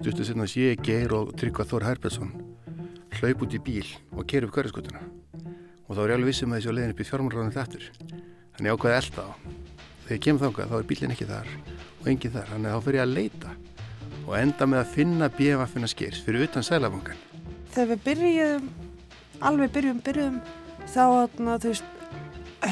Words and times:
stuttu 0.00 0.24
sinna 0.24 0.46
sé 0.48 0.70
ég 0.70 0.80
Geir 0.80 1.12
og 1.12 1.34
Tryggva 1.36 1.66
Þór 1.68 1.84
Herbertsson 1.84 2.30
hlaup 3.18 3.42
út 3.44 3.52
í 3.52 3.58
bíl 3.60 3.88
og 4.16 4.24
keir 4.24 4.46
upp 4.46 4.54
hverjaskutuna 4.54 5.02
og 5.02 5.92
þá 5.92 6.00
er 6.00 6.12
ég 6.12 6.14
alveg 6.14 6.30
vissum 6.30 6.54
að 6.54 6.62
þessi 6.62 6.70
á 6.72 6.76
leiðin 6.76 6.94
upp 6.94 7.02
í 7.02 7.06
fjármálráðinu 7.08 7.52
þettur 7.56 7.84
þannig 8.56 8.72
ákvaði 8.72 8.96
elda 8.96 9.24
á 9.28 9.30
þegar 10.06 10.14
ég 10.14 10.22
kemur 10.24 10.44
þáka 10.46 10.68
þá 10.70 10.74
er 10.78 10.86
bílinn 10.88 11.12
ekki 11.12 11.28
þar 11.28 11.50
og 12.00 12.08
enginn 12.14 12.32
þar, 12.32 12.48
þannig 12.54 12.70
að 12.70 12.78
þá 12.78 12.86
fyrir 12.86 13.00
ég 13.00 13.04
að 13.04 13.12
leita 13.18 13.52
og 14.24 14.32
enda 14.40 14.70
með 14.72 14.80
að 14.80 14.94
finna 14.94 15.28
bíðvaffina 15.36 15.90
skers 15.92 16.22
fyrir 16.24 16.46
utan 16.48 16.64
sælabankan 16.64 17.20
Þegar 17.74 17.90
við 17.92 18.04
byrjum 18.08 18.70
alveg 19.50 19.74
byrjum, 19.76 20.00
byrjum 20.06 20.40
þá 20.88 21.04
þú 21.36 21.68
veist, 21.68 21.92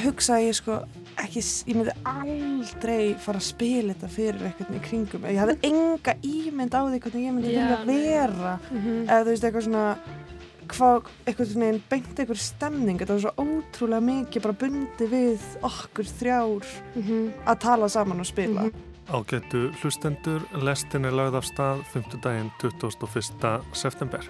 hugsa 0.06 0.40
ég 0.40 0.56
sko 0.56 0.80
ekki, 1.22 1.42
ég 1.70 1.76
myndi 1.78 1.94
aldrei 2.08 3.14
fara 3.22 3.40
að 3.40 3.48
spila 3.48 3.94
þetta 3.94 4.10
fyrir 4.12 4.46
eitthvað 4.48 4.78
í 4.78 4.80
kringum, 4.86 5.26
ég 5.28 5.42
hafði 5.42 5.56
enga 5.68 6.14
ímynd 6.22 6.74
á 6.74 6.80
því 6.86 7.02
hvernig 7.04 7.26
ég 7.26 7.36
myndi 7.36 7.52
vilja 7.52 7.78
vera 7.86 8.54
mm 8.58 8.78
-hmm. 8.78 9.02
eða 9.08 9.20
þú 9.20 9.30
veist 9.32 9.44
eitthvað 9.44 9.66
svona 9.68 9.86
hvað, 10.68 11.08
eitthvað 11.26 11.50
svona 11.52 11.70
einn 11.70 11.82
beint 11.90 12.18
eitthvað 12.18 12.42
stemning, 12.42 12.98
þetta 12.98 13.16
var 13.16 13.24
svo 13.24 13.32
ótrúlega 13.44 14.08
mikið 14.10 14.42
bara 14.42 14.60
bundi 14.62 15.06
við 15.06 15.40
okkur 15.62 16.06
þrjár 16.18 16.66
mm 16.94 17.02
-hmm. 17.02 17.32
að 17.46 17.58
tala 17.58 17.88
saman 17.88 18.20
og 18.20 18.26
spila 18.26 18.62
mm 18.62 18.70
-hmm. 18.70 18.86
Ágættu 19.08 19.72
hlustendur, 19.80 20.42
lestin 20.52 21.04
er 21.04 21.12
lagð 21.12 21.34
af 21.34 21.44
stað 21.44 21.78
5. 21.94 22.20
daginn 22.22 22.50
21. 22.60 23.62
september 23.72 24.20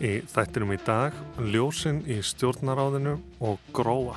í 0.00 0.22
þættinum 0.22 0.72
í 0.72 0.78
dag 0.86 1.12
Ljósinn 1.38 2.02
í 2.06 2.22
stjórnaráðinu 2.22 3.18
og 3.40 3.58
Gróa 3.72 4.16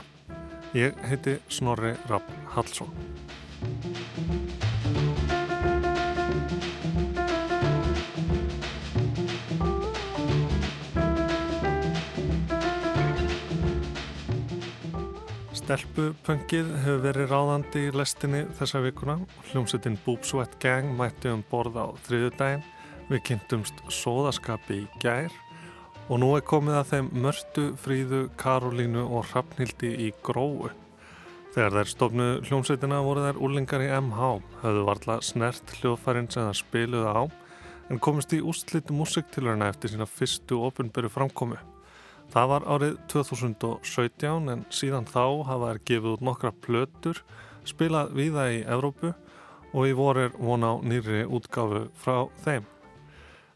Ég 0.78 0.94
heiti 1.09 1.39
Snorri 1.50 1.95
Rapp 2.06 2.28
Hallsson. 2.53 2.92
Stelpupöngið 15.58 16.69
hefur 16.84 17.02
verið 17.08 17.34
ráðandi 17.34 17.88
í 17.88 17.95
lestinni 17.97 18.44
þessa 18.59 18.84
vikuna. 18.86 19.17
Hljómsettin 19.50 19.97
Boop 20.06 20.30
Sweat 20.30 20.59
Gang 20.62 20.94
mætti 21.00 21.34
um 21.34 21.41
borð 21.50 21.81
á 21.81 21.89
þriðu 22.06 22.31
daginn. 22.38 22.66
Við 23.09 23.25
kynntumst 23.31 23.81
sóðaskapi 23.89 24.84
í 24.84 24.88
gær 25.02 25.34
Og 26.08 26.22
nú 26.23 26.30
er 26.38 26.44
komið 26.47 26.77
að 26.80 26.91
þeim 26.91 27.08
mörtu, 27.19 27.63
fríðu, 27.83 28.19
Karolínu 28.39 29.02
og 29.03 29.25
Hrafnhildi 29.27 29.89
í 30.05 30.11
gróu. 30.23 30.69
Þegar 31.52 31.73
þær 31.73 31.89
stofnu 31.91 32.27
hljómsveitina 32.47 33.02
voru 33.03 33.25
þær 33.25 33.41
úrlingar 33.44 33.83
í 33.83 33.89
MH, 33.91 34.30
höfðu 34.61 34.85
varla 34.88 35.17
snert 35.25 35.73
hljóðfærin 35.81 36.30
sem 36.31 36.47
það 36.47 36.59
spiluði 36.61 37.11
á, 37.11 37.23
en 37.91 38.00
komist 38.00 38.35
í 38.38 38.39
úslitu 38.39 38.95
músiktilurina 38.95 39.67
eftir 39.73 39.91
sína 39.91 40.08
fyrstu 40.08 40.61
ofinberu 40.69 41.11
framkomi. 41.11 41.59
Það 42.31 42.50
var 42.53 42.67
árið 42.72 42.97
2017 43.11 44.52
en 44.53 44.66
síðan 44.72 45.08
þá 45.11 45.23
hafa 45.47 45.73
þær 45.73 45.83
gefið 45.91 46.09
út 46.13 46.25
nokkra 46.30 46.55
plötur, 46.63 47.23
spilað 47.67 48.16
viða 48.16 48.47
í 48.55 48.63
Evrópu 48.63 49.11
og 49.73 49.88
í 49.88 49.95
vorir 49.95 50.31
vona 50.39 50.72
á 50.72 50.75
nýri 50.80 51.25
útgáfu 51.28 51.88
frá 52.00 52.28
þeim. 52.47 52.67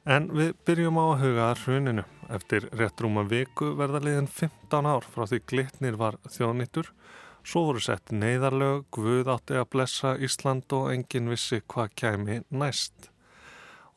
En 0.04 0.32
við 0.36 0.56
byrjum 0.66 1.00
á 1.00 1.06
að 1.14 1.20
huga 1.24 1.54
hruninu. 1.64 2.06
Eftir 2.32 2.70
rétt 2.80 3.02
rúma 3.04 3.26
viku 3.28 3.74
verða 3.76 4.00
liðin 4.06 4.30
15 4.32 4.88
ár 4.88 5.04
frá 5.04 5.26
því 5.28 5.40
glitnir 5.52 5.98
var 6.00 6.16
þjóðnittur. 6.32 6.88
Svo 7.44 7.66
voru 7.68 7.82
sett 7.84 8.14
neyðarlög, 8.14 8.86
Guð 8.94 9.32
átti 9.34 9.58
að 9.60 9.68
blessa 9.74 10.14
Ísland 10.16 10.72
og 10.78 10.92
engin 10.94 11.28
vissi 11.32 11.60
hvað 11.74 11.98
kæmi 12.00 12.38
næst. 12.54 13.10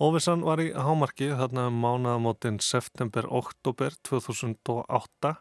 Óvissan 0.03 0.43
var 0.43 0.59
í 0.59 0.73
hámarki 0.75 1.31
þarna 1.39 1.69
um 1.71 1.79
mánaðamótin 1.85 2.59
september-oktober 2.59 3.95
2008 4.09 5.37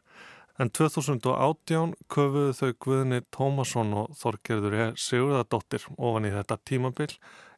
en 0.62 0.70
2018 0.70 1.98
köfuðu 2.14 2.54
þau 2.60 2.72
Guðni 2.86 3.22
Tómasson 3.34 3.98
og 4.04 4.14
Þorgerður 4.22 4.78
E. 4.78 4.88
Sigurðardóttir 4.94 5.90
ofan 5.98 6.30
í 6.30 6.36
þetta 6.38 6.62
tímabil 6.70 7.10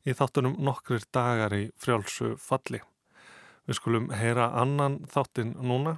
í 0.07 0.15
þáttunum 0.15 0.55
nokkrir 0.63 1.03
dagar 1.11 1.59
í 1.59 1.65
frjálsu 1.75 2.37
falli. 2.39 2.85
Við 3.65 3.79
skulum 3.79 4.11
heyra 4.13 4.51
annan 4.61 4.99
þáttinn 5.09 5.55
núna, 5.57 5.97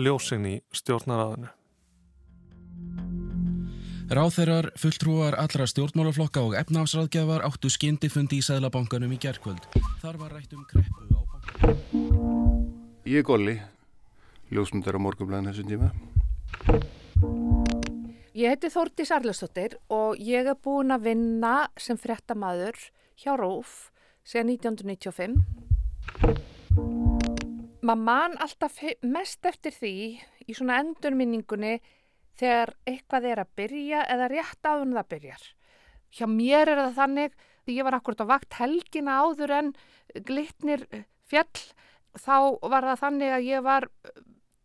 ljósinn 0.00 0.46
í 0.48 0.54
stjórnaraðinu. 0.72 1.50
Ráþeirar, 4.14 4.70
fulltrúar 4.80 5.36
allra 5.40 5.66
stjórnmálaflokka 5.68 6.42
og 6.44 6.56
efnafsraðgjafar 6.60 7.44
áttu 7.44 7.70
skindifundi 7.72 8.38
í 8.40 8.44
Sæðlabankanum 8.44 9.12
í 9.16 9.18
gerðkvöld. 9.20 9.64
Þar 10.00 10.18
var 10.20 10.34
rætt 10.36 10.52
um 10.56 10.64
kreppu 10.68 11.04
á 11.12 11.20
bankanum. 11.32 12.64
Ég 13.08 13.20
er 13.20 13.26
Golli, 13.28 13.56
ljósmyndar 14.52 14.96
á 14.96 15.04
morgumlæðin 15.04 15.50
þessum 15.52 15.68
tíma. 15.72 15.92
Ég 18.34 18.50
heiti 18.50 18.72
Þórti 18.72 19.04
Sarlöstóttir 19.08 19.76
og 19.92 20.16
ég 20.20 20.48
er 20.48 20.56
búin 20.56 20.92
að 20.92 21.10
vinna 21.10 21.68
sem 21.76 22.00
fréttamaður 22.00 22.80
hjá 23.20 23.36
Róf 23.38 23.92
síðan 24.24 24.56
1995 24.56 26.52
maður 27.84 28.04
man 28.04 28.36
alltaf 28.42 28.80
mest 29.04 29.46
eftir 29.46 29.74
því 29.74 29.94
í 30.48 30.56
svona 30.56 30.80
endurminningunni 30.82 31.78
þegar 32.38 32.74
eitthvað 32.88 33.28
er 33.30 33.42
að 33.42 33.52
byrja 33.60 34.04
eða 34.10 34.28
rétt 34.32 34.66
áður 34.66 34.94
það 34.98 35.10
byrjar. 35.14 35.44
Hjá 36.14 36.26
mér 36.30 36.70
er 36.70 36.80
það 36.80 36.98
þannig, 36.98 37.34
því 37.64 37.76
ég 37.78 37.86
var 37.86 37.96
akkurat 37.98 38.22
á 38.22 38.32
vakt 38.32 38.58
helgina 38.60 39.18
áður 39.22 39.54
en 39.58 39.72
glitnir 40.26 40.86
fjall, 41.30 41.64
þá 42.14 42.36
var 42.62 42.86
það 42.90 43.02
þannig 43.02 43.34
að 43.34 43.48
ég 43.48 43.64
var 43.66 43.88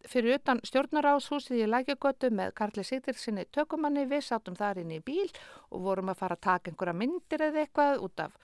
fyrir 0.09 0.39
utan 0.39 0.61
stjórnaráshúsið 0.65 1.63
í 1.65 1.69
lækjagötu 1.69 2.29
með 2.33 2.53
Karli 2.57 2.85
Sigdilsinni 2.87 3.45
tökumanni, 3.53 4.07
við 4.09 4.23
sátum 4.29 4.57
þar 4.57 4.81
inn 4.81 4.95
í 4.95 5.01
bíl 5.05 5.27
og 5.69 5.83
vorum 5.85 6.09
að 6.13 6.21
fara 6.23 6.37
að 6.37 6.45
taka 6.47 6.71
einhverja 6.71 6.97
myndir 6.97 7.45
eða 7.49 7.63
eitthvað 7.65 8.05
út 8.07 8.23
af 8.25 8.37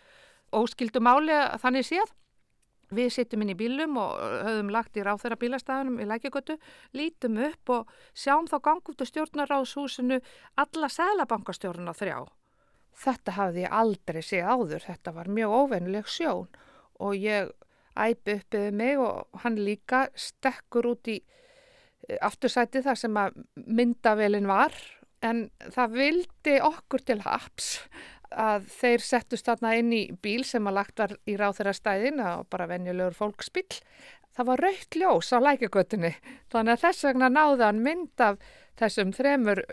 óskildum 0.55 1.09
áli 1.09 1.39
þannig 1.61 1.87
séð. 1.87 2.13
Við 2.95 3.11
sittum 3.13 3.43
inn 3.43 3.51
í 3.53 3.57
bílum 3.59 3.97
og 3.99 4.15
höfum 4.45 4.71
lagt 4.73 4.97
í 4.97 5.03
ráþæra 5.05 5.37
bílastæðunum 5.41 5.99
í 5.99 6.07
lækjagötu, 6.09 6.57
lítum 6.95 7.37
upp 7.49 7.73
og 7.75 7.93
sjáum 8.15 8.47
þá 8.51 8.57
gangi 8.69 8.93
út 8.93 9.03
á 9.03 9.09
stjórnaráðshúsinu 9.11 10.21
alla 10.63 10.89
sælabankastjórnuna 10.91 11.95
þrjá. 11.97 12.25
Þetta 12.95 13.35
hafði 13.35 13.65
ég 13.65 13.75
aldrei 13.75 14.21
séð 14.23 14.49
áður, 14.53 14.85
þetta 14.87 15.15
var 15.17 15.31
mjög 15.31 15.55
óvennileg 15.59 16.07
sjón 16.07 16.47
og 17.03 17.15
ég 17.19 17.51
æpi 17.95 18.39
uppið 18.39 18.75
mig 18.75 18.99
og 18.99 19.41
hann 19.43 19.57
líka 19.59 20.05
stekkur 20.19 20.91
út 20.93 21.09
í 21.11 21.19
eh, 21.19 22.19
aftursæti 22.23 22.83
þar 22.85 22.99
sem 22.99 23.19
að 23.19 23.41
myndavelin 23.65 24.47
var. 24.47 24.75
En 25.25 25.47
það 25.73 25.95
vildi 25.95 26.55
okkur 26.61 27.01
til 27.07 27.21
haps 27.25 27.79
að 28.35 28.67
þeir 28.75 29.03
settust 29.03 29.47
þarna 29.47 29.73
inn 29.79 29.93
í 29.95 30.03
bíl 30.21 30.43
sem 30.47 30.67
að 30.67 30.77
lagt 30.79 31.01
var 31.01 31.15
í 31.25 31.37
ráð 31.39 31.59
þeirra 31.59 31.73
stæðin 31.77 32.21
og 32.25 32.45
bara 32.51 32.67
venjulegur 32.69 33.17
fólksbíl. 33.17 33.67
Það 34.35 34.49
var 34.51 34.63
raukt 34.65 34.99
ljós 34.99 35.31
á 35.31 35.39
lækjagötunni 35.39 36.13
þannig 36.51 36.75
að 36.75 36.83
þess 36.83 37.07
vegna 37.07 37.31
náðan 37.31 37.81
mynd 37.83 38.23
af 38.23 38.39
þessum 38.79 39.13
þremur 39.15 39.63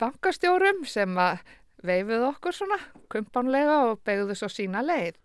bankastjórum 0.00 0.84
sem 0.88 1.16
að 1.20 1.42
veifið 1.84 2.24
okkur 2.32 2.56
svona 2.56 2.78
kumpanlega 3.12 3.80
og 3.90 4.00
begðu 4.06 4.36
svo 4.38 4.48
sína 4.50 4.82
leið. 4.82 5.18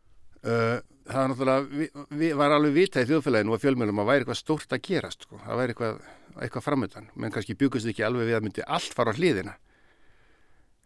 Uh, 0.44 0.82
það 1.08 1.20
var 1.20 1.30
náttúrulega, 1.32 1.68
við, 1.80 2.02
við 2.20 2.34
var 2.42 2.56
alveg 2.58 2.76
vitað 2.76 3.06
í 3.06 3.12
þjóðfélaginu 3.14 3.56
og 3.56 3.62
fjölmjölum 3.64 4.02
að 4.04 4.10
væri 4.10 4.26
eitthvað 4.26 4.42
stórt 4.42 4.76
að 4.76 4.84
gerast, 4.90 5.24
sko. 5.24 5.40
það 5.46 5.62
væri 5.62 5.74
eitthvað, 5.74 6.02
eitthvað 6.36 6.66
framöndan, 6.66 7.08
menn 7.16 7.34
kannski 7.34 7.56
byggust 7.58 7.90
ekki 7.90 8.04
alveg 8.04 8.28
við 8.28 8.38
að 8.38 8.44
myndi 8.50 8.66
allt 8.68 8.98
fara 8.98 9.16
á 9.16 9.18
hliðina 9.18 9.56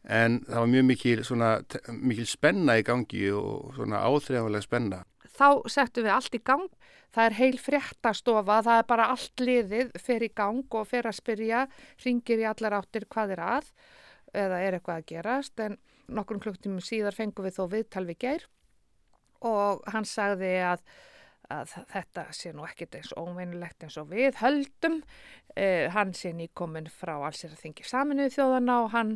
en 0.07 0.39
það 0.47 0.61
var 0.61 0.71
mjög 0.71 0.87
mikil, 0.87 1.17
svona, 1.27 1.51
mikil 1.91 2.27
spenna 2.29 2.77
í 2.79 2.85
gangi 2.87 3.27
og 3.35 3.75
svona 3.75 4.01
áþreifanlega 4.07 4.65
spenna. 4.65 5.03
Þá 5.37 5.49
settum 5.69 6.07
við 6.07 6.13
allt 6.15 6.37
í 6.37 6.41
gang, 6.47 6.69
það 7.13 7.29
er 7.29 7.37
heil 7.37 7.59
fréttastofa, 7.61 8.61
það 8.65 8.81
er 8.81 8.87
bara 8.89 9.09
allt 9.13 9.43
liðið 9.43 9.91
fyrir 10.01 10.29
í 10.29 10.35
gang 10.37 10.79
og 10.79 10.87
fyrir 10.89 11.11
að 11.11 11.19
spyrja, 11.19 11.65
ringir 12.05 12.41
í 12.41 12.47
allar 12.49 12.79
áttir 12.79 13.07
hvað 13.11 13.35
er 13.35 13.43
að 13.45 13.71
eða 14.37 14.61
er 14.63 14.77
eitthvað 14.77 15.01
að 15.01 15.09
gerast. 15.11 15.59
En 15.63 15.77
nokkrum 16.07 16.41
klukktímum 16.43 16.83
síðar 16.83 17.15
fengum 17.15 17.47
við 17.47 17.59
þó 17.59 17.67
viðtal 17.75 18.07
við 18.07 18.19
geir 18.23 18.47
og 19.45 19.83
hann 19.93 20.07
sagði 20.07 20.53
að, 20.65 20.85
að 21.53 21.73
þetta 21.91 22.23
sé 22.33 22.53
nú 22.55 22.65
ekkit 22.65 22.95
eins 22.97 23.11
óveinilegt 23.13 23.83
eins 23.85 23.97
og 24.01 24.09
við 24.09 24.39
höldum, 24.41 25.01
eh, 25.53 25.85
hann 25.93 26.15
sé 26.17 26.31
nýkomin 26.33 26.89
frá 26.89 27.17
allsir 27.19 27.53
að 27.53 27.61
þingi 27.65 27.85
saminuð 27.85 28.33
þjóðana 28.33 28.79
og 28.85 28.89
hann 28.95 29.13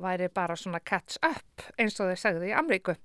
væri 0.00 0.30
bara 0.34 0.56
svona 0.58 0.80
catch 0.80 1.20
up 1.26 1.66
eins 1.78 1.98
og 2.00 2.10
þeir 2.10 2.22
segði 2.22 2.52
í 2.52 2.56
Amríku. 2.56 2.96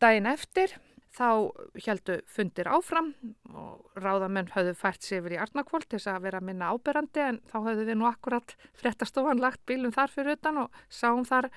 Dæin 0.00 0.28
eftir 0.30 0.76
þá 1.14 1.50
heldu 1.84 2.20
fundir 2.30 2.70
áfram 2.70 3.12
og 3.50 3.98
ráðamenn 3.98 4.52
höfðu 4.54 4.76
fært 4.78 5.04
sér 5.04 5.20
yfir 5.20 5.34
í 5.34 5.40
Arnakvold 5.42 5.88
til 5.88 5.98
þess 5.98 6.12
að 6.12 6.26
vera 6.28 6.42
minna 6.44 6.70
áberandi 6.70 7.24
en 7.24 7.40
þá 7.50 7.56
höfðu 7.66 7.86
við 7.88 7.98
nú 7.98 8.06
akkurat 8.08 8.54
frettastofan 8.78 9.42
lagt 9.42 9.64
bílum 9.66 9.94
þar 9.94 10.14
fyrir 10.14 10.38
utan 10.38 10.62
og 10.64 10.82
sáum 10.88 11.26
þar 11.26 11.50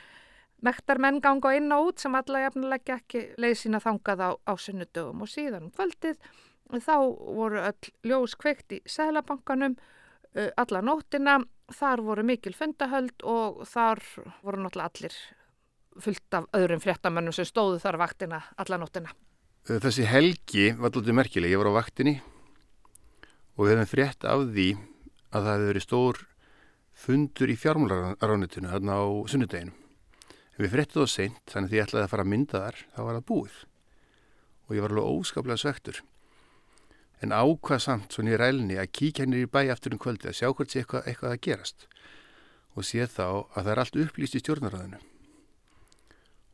mektarmenn 0.66 1.22
ganga 1.22 1.54
inn 1.58 1.72
og 1.76 1.92
út 1.92 2.02
sem 2.02 2.16
alla 2.18 2.46
jafnilega 2.48 2.98
ekki 2.98 3.26
leið 3.38 3.60
sína 3.62 3.84
þangað 3.84 4.26
á, 4.26 4.30
á 4.42 4.54
sunnudögum 4.58 5.26
og 5.26 5.30
síðan 5.30 5.70
um 5.70 5.76
kvöldið 5.76 6.18
þá 6.74 6.96
voru 7.14 7.62
öll 7.62 7.92
ljós 8.10 8.34
kveikt 8.40 8.74
í 8.74 8.80
Sælabankanum 8.90 9.76
uh, 9.78 10.03
alla 10.34 10.82
nóttina, 10.82 11.38
þar 11.74 12.04
voru 12.06 12.26
mikil 12.26 12.56
fundahöld 12.58 13.24
og 13.30 13.64
þar 13.70 14.02
voru 14.42 14.64
náttúrulega 14.64 14.90
allir 14.90 15.18
fullt 16.02 16.38
af 16.38 16.48
öðrum 16.58 16.82
fréttamönnum 16.82 17.36
sem 17.36 17.46
stóðu 17.46 17.80
þar 17.84 18.00
vaktina 18.02 18.42
alla 18.58 18.80
nóttina. 18.82 19.14
Þessi 19.64 20.08
helgi 20.10 20.72
var 20.76 20.92
alltaf 20.92 21.16
merkileg, 21.16 21.54
ég 21.54 21.62
var 21.62 21.70
á 21.72 21.80
vaktinni 21.80 22.18
og 23.56 23.68
við 23.68 23.76
hefum 23.76 23.92
frétt 23.94 24.26
af 24.28 24.48
því 24.50 24.70
að 25.34 25.46
það 25.46 25.54
hefði 25.54 25.70
verið 25.70 25.86
stór 25.86 26.24
fundur 27.04 27.52
í 27.54 27.58
fjármálaránitinu 27.58 28.72
þarna 28.74 28.98
á 28.98 29.06
sunnudeginum. 29.30 29.78
Við 30.58 30.70
fréttum 30.70 31.02
það 31.02 31.14
seint, 31.14 31.40
þannig 31.50 31.72
að 31.72 31.78
ég 31.78 31.88
ætlaði 31.88 32.06
að 32.06 32.12
fara 32.12 32.26
að 32.26 32.32
mynda 32.34 32.60
þar, 32.62 32.82
þá 32.94 33.00
var 33.02 33.16
það 33.18 33.28
búið. 33.30 33.56
Og 34.64 34.76
ég 34.76 34.84
var 34.84 34.94
alveg 34.94 35.16
óskaplega 35.18 35.62
svektur. 35.64 36.02
En 37.24 37.32
ákvað 37.32 37.82
samt 37.86 38.16
svona 38.16 38.34
í 38.34 38.40
rælni 38.40 38.78
að 38.82 38.92
kíkja 39.00 39.24
hennir 39.24 39.46
í 39.46 39.50
bæ 39.50 39.62
aftur 39.72 39.96
um 39.96 40.02
kvöldi 40.04 40.28
að 40.28 40.38
sjá 40.42 40.50
hvort 40.52 40.74
sé 40.74 40.84
eitthvað, 40.84 41.08
eitthvað 41.08 41.36
að 41.36 41.42
gerast. 41.48 41.88
Og 42.76 42.88
sé 42.88 43.08
þá 43.08 43.28
að 43.56 43.60
það 43.62 43.72
er 43.74 43.82
allt 43.84 44.00
upplýst 44.04 44.36
í 44.36 44.44
stjórnaræðinu. 44.44 45.00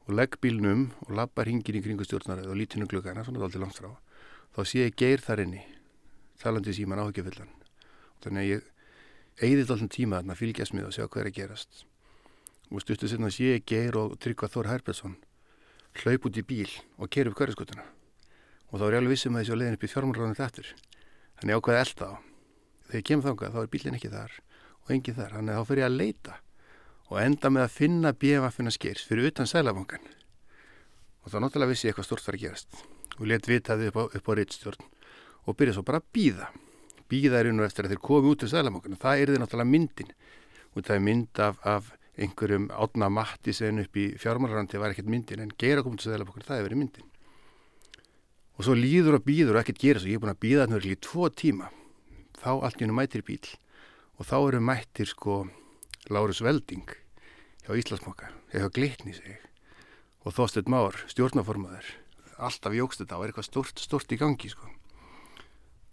Og 0.05 0.15
legg 0.17 0.37
bílnum 0.41 0.89
og 1.07 1.13
lappar 1.17 1.49
hingin 1.49 1.79
í 1.79 1.83
kringu 1.85 2.05
stjórnaræðu 2.05 2.53
og 2.53 2.59
lítinu 2.59 2.89
glugana, 2.89 3.25
svona 3.25 3.41
það 3.41 3.49
aldrei 3.49 3.63
langt 3.65 3.81
frá. 3.81 3.91
Þá 4.53 4.61
sé 4.65 4.83
ég 4.83 4.97
geir 4.97 5.25
þar 5.25 5.45
inni, 5.45 5.63
talandi 6.41 6.75
síman 6.77 7.01
áhugjöfullan. 7.01 7.53
Þannig 8.21 8.43
að 8.43 8.51
ég 8.53 8.75
eigðið 9.39 9.71
alltaf 9.73 9.93
tíma 9.95 10.19
að 10.19 10.35
fylgjast 10.39 10.75
með 10.75 10.89
og 10.89 10.95
sjá 10.95 11.05
hvað 11.07 11.21
er 11.23 11.29
að 11.31 11.37
gerast 11.39 11.85
og 12.69 12.83
stuttu 12.83 13.07
sinna 13.09 13.31
sé 13.33 13.55
ég 13.55 13.65
geir 13.65 13.97
og 13.97 14.17
Tryggva 14.21 14.49
Þór 14.51 14.69
Herbertsson 14.69 15.15
hlaup 16.01 16.27
út 16.29 16.37
í 16.37 16.43
bíl 16.45 16.69
og 16.99 17.09
keir 17.09 17.31
upp 17.31 17.39
hverjaskutuna 17.39 17.85
og 18.69 18.79
þá 18.79 18.85
er 18.85 18.93
ég 18.93 19.01
alveg 19.01 19.13
vissum 19.15 19.35
að 19.35 19.43
þessi 19.43 19.55
á 19.55 19.59
leiðin 19.59 19.77
upp 19.77 19.85
í 19.85 19.91
fjármálráðinu 19.93 20.39
þettur 20.39 20.69
þannig 21.39 21.59
ákvaði 21.59 21.81
elda 21.83 22.05
á 22.09 22.13
þegar 22.85 22.99
ég 22.99 23.07
kemur 23.09 23.27
þangað 23.29 23.55
þá 23.55 23.59
er 23.63 23.73
bílinn 23.73 23.97
ekki 23.99 24.13
þar 24.13 24.37
og 24.79 24.93
enginn 24.95 25.17
þar, 25.19 25.35
þannig 25.37 25.53
að 25.53 25.59
þá 25.59 25.69
fyrir 25.69 25.83
ég 25.83 25.89
að 25.89 25.99
leita 25.99 26.37
og 27.09 27.19
enda 27.23 27.51
með 27.53 27.65
að 27.65 27.75
finna 27.75 28.13
BMF-una 28.13 28.73
skeirs 28.73 29.05
fyrir 29.09 29.29
utan 29.31 29.49
sælabankan 29.49 30.07
og 31.23 31.33
þá 31.33 31.37
náttúrulega 31.43 31.73
vissi 31.73 31.89
ég 31.89 31.93
eitthvað 31.93 32.09
stort 32.09 32.25
þar 32.25 32.37
að 32.37 32.43
gerast. 32.45 32.81
Og 33.19 33.27
let 33.27 33.47
vitaði 33.49 33.89
upp 33.89 33.97
á, 33.99 34.03
á 34.15 34.31
reittstjórn 34.39 34.85
og 35.49 35.57
byrja 35.57 35.75
svo 35.75 35.83
bara 35.85 35.99
að 35.99 36.11
býða 36.15 36.47
býða 37.09 37.41
er 37.41 37.49
og 37.51 37.65
eftir 37.65 37.87
að 37.87 37.95
þeir 37.95 38.03
komi 38.05 38.29
út 38.29 38.43
úr 38.45 38.51
sælamokkuna. 38.51 38.99
Það 39.01 39.21
er 39.21 39.31
því 39.31 39.41
náttúrulega 39.41 39.73
myndin. 39.73 40.11
Og 40.75 40.85
það 40.85 40.95
er 40.95 41.05
mynd 41.07 41.41
af, 41.41 41.61
af 41.65 41.91
einhverjum 42.19 42.67
átna 42.69 43.09
matti 43.09 43.55
sen 43.55 43.81
upp 43.81 43.97
í 43.97 44.05
fjármálrandi 44.21 44.81
var 44.81 44.93
ekkert 44.93 45.09
myndin 45.09 45.41
en 45.43 45.55
gera 45.57 45.83
komið 45.85 46.03
til 46.03 46.13
sælamokkuna, 46.13 46.45
það. 46.45 47.08
Og 48.59 48.67
svo 48.67 48.75
líður 48.75 49.15
og 49.15 49.23
býður 49.23 49.55
og 49.55 49.61
ekkert 49.63 49.79
gera 49.79 50.03
svo. 50.03 50.11
Ég 50.11 50.19
er 50.19 50.23
búin 50.23 50.33
að 50.33 50.41
býða 50.43 50.65
þarna 50.67 50.81
í 50.83 50.97
tvo 50.99 51.29
tíma. 51.31 51.69
Þá 52.39 52.51
allt 52.59 52.81
í 52.81 52.83
hennu 52.83 52.95
mætir 52.97 53.23
bíl 53.23 53.39
og 54.19 54.27
þá 54.27 54.35
eru 54.39 54.59
mættir 54.59 55.07
sko 55.07 55.45
Lárus 56.11 56.41
Velding 56.43 56.91
hjá 57.63 57.71
Íslandsmokka, 57.79 58.27
hjá 58.51 58.67
Glitni 58.75 59.15
seg 59.15 59.45
og 60.27 60.35
Þóstedt 60.35 60.67
Már, 60.71 60.97
stjórnaformaður. 61.07 61.87
Alltaf 62.39 62.75
jógst 62.75 62.99
þetta 63.03 63.15
og 63.15 63.23
er 63.23 63.31
eitthvað 63.31 63.47
stort, 63.47 63.79
stort 63.79 64.11
í 64.11 64.19
gangi 64.19 64.51
sko. 64.51 64.67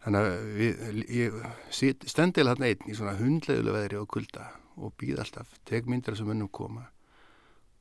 Þannig 0.03 0.27
að 0.27 0.51
við, 0.59 0.83
ég 1.15 1.39
stendilega 1.71 2.55
þarna 2.55 2.71
einn 2.71 2.91
í 2.91 2.99
svona 2.99 3.17
hundlegulega 3.19 3.79
veðri 3.79 4.01
og 4.03 4.11
kulda 4.11 4.51
og 4.77 4.95
býð 4.99 5.23
alltaf, 5.23 5.55
teg 5.67 5.87
myndir 5.91 6.19
sem 6.19 6.31
önnum 6.31 6.51
koma. 6.51 6.89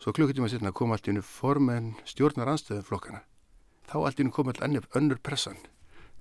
Svo 0.02 0.14
klukkutíma 0.14 0.50
setna 0.52 0.74
kom 0.76 0.94
allt 0.94 1.10
í 1.10 1.14
unni 1.14 1.26
formen 1.26 1.94
stjórnar 2.06 2.54
anstöðuflokkana. 2.54 3.24
Þá 3.86 3.96
allt 4.02 4.20
í 4.20 4.26
unni 4.26 4.34
kom 4.34 4.50
all 4.50 4.80
önnur 4.98 5.20
pressan. 5.22 5.58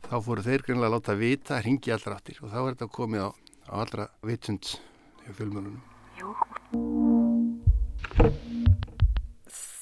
Þá 0.05 0.16
fóru 0.26 0.43
þeir 0.44 0.64
greinlega 0.66 0.90
að 0.90 0.94
láta 0.94 1.14
vita, 1.16 1.61
ringi 1.64 1.93
allra 1.94 2.19
áttir 2.19 2.40
og 2.44 2.50
þá 2.52 2.58
er 2.61 2.75
þetta 2.75 2.88
komið 2.93 3.25
á, 3.25 3.28
á 3.72 3.75
allra 3.81 4.08
vitund 4.20 4.75
hjá 5.25 5.31
fjölmjölunum. 5.38 5.81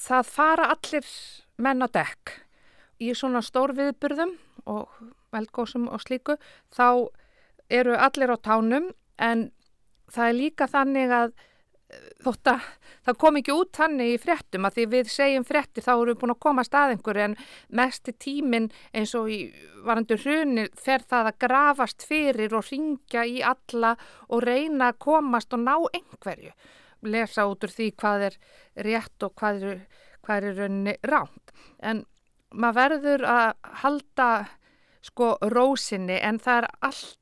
Það 0.07 0.31
fara 0.31 0.69
allir 0.77 1.11
menn 1.59 1.83
á 1.83 1.89
dekk 1.91 2.37
í 3.03 3.11
svona 3.19 3.43
stór 3.43 3.75
viðburðum 3.75 4.37
og 4.71 4.87
veldgóðsum 5.35 5.89
og 5.91 6.05
slíku, 6.05 6.37
þá 6.71 7.11
eru 7.73 7.97
allir 7.99 8.31
á 8.31 8.39
tánum 8.39 8.93
en 9.19 9.49
það 10.13 10.29
er 10.29 10.39
líka 10.39 10.69
þannig 10.71 11.15
að 11.17 11.35
þótt 12.23 12.51
að 12.53 12.67
það 13.07 13.19
kom 13.23 13.39
ekki 13.41 13.55
út 13.57 13.73
þannig 13.77 14.13
í 14.13 14.21
fréttum 14.23 14.67
að 14.67 14.77
því 14.77 14.85
við 14.93 15.11
segjum 15.13 15.47
frétti 15.47 15.85
þá 15.85 15.91
eru 15.95 16.13
við 16.13 16.21
búin 16.21 16.35
að 16.35 16.43
koma 16.47 16.65
stað 16.67 16.95
einhverju 16.95 17.25
en 17.25 17.37
mest 17.81 18.11
í 18.11 18.15
tímin 18.25 18.69
eins 18.93 19.15
og 19.19 19.31
í 19.33 19.41
varandu 19.87 20.19
hrunir 20.23 20.71
fer 20.79 21.05
það 21.09 21.33
að 21.33 21.41
grafast 21.47 22.07
fyrir 22.07 22.55
og 22.59 22.69
ringja 22.71 23.27
í 23.27 23.43
alla 23.47 23.97
og 24.29 24.47
reyna 24.47 24.93
að 24.93 25.01
komast 25.07 25.57
og 25.57 25.65
ná 25.65 25.75
einhverju. 25.81 26.55
Lesa 27.03 27.49
út 27.51 27.67
úr 27.67 27.75
því 27.75 27.91
hvað 27.99 28.29
er 28.29 28.39
rétt 28.87 29.27
og 29.27 29.35
hvað 29.41 29.67
er, 29.73 29.85
hvað 30.23 30.49
er 30.49 30.59
raunni 30.61 30.97
ránt 31.03 31.55
en 31.83 32.05
maður 32.53 32.79
verður 32.79 33.27
að 33.27 33.73
halda 33.83 34.31
sko 35.03 35.35
rósinni 35.51 36.21
en 36.23 36.39
það 36.39 36.63
er 36.63 36.69
allt 36.89 37.19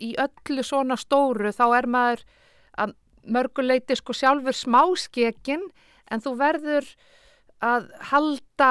í 0.00 0.14
öllu 0.16 0.64
svona 0.64 0.96
stóru 0.96 1.50
þá 1.52 1.64
er 1.76 1.88
maður 1.90 2.22
að 2.22 2.36
mörguleiti 3.28 3.96
sko 3.98 4.16
sjálfur 4.16 4.56
smáskekin 4.56 5.64
en 6.10 6.22
þú 6.24 6.34
verður 6.40 6.88
að 7.64 7.88
halda, 8.12 8.70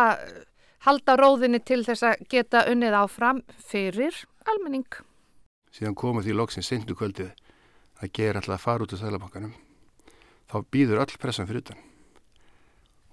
halda 0.87 1.17
róðinni 1.19 1.59
til 1.63 1.83
þess 1.85 2.05
að 2.07 2.23
geta 2.31 2.63
unnið 2.71 2.97
áfram 3.01 3.43
fyrir 3.69 4.15
almenning. 4.47 4.87
Síðan 5.71 5.97
koma 5.97 6.23
því 6.25 6.37
loksinn 6.37 6.65
sendu 6.65 6.95
kvöldið 6.97 7.33
að 8.01 8.13
gera 8.13 8.41
alltaf 8.41 8.55
að 8.57 8.63
fara 8.63 8.85
út 8.85 8.95
á 8.95 9.01
Sælabankanum. 9.01 9.53
Þá 10.47 10.57
býður 10.71 11.03
öll 11.03 11.19
pressan 11.19 11.49
fyrir 11.49 11.65
utan 11.65 11.83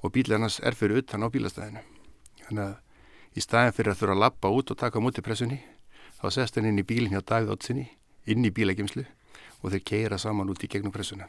og 0.05 0.13
bílarnas 0.13 0.61
er 0.61 0.77
fyrir 0.77 1.01
utan 1.01 1.25
á 1.25 1.33
bílastæðinu. 1.33 1.81
Þannig 2.45 2.65
að 2.69 2.75
í 3.35 3.43
staðin 3.43 3.75
fyrir 3.75 3.95
að 3.95 4.01
þurfa 4.01 4.15
að 4.15 4.23
lappa 4.23 4.51
út 4.53 4.71
og 4.71 4.79
taka 4.79 5.03
móti 5.03 5.25
pressunni 5.25 5.59
þá 6.21 6.27
sest 6.37 6.59
henni 6.59 6.71
inn 6.73 6.83
í 6.83 6.87
bílinn 6.87 7.15
hjá 7.15 7.25
Davíð 7.25 7.55
Ótsinni 7.57 7.87
inn 8.31 8.45
í 8.45 8.53
bílagemslu 8.55 9.05
og 9.65 9.73
þeir 9.73 9.85
keira 9.89 10.21
saman 10.21 10.53
út 10.53 10.61
í 10.61 10.69
gegnum 10.71 10.93
pressuna. 10.93 11.27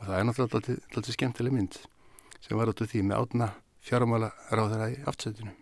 Og 0.00 0.08
það 0.08 0.18
er 0.18 0.26
náttúrulega 0.26 0.76
alltaf 0.90 1.14
skemmtileg 1.14 1.54
mynd 1.54 1.78
sem 2.40 2.58
var 2.58 2.72
áttu 2.72 2.88
því 2.88 3.06
með 3.06 3.22
átna 3.22 3.52
fjármála 3.86 4.32
ráðara 4.50 4.90
í 4.90 5.00
aftsætinu 5.08 5.54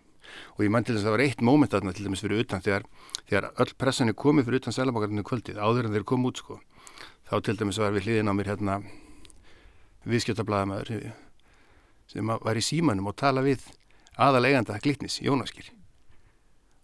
og 0.57 0.65
ég 0.65 0.73
mann 0.73 0.85
til 0.85 0.95
þess 0.95 1.05
að 1.05 1.09
það 1.09 1.17
var 1.17 1.25
eitt 1.25 1.45
móment 1.45 1.75
aðna 1.75 1.95
til 1.97 2.07
dæmis 2.07 2.23
fyrir 2.25 2.43
utan 2.43 2.65
þegar, 2.65 2.85
þegar 3.29 3.47
öll 3.65 3.75
pressan 3.81 4.13
er 4.13 4.17
komið 4.19 4.49
fyrir 4.49 4.63
utan 4.63 4.77
sælabakarinu 4.77 5.25
kvöldið 5.27 5.61
áður 5.63 5.89
en 5.89 5.97
þeir 5.97 6.07
kom 6.09 6.27
út 6.29 6.43
sko. 6.43 6.59
Þá 7.29 7.35
til 7.47 7.57
dæmis 7.61 7.81
var 7.81 7.95
við 7.95 8.09
hliðin 8.09 8.33
á 8.33 8.35
mér 8.37 8.53
hérna 8.53 8.79
viðskjöldablaðamæður 10.09 11.11
sem 12.09 12.33
var 12.45 12.61
í 12.61 12.65
símanum 12.65 13.11
og 13.11 13.17
tala 13.21 13.45
við 13.45 13.67
aðal 14.17 14.47
eiganda 14.49 14.79
glitnis, 14.83 15.19
Jónaskir 15.25 15.69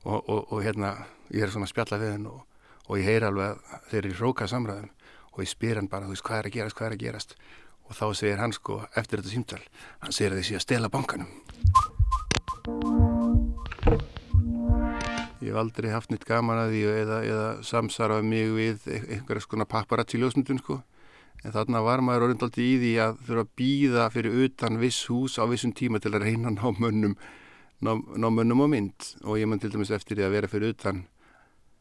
og, 0.04 0.21
og, 0.21 0.52
og 0.52 0.59
hérna 0.64 0.95
ég 1.33 1.47
er 1.47 1.52
svona 1.52 1.69
spjalla 1.71 2.00
við 2.02 2.16
henn 2.16 2.28
og, 2.28 2.43
og 2.88 3.00
ég 3.00 3.09
heyr 3.09 3.28
alveg 3.31 3.57
að 3.57 3.88
þeir 3.90 4.02
eru 4.02 4.19
hróka 4.21 4.49
samræðum 4.50 4.90
og 5.34 5.42
ég 5.42 5.50
spyr 5.50 5.80
hann 5.80 5.90
bara, 5.90 6.06
þú 6.06 6.14
veist, 6.14 6.24
hvað 6.26 6.40
er 6.40 6.48
að 6.48 6.54
gerast, 6.54 6.76
hvað 6.78 6.86
er 6.86 6.94
að 6.94 7.02
gerast? 7.02 7.34
Og 7.84 7.96
þá 7.98 8.04
segir 8.16 8.40
hann 8.40 8.54
sko, 8.54 8.78
eftir 8.96 9.20
þetta 9.20 9.32
símtal 9.34 9.60
hann 10.04 10.14
segir 10.14 10.32
að 10.32 10.40
þið 10.40 10.46
sé 10.48 10.56
að 10.58 10.64
stela 10.64 10.90
bankanum. 10.92 11.28
Ég 15.44 15.50
hef 15.50 15.60
aldrei 15.60 15.90
haft 15.92 16.12
nýtt 16.12 16.24
gaman 16.24 16.62
að 16.62 16.72
því 16.72 16.82
eða, 17.02 17.20
eða 17.28 17.48
samsarað 17.66 18.24
mig 18.30 18.48
við 18.54 18.86
e-, 18.88 19.02
einhverja 19.18 19.44
svona 19.44 19.68
paparazzi 19.68 20.22
ljósmyndun 20.22 20.62
sko. 20.62 20.80
En 21.44 21.52
þarna 21.52 21.82
var 21.84 22.00
maður 22.00 22.30
orðindaldi 22.30 22.64
í 22.64 22.78
því 22.80 22.92
að 23.04 23.18
þurfa 23.26 23.44
að 23.44 23.54
býða 23.60 24.06
fyrir 24.14 24.38
utan 24.46 24.80
viss 24.80 25.02
hús 25.10 25.36
á 25.36 25.44
vissum 25.50 25.74
tíma 25.76 26.00
til 26.00 26.14
að 26.14 26.24
reyna 26.24 26.54
ná 26.54 26.64
mönnum 26.78 27.18
ná, 27.84 27.92
ná 27.92 28.28
mönnum 28.32 28.64
á 28.64 28.68
mynd. 28.72 29.10
Og 29.28 29.42
ég 29.42 29.50
mann 29.50 29.60
til 29.60 29.74
dæmis 29.74 29.92
eftir 29.92 30.16
því 30.16 30.30
að 30.30 30.36
vera 30.38 30.52
fyrir 30.54 30.72
utan 30.72 31.04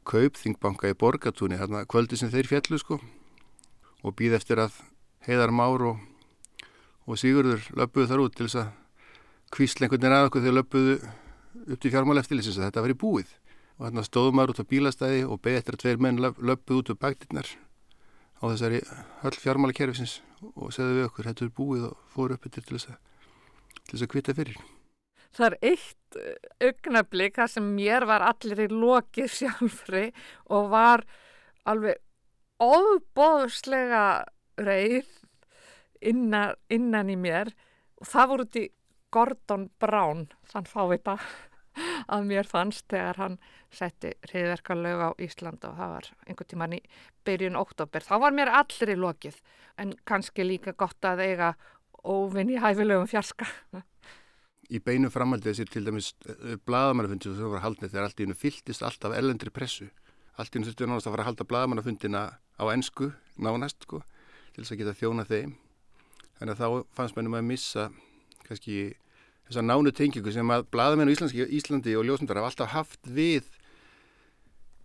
kaupþingbanka 0.04 0.92
í 0.92 1.00
borgatúni 1.00 1.56
þarna 1.62 1.86
kvöldi 1.88 2.20
sem 2.20 2.34
þeir 2.34 2.50
fjallu 2.50 2.82
sko 2.82 3.00
og 4.04 4.16
býð 4.20 4.38
eftir 4.40 4.62
að 4.64 4.78
heiðar 5.28 5.54
már 5.56 5.86
og, 5.94 6.00
og 7.08 7.20
Sigurður 7.20 7.66
löpuðu 7.80 8.10
þar 8.12 8.24
út 8.26 8.38
til 8.38 8.48
þess 8.48 8.62
að 8.64 8.72
veginn 9.54 10.18
að 10.18 10.28
okkur 10.30 10.44
þegar 10.44 10.58
löpuðu 10.60 10.96
upp 11.64 11.80
til 11.80 11.92
fjármál 11.94 12.20
eftirlýsins 12.20 12.60
að 12.60 12.68
þetta 12.68 12.84
var 12.84 12.94
í 12.94 13.00
búið 13.04 13.36
og 13.78 13.86
þarna 13.86 14.06
stóðum 14.08 14.38
maður 14.38 14.54
út 14.54 14.64
á 14.66 14.72
bílastæði 14.72 15.24
og 15.28 15.42
beði 15.42 15.60
eftir 15.60 15.78
að 15.78 15.84
tveir 15.84 16.02
menn 16.02 16.22
löpuðu 16.22 16.82
út 16.82 16.92
á 16.94 17.02
bagdirnar 17.06 17.50
á 18.44 18.44
þessari 18.52 18.84
höll 19.24 19.36
fjármála 19.40 19.76
kerfisins 19.78 20.20
og 20.54 20.74
segðu 20.76 21.00
við 21.00 21.08
okkur, 21.08 21.28
þetta 21.30 21.46
er 21.46 21.52
búið 21.58 21.84
og 21.88 22.00
fóru 22.12 22.36
upp 22.36 22.48
til 22.52 22.64
þess 22.68 22.90
að, 22.92 22.98
til 23.80 23.94
þess 23.94 24.06
að 24.06 24.12
kvita 24.12 24.36
fyrir. 24.38 24.58
Það 25.34 25.46
er 25.48 25.56
eitt 25.72 26.18
eh, 26.20 26.68
augnablík 26.68 27.38
þar 27.40 27.52
sem 27.54 27.70
mér 27.78 28.06
var 28.10 28.26
allir 28.28 28.66
í 28.66 28.70
lokið 28.70 29.32
sjálfri 29.40 30.04
og 30.54 30.68
var 30.74 31.06
alveg 31.70 32.02
óbóðslega 32.64 34.06
reyð 34.60 35.10
innan, 36.04 36.56
innan 36.72 37.12
í 37.12 37.18
mér 37.20 37.54
og 38.00 38.10
það 38.10 38.30
voru 38.32 38.48
út 38.48 38.60
í 38.60 38.68
Gordon 39.14 39.68
Brown, 39.80 40.28
þann 40.50 40.70
fávita 40.70 41.18
að 42.14 42.26
mér 42.30 42.50
fannst 42.50 42.86
þegar 42.92 43.20
hann 43.22 43.38
setti 43.74 44.14
hriðverkarlög 44.30 45.06
á 45.06 45.10
Ísland 45.22 45.64
og 45.68 45.78
það 45.78 45.94
var 45.96 46.10
einhvern 46.28 46.50
tíman 46.52 46.76
í 46.78 46.82
byrjun 47.26 47.58
oktober. 47.60 48.06
Þá 48.06 48.16
var 48.26 48.36
mér 48.36 48.52
allir 48.54 48.94
í 48.94 49.00
lokið 49.00 49.40
en 49.82 49.96
kannski 50.10 50.46
líka 50.46 50.76
gott 50.78 51.10
að 51.10 51.26
eiga 51.28 51.54
óvinn 52.04 52.52
í 52.54 52.60
hæfilegum 52.62 53.10
fjarska. 53.10 53.48
Í 54.74 54.80
beinu 54.84 55.10
framhaldi 55.14 55.52
þessi 55.52 55.68
til 55.70 55.84
dæmis 55.86 56.14
uh, 56.30 56.56
bladamannafundinu 56.66 57.36
sem 57.38 57.52
var 57.52 57.66
haldnið 57.66 57.94
þegar 57.94 58.08
allt 58.08 58.22
í 58.22 58.26
hennu 58.28 58.38
fylltist 58.40 58.86
alltaf 58.86 59.16
ellendri 59.18 59.52
pressu. 59.54 59.90
Allt 60.38 60.54
í 60.54 60.58
hennu 60.58 60.72
þurftu 60.72 60.88
nánast 60.90 61.08
að 61.08 61.14
fara 61.14 61.24
að 61.26 61.30
halda 61.30 61.50
bladamannafundina 61.50 62.24
á 62.34 62.64
ennsku, 62.74 63.12
nánast 63.38 63.86
sko, 63.86 64.02
til 64.54 64.64
þess 64.64 64.74
að 64.74 64.82
geta 64.82 64.98
þjóna 64.98 65.28
þeim. 65.30 65.54
Þannig 66.40 66.56
að 66.56 66.62
þá 66.62 66.96
fannst 66.98 67.18
mennum 67.18 67.38
að 67.38 67.50
missa 67.52 67.90
kannski 68.48 68.78
þessa 69.48 69.64
nánu 69.66 69.92
tengingu 69.96 70.34
sem 70.34 70.54
að 70.56 70.66
bladamenn 70.74 71.12
á 71.12 71.14
Íslandi, 71.14 71.46
Íslandi 71.58 71.96
og 72.00 72.08
ljósundar 72.08 72.40
hafa 72.40 72.52
alltaf 72.52 72.74
haft 72.74 73.12
við 73.12 73.48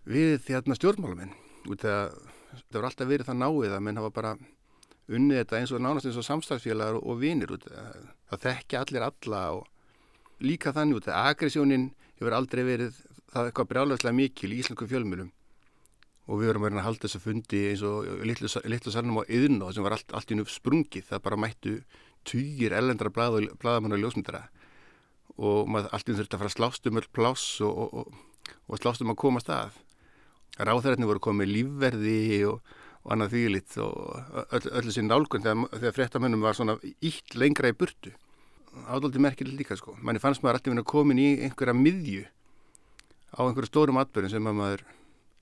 við 0.09 0.37
þérna 0.45 0.77
stjórnmálamenn 0.77 1.33
út 1.69 1.83
þegar 1.83 2.13
það 2.49 2.77
voru 2.77 2.89
alltaf 2.89 3.09
verið 3.09 3.29
það 3.29 3.41
náið 3.43 3.75
að 3.75 3.83
menn 3.85 4.01
hafa 4.01 4.13
bara 4.15 4.35
unnið 5.09 5.41
þetta 5.41 5.59
eins 5.59 5.73
og 5.73 5.83
nánast 5.83 6.09
eins 6.09 6.19
og 6.19 6.27
samstagsfélagar 6.27 6.99
og 6.99 7.19
vinir 7.21 7.53
út 7.55 7.65
það 7.69 8.43
þekkja 8.45 8.83
allir 8.83 9.07
alla 9.07 9.41
og 9.57 10.45
líka 10.45 10.73
þannig 10.75 11.01
út 11.01 11.09
að 11.09 11.31
agressjónin 11.33 11.89
hefur 12.19 12.35
aldrei 12.37 12.63
verið 12.67 13.01
það 13.29 13.49
eitthvað 13.49 13.71
brjálagslega 13.73 14.19
mikil 14.19 14.51
í 14.53 14.59
íslensku 14.61 14.87
fjölmjölum 14.89 15.31
og 16.29 16.37
við 16.37 16.51
vorum 16.51 16.65
verið 16.67 16.79
að 16.79 16.85
halda 16.85 17.07
þess 17.07 17.17
að 17.17 17.25
fundi 17.25 17.59
eins 17.71 17.83
og 17.89 18.09
litlu, 18.29 18.49
litlu 18.69 18.93
sannum 18.93 19.17
á 19.17 19.23
og 19.25 19.73
sem 19.73 19.85
var 19.85 19.95
allt, 19.95 20.11
allt 20.13 20.31
í 20.31 20.37
nú 20.37 20.45
sprungið. 20.45 21.07
Það 21.09 21.23
bara 21.25 21.39
mættu 21.41 21.75
týjir 22.29 22.75
ellendra 22.77 23.09
bladamann 23.09 23.95
og 23.95 24.03
ljósmyndara. 24.03 24.43
Og 25.39 25.69
maður 25.71 25.95
alltaf 25.95 26.19
þurfti 26.19 26.37
að 26.37 26.43
fara 26.43 26.51
að 26.51 26.57
slást 26.57 26.89
um 26.89 26.99
öll 27.01 27.09
pláss 27.15 27.47
og, 27.65 27.79
og, 27.81 27.95
og, 28.03 28.53
og 28.69 28.81
slást 28.81 29.01
um 29.01 29.13
að 29.13 29.21
komast 29.23 29.49
að 29.53 29.79
ráþærætni 30.59 31.09
voru 31.09 31.23
komið 31.23 31.53
lífverði 31.55 32.21
og 32.51 32.77
annað 33.09 33.33
þýlitt 33.33 33.77
og 33.81 33.97
öll, 34.53 34.65
öll 34.69 34.85
þessi 34.85 35.05
nálgun 35.07 35.45
þegar, 35.45 35.77
þegar 35.79 35.97
fréttamennum 35.97 36.45
var 36.45 36.57
svona 36.59 36.77
ítt 36.83 37.37
lengra 37.39 37.71
í 37.71 37.77
burtu. 37.79 38.13
Ádóldi 38.85 39.21
merkileg 39.23 39.63
líka 39.63 39.79
sko. 39.79 39.95
Manni 40.03 40.21
fannst 40.21 40.43
maður 40.43 40.59
alltaf 40.59 40.83
að 40.83 40.89
komin 40.91 41.21
í 41.23 41.29
einhverja 41.47 41.73
miðju 41.73 42.27
á 43.33 43.39
einhverju 43.47 43.71
stórum 43.71 43.97
atbyrjum 44.01 44.35
sem 44.35 44.45
maður 44.45 44.83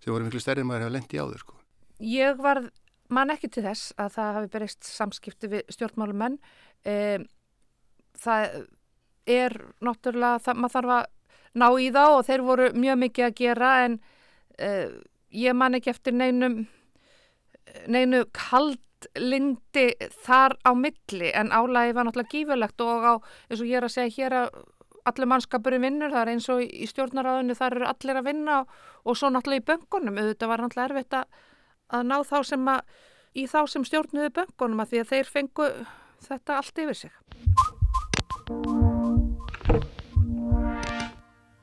sem 0.03 0.13
voru 0.13 0.27
miklu 0.27 0.41
stærri 0.43 0.65
maður 0.67 0.87
hefði 0.87 0.97
lendi 0.97 1.21
á 1.21 1.25
þau 1.25 1.41
sko. 1.41 1.57
Ég 2.03 2.39
var 2.41 2.61
man 3.13 3.33
ekki 3.33 3.49
til 3.51 3.63
þess 3.65 3.93
að 3.97 4.15
það 4.17 4.33
hafi 4.37 4.53
berist 4.53 4.87
samskipti 4.87 5.51
við 5.51 5.73
stjórnmálumenn 5.73 6.39
e, 6.83 6.95
það 8.19 8.63
er 9.27 9.55
náttúrulega, 9.83 10.41
það, 10.43 10.59
maður 10.61 10.75
þarf 10.75 10.95
að 10.97 11.05
ná 11.57 11.67
í 11.81 11.91
þá 11.95 12.03
og 12.05 12.25
þeir 12.27 12.43
voru 12.47 12.71
mjög 12.75 12.99
mikið 13.03 13.27
að 13.27 13.37
gera 13.39 13.71
en 13.85 13.99
e, 14.59 14.71
ég 15.35 15.55
man 15.57 15.77
ekki 15.77 15.93
eftir 15.93 16.15
neinum 16.15 16.65
neinu 17.91 18.23
kaldlindi 18.35 19.89
þar 20.23 20.57
á 20.63 20.71
milli. 20.77 21.31
En 21.33 21.51
álægi 21.51 21.95
var 21.95 22.07
náttúrulega 22.07 22.33
gífurlegt 22.33 22.83
og 22.83 23.07
á, 23.07 23.13
eins 23.49 23.61
og 23.61 23.69
ég 23.69 23.79
er 23.79 23.87
að 23.87 23.95
segja 23.95 24.15
hér 24.17 24.37
að 24.43 24.59
allir 25.07 25.29
mannskapurinn 25.31 25.85
vinnur, 25.85 26.11
það 26.13 26.23
er 26.23 26.31
eins 26.33 26.47
og 26.51 26.63
í 26.63 26.87
stjórnaráðinu 26.89 27.55
þar 27.57 27.77
eru 27.77 27.87
allir 27.89 28.19
að 28.19 28.27
vinna 28.27 28.57
og, 28.61 29.13
svo 29.15 29.31
náttúrulega 29.31 29.63
í 29.63 29.67
böngunum, 29.71 30.19
auðvitað 30.19 30.51
var 30.51 30.63
náttúrulega 30.63 30.89
erfitt 30.91 31.17
að 31.21 31.45
að 31.93 32.03
ná 32.07 32.17
þá 32.27 32.37
sem 32.47 32.67
að 32.71 32.97
í 33.37 33.45
þá 33.47 33.59
sem 33.71 33.85
stjórnuðu 33.87 34.33
böngunum 34.35 34.83
að 34.83 34.91
því 34.91 35.01
að 35.01 35.09
þeir 35.13 35.31
fengu 35.31 35.69
þetta 36.27 36.59
allt 36.59 36.83
yfir 36.83 36.99
sig. 37.03 37.17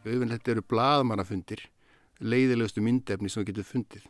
Auðvitað 0.05 0.53
eru 0.55 0.67
bladamannafundir 0.69 1.65
leiðilegustu 2.25 2.83
myndefni 2.85 3.31
sem 3.31 3.43
við 3.43 3.53
getum 3.53 3.71
fundið. 3.71 4.05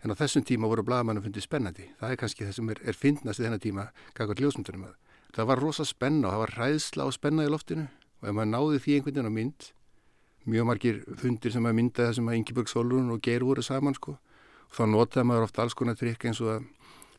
En 0.00 0.12
á 0.12 0.16
þessum 0.16 0.44
tíma 0.46 0.68
voru 0.70 0.84
bladamannafundir 0.86 1.44
spennandi. 1.44 1.90
Það 2.00 2.12
er 2.12 2.20
kannski 2.20 2.46
það 2.46 2.56
sem 2.56 2.70
er, 2.72 2.82
er 2.88 2.96
fyndnast 2.96 3.40
í 3.40 3.44
þennan 3.44 3.62
tíma 3.62 3.86
kakar 4.16 4.40
ljósmyndunum 4.40 4.88
að. 4.90 4.94
Það 5.30 5.48
var 5.50 5.62
rosa 5.62 5.86
spenna 5.86 6.28
og 6.28 6.34
það 6.34 6.42
var 6.42 6.54
ræðsla 6.58 7.06
og 7.06 7.14
spenna 7.14 7.46
í 7.46 7.50
loftinu 7.50 7.86
og 8.20 8.28
ef 8.28 8.34
maður 8.36 8.50
náði 8.52 8.80
því 8.84 8.96
einhvern 8.96 9.14
veginn 9.16 9.30
á 9.30 9.38
mynd, 9.38 9.70
mjög 10.50 10.68
margir 10.68 11.00
fundir 11.20 11.54
sem 11.54 11.68
að 11.68 11.76
mynda 11.78 12.06
það 12.06 12.14
sem 12.18 12.28
að 12.30 12.36
Ingeborg 12.40 12.70
Solrún 12.72 13.12
og 13.14 13.22
Geir 13.24 13.44
voru 13.44 13.64
saman 13.64 13.96
sko 13.96 14.16
þá 14.70 14.82
notaði 14.88 15.26
maður 15.28 15.48
ofta 15.48 15.64
alls 15.64 15.76
konar 15.76 15.98
trikk 15.98 16.26
eins 16.28 16.40
og 16.44 16.54
að 16.54 16.68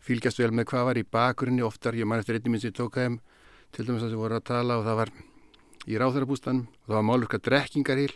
fylgjast 0.02 0.40
vel 0.42 0.52
með 0.56 0.70
hvað 0.72 0.88
var 0.88 1.00
í 1.02 1.06
bakgrunni 1.06 1.66
oftar, 1.66 1.98
ég 1.98 2.10
man 2.10 2.22
eftir 2.22 2.38
einnig 2.38 2.56
minn 2.56 2.64
sem 2.64 2.74
tók 2.74 2.98
aðeim 2.98 3.20
til 3.72 3.86
dæmis 3.86 4.06
að 4.06 4.14
það 4.14 4.24
voru 4.24 4.38
að 4.40 4.48
tala 4.50 4.78
og 4.80 4.88
það 4.88 5.00
var 5.02 5.12
í 5.88 6.00
ráþarabústanum 6.02 6.64
og 6.68 6.88
það 6.88 6.98
var 6.98 7.08
málurka 7.10 7.42
drekkingarhíl 7.42 8.14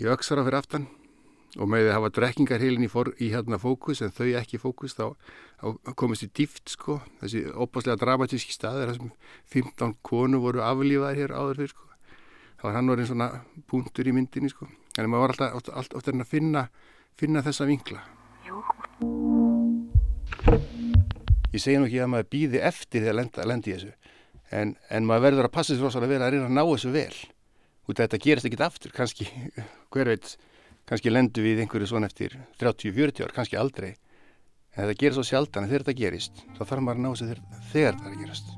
í 0.00 0.08
öksara 0.12 0.44
fyrir 0.44 0.60
aftan 0.60 0.88
og 1.58 1.68
með 1.68 1.90
að 1.90 1.96
hafa 1.98 2.10
drekkingarhílin 2.16 2.86
í, 2.86 2.90
í 3.20 3.30
hérna 3.34 3.58
fókus 3.60 4.00
en 4.04 4.14
þau 4.14 4.30
ekki 4.40 4.60
fókus 4.62 4.96
þá, 4.96 5.12
þá 5.60 5.92
komist 5.98 6.24
í 6.24 6.30
dýft 6.32 6.72
sko. 6.72 7.00
Þessi 7.20 7.44
opaslega 7.52 8.00
dramatíski 8.00 8.54
staðir 8.54 8.92
þessum 8.92 9.12
15 9.52 9.98
konu 10.06 10.40
voru 10.44 10.64
aflífaðir 10.64 11.26
hér 11.26 11.36
áður 11.36 11.60
fyrir 11.60 11.74
sko. 11.74 11.90
Þá 12.56 12.64
var 12.68 12.78
hann 12.78 12.94
orðin 12.94 13.10
svona 13.10 13.28
punktur 13.68 14.08
í 14.08 14.16
myndinni 14.16 14.52
sko. 14.52 14.70
En 14.96 15.08
maður 15.10 15.26
var 15.26 15.34
alltaf, 15.34 15.54
alltaf, 15.58 15.76
alltaf, 15.82 16.00
alltaf 16.00 16.24
að 16.24 16.32
finna 16.32 16.66
finna 17.18 17.42
þessa 17.44 17.66
vinkla. 17.68 18.00
Ég 21.52 21.60
segi 21.60 21.76
nú 21.76 21.88
ekki 21.88 22.00
að 22.00 22.12
maður 22.14 22.30
býði 22.32 22.62
eftir 22.64 23.08
að 23.10 23.18
lenda, 23.18 23.44
lendi 23.48 23.74
þessu 23.74 23.92
en, 24.52 24.74
en 24.92 25.06
maður 25.08 25.28
verður 25.28 25.48
að 25.48 25.54
passa 25.56 25.74
sér 25.74 25.84
rosalega 25.84 26.14
vel 26.14 26.24
að 26.24 26.34
reyna 26.34 26.48
að 26.48 26.56
ná 26.56 26.62
þessu 26.68 26.92
vel. 26.94 27.18
Út 27.88 27.98
af 27.98 28.06
þetta 28.06 28.20
gerist 28.24 28.48
ekkit 28.48 28.64
aftur, 28.64 28.94
kannski. 28.94 29.26
Hver 29.92 30.12
veit, 30.12 30.34
kannski 30.92 31.08
lendu 31.08 31.40
við 31.40 31.62
einhverju 31.62 31.86
svona 31.88 32.08
eftir 32.10 32.34
30-40 32.60 33.24
ár, 33.24 33.32
kannski 33.32 33.56
aldrei 33.56 33.94
en 34.76 34.82
þetta 34.84 34.96
gerist 35.00 35.16
svo 35.16 35.24
sjaldan 35.24 35.64
en 35.64 35.70
þegar 35.70 35.86
þetta 35.86 36.00
gerist 36.00 36.42
þá 36.56 36.60
þarf 36.66 36.82
maður 36.84 36.98
að 36.98 37.04
ná 37.04 37.08
þessu 37.12 37.28
þegar, 37.30 37.40
þegar 37.72 37.96
þetta 38.02 38.20
gerast. 38.20 38.52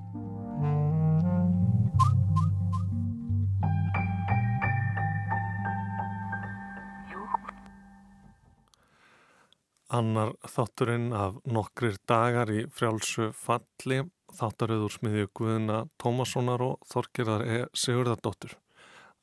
Annar 9.95 10.35
þátturinn 10.50 11.12
af 11.14 11.38
nokkrir 11.47 12.00
dagar 12.11 12.50
í 12.50 12.64
frjálsu 12.75 13.31
falli, 13.38 14.00
þáttaröður 14.35 14.99
smiðju 14.99 15.31
Guðuna 15.38 15.85
Tómassonar 16.03 16.67
og 16.67 16.83
Þorgerðar 16.91 17.47
E. 17.47 17.64
Sigurðardóttur. 17.79 18.59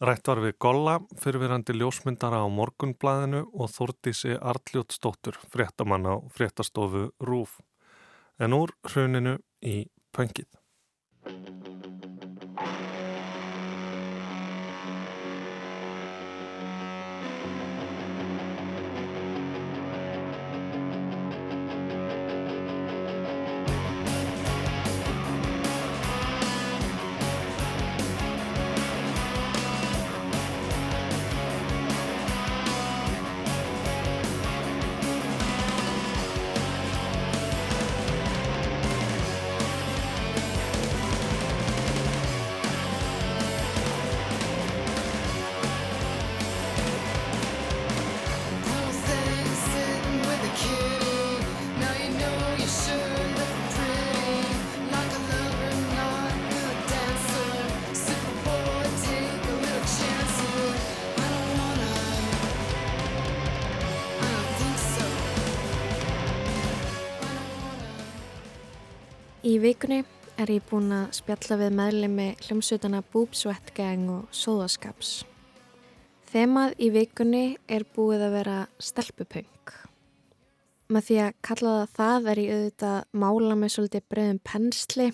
Rætt 0.02 0.26
var 0.26 0.40
við 0.42 0.56
Golla, 0.58 0.94
fyrirverandi 1.22 1.76
ljósmyndara 1.78 2.40
á 2.42 2.50
Morgunblæðinu 2.50 3.44
og 3.54 3.70
Þordísi 3.70 4.34
Arljótsdóttur, 4.34 5.38
fréttamann 5.54 6.10
á 6.10 6.18
fréttastofu 6.34 7.04
Rúf. 7.22 7.60
En 8.42 8.58
úr 8.58 8.74
hruninu 8.90 9.36
í 9.62 9.76
Pöngið. 10.10 10.61
Er 70.52 70.58
ég 70.58 70.68
búin 70.68 70.92
að 70.92 71.14
spjalla 71.16 71.56
við 71.62 71.76
meðlemi 71.78 72.24
hljómsveitana 72.44 73.00
Boobsweat 73.14 73.70
Gang 73.76 74.10
og 74.12 74.32
Sóðaskaps. 74.36 75.22
Þemað 76.28 76.74
í 76.76 76.90
vikunni 76.92 77.44
er 77.72 77.86
búið 77.96 78.26
að 78.26 78.34
vera 78.36 78.56
stelpupöng. 78.84 79.72
Með 80.92 81.06
því 81.08 81.20
að 81.24 81.38
kalla 81.48 81.76
það 81.76 81.94
það 81.96 82.28
er 82.32 82.42
ég 82.42 82.52
auðvitað 82.56 82.98
mála 83.24 83.58
með 83.62 83.72
svolítið 83.76 84.04
bregðum 84.12 84.42
pensli. 84.52 85.08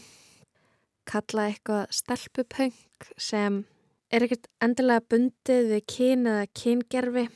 kalla 1.08 1.46
eitthvað 1.52 1.94
stelpupöng 2.00 2.74
sem 3.18 3.62
er 4.10 4.26
ekkert 4.26 4.50
endilega 4.60 5.06
bundið 5.08 5.70
við 5.76 5.86
kyn 5.94 6.26
eða 6.28 6.50
kyngerfi 6.58 7.28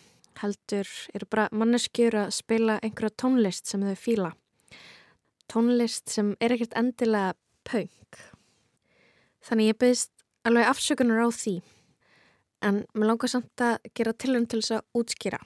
heldur 0.42 0.90
eru 1.14 1.30
bara 1.30 1.48
manneskjur 1.54 2.18
að 2.26 2.34
spila 2.34 2.80
einhverja 2.82 3.14
tónlist 3.14 3.70
sem 3.70 3.86
þau 3.86 3.96
fíla. 3.96 4.34
Tónlist 5.48 6.10
sem 6.10 6.36
er 6.42 6.58
ekkert 6.58 6.74
endilega 6.74 7.38
pöng. 7.68 7.90
Þannig 9.42 9.72
ég 9.72 9.80
byggðist 9.82 10.26
alveg 10.48 10.70
afsökunar 10.70 11.24
á 11.26 11.30
því 11.34 11.56
en 12.62 12.84
mér 12.94 13.10
langar 13.12 13.32
samt 13.32 13.64
að 13.64 13.80
gera 13.98 14.14
tilhörn 14.14 14.48
til 14.50 14.62
þess 14.62 14.78
að 14.78 15.02
útskýra. 15.02 15.40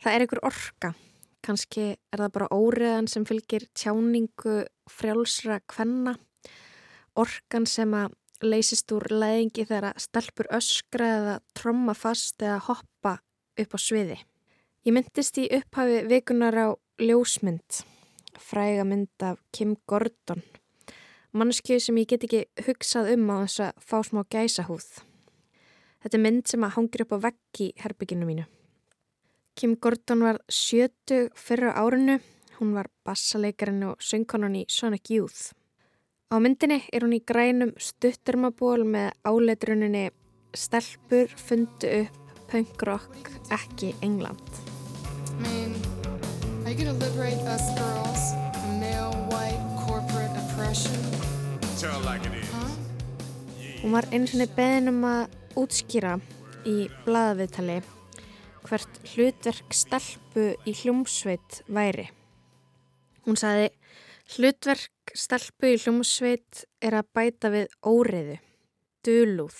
Það 0.00 0.14
er 0.14 0.24
einhver 0.24 0.44
orka. 0.48 0.94
Kanski 1.44 1.84
er 2.12 2.20
það 2.20 2.32
bara 2.36 2.52
óriðan 2.52 3.08
sem 3.08 3.24
fylgir 3.28 3.66
tjáningu 3.76 4.62
frjálsra 4.92 5.60
kvenna. 5.68 6.16
Orkan 7.20 7.66
sem 7.68 7.92
að 7.96 8.16
leysist 8.40 8.92
úr 8.96 9.04
leðingi 9.12 9.66
þegar 9.68 9.90
að 9.90 10.02
stelpur 10.06 10.48
öskra 10.56 11.08
eða 11.18 11.36
tromma 11.56 11.94
fast 11.96 12.40
eða 12.40 12.60
hoppa 12.68 13.18
upp 13.60 13.76
á 13.76 13.78
sviði. 13.80 14.16
Ég 14.88 14.96
myndist 14.96 15.36
í 15.36 15.48
upphafi 15.52 16.00
vikunar 16.08 16.56
á 16.56 16.68
ljósmynd, 17.00 17.82
fræga 18.40 18.86
mynd 18.88 19.24
af 19.24 19.40
Kim 19.52 19.74
Gordon, 19.88 20.40
mannskjöð 21.36 21.84
sem 21.84 22.00
ég 22.00 22.08
get 22.10 22.26
ekki 22.26 22.42
hugsað 22.66 23.12
um 23.14 23.30
á 23.30 23.36
þess 23.44 23.62
að 23.66 23.84
fá 23.86 23.96
smá 24.06 24.20
gæsahúð. 24.32 24.88
Þetta 26.00 26.16
er 26.16 26.24
mynd 26.24 26.48
sem 26.48 26.64
að 26.64 26.74
hangir 26.76 27.04
upp 27.04 27.14
á 27.14 27.18
vegg 27.28 27.60
í 27.60 27.68
herbygginu 27.82 28.28
mínu. 28.28 28.44
Kim 29.54 29.74
Gordon 29.76 30.24
var 30.24 30.38
sjötu 30.48 31.26
fyrra 31.36 31.74
árinu, 31.76 32.20
hún 32.58 32.72
var 32.72 32.88
bassalegarinn 33.04 33.84
og 33.90 34.00
söngkonan 34.00 34.56
í 34.56 34.64
Sonic 34.68 35.10
Youth. 35.12 35.52
Á 36.30 36.38
myndinni 36.38 36.80
er 36.92 37.04
hún 37.04 37.16
í 37.18 37.20
grænum 37.26 37.74
stuttermaból 37.76 38.86
með 38.86 39.12
áleitruninni 39.26 40.08
Stelpur 40.54 41.30
fundu 41.36 41.90
upp 42.00 42.40
punk 42.50 42.82
rock, 42.82 43.30
ekki 43.50 43.94
England. 44.02 44.40
I 45.28 45.42
mean, 45.42 45.74
are 46.64 46.70
you 46.70 46.78
gonna 46.78 46.98
liberate 46.98 47.38
us 47.46 47.62
girls 47.78 48.34
from 48.54 48.80
male 48.80 49.14
white 49.30 49.62
corporate 49.86 50.34
oppression? 50.36 51.09
Hún 53.80 53.94
var 53.94 54.04
eins 54.12 54.34
og 54.36 54.50
beðin 54.52 54.90
um 54.90 55.04
að 55.08 55.36
útskýra 55.56 56.18
í 56.68 56.74
bladaviðtali 57.06 57.78
hvert 58.66 58.98
hlutverk 59.14 59.72
stelpu 59.72 60.44
í 60.68 60.74
hljómsveit 60.76 61.62
væri. 61.72 62.04
Hún 63.24 63.40
saði, 63.40 63.70
hlutverk 64.34 65.14
stelpu 65.16 65.72
í 65.72 65.80
hljómsveit 65.80 66.66
er 66.84 66.98
að 67.00 67.08
bæta 67.16 67.48
við 67.54 67.72
óriðu, 67.80 68.36
dölúð, 69.08 69.58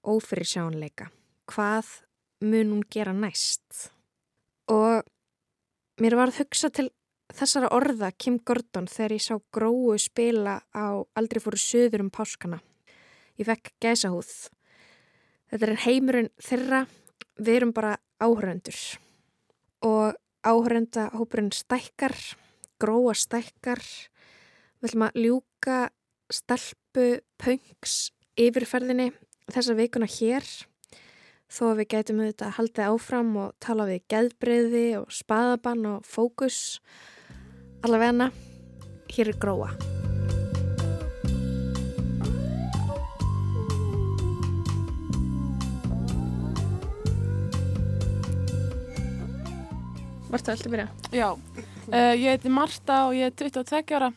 ófyrirsjánleika 0.00 1.10
hvað 1.52 1.92
mun 2.40 2.72
hún 2.72 2.84
gera 2.88 3.12
næst 3.12 3.90
og 4.72 5.04
mér 6.00 6.16
var 6.16 6.32
að 6.32 6.40
hugsa 6.40 6.72
til 6.72 6.88
þessara 7.32 7.70
orða 7.72 8.10
Kim 8.12 8.38
Gordon 8.44 8.88
þegar 8.90 9.16
ég 9.16 9.24
sá 9.24 9.34
gróu 9.54 9.96
spila 9.98 10.60
á 10.74 11.00
aldrei 11.16 11.40
fóru 11.40 11.60
söður 11.60 12.04
um 12.04 12.12
páskana. 12.12 12.60
Ég 13.38 13.48
fekk 13.48 13.72
gæsahúð. 13.82 14.32
Þetta 15.50 15.70
er 15.70 15.82
heimurinn 15.86 16.30
þeirra. 16.42 16.84
Við 17.34 17.56
erum 17.56 17.72
bara 17.74 17.96
áhöröndur 18.22 18.78
og 19.84 20.14
áhörönda 20.46 21.08
hópurinn 21.16 21.50
stækkar 21.50 22.14
gróa 22.84 23.14
stækkar. 23.16 23.82
Við 24.80 24.90
ætlum 24.90 25.06
að 25.06 25.18
ljúka 25.24 25.78
stelpu 26.32 27.08
pöngs 27.40 28.12
yfirferðinni 28.40 29.10
þessa 29.52 29.76
vikuna 29.78 30.08
hér. 30.10 30.46
Þó 31.54 31.64
að 31.70 31.80
við 31.80 31.90
gætum 31.92 32.22
auðvitað 32.22 32.54
haldið 32.58 32.90
áfram 32.90 33.34
og 33.40 33.50
tala 33.62 33.88
við 33.88 34.06
geðbreyði 34.10 34.86
og 35.00 35.12
spaðabann 35.14 35.84
og 35.92 36.06
fókus 36.08 36.60
allavegna, 37.84 38.30
hér 39.12 39.28
er 39.28 39.36
gróa. 39.40 39.68
Marta, 50.32 50.54
að 50.56 50.72
byrja? 50.72 50.86
Já, 51.14 51.28
uh, 51.30 52.14
ég 52.18 52.24
heiti 52.32 52.50
Marta 52.50 53.04
og 53.06 53.12
ég 53.14 53.28
er 53.28 53.36
22 53.38 53.94
ára. 53.94 54.08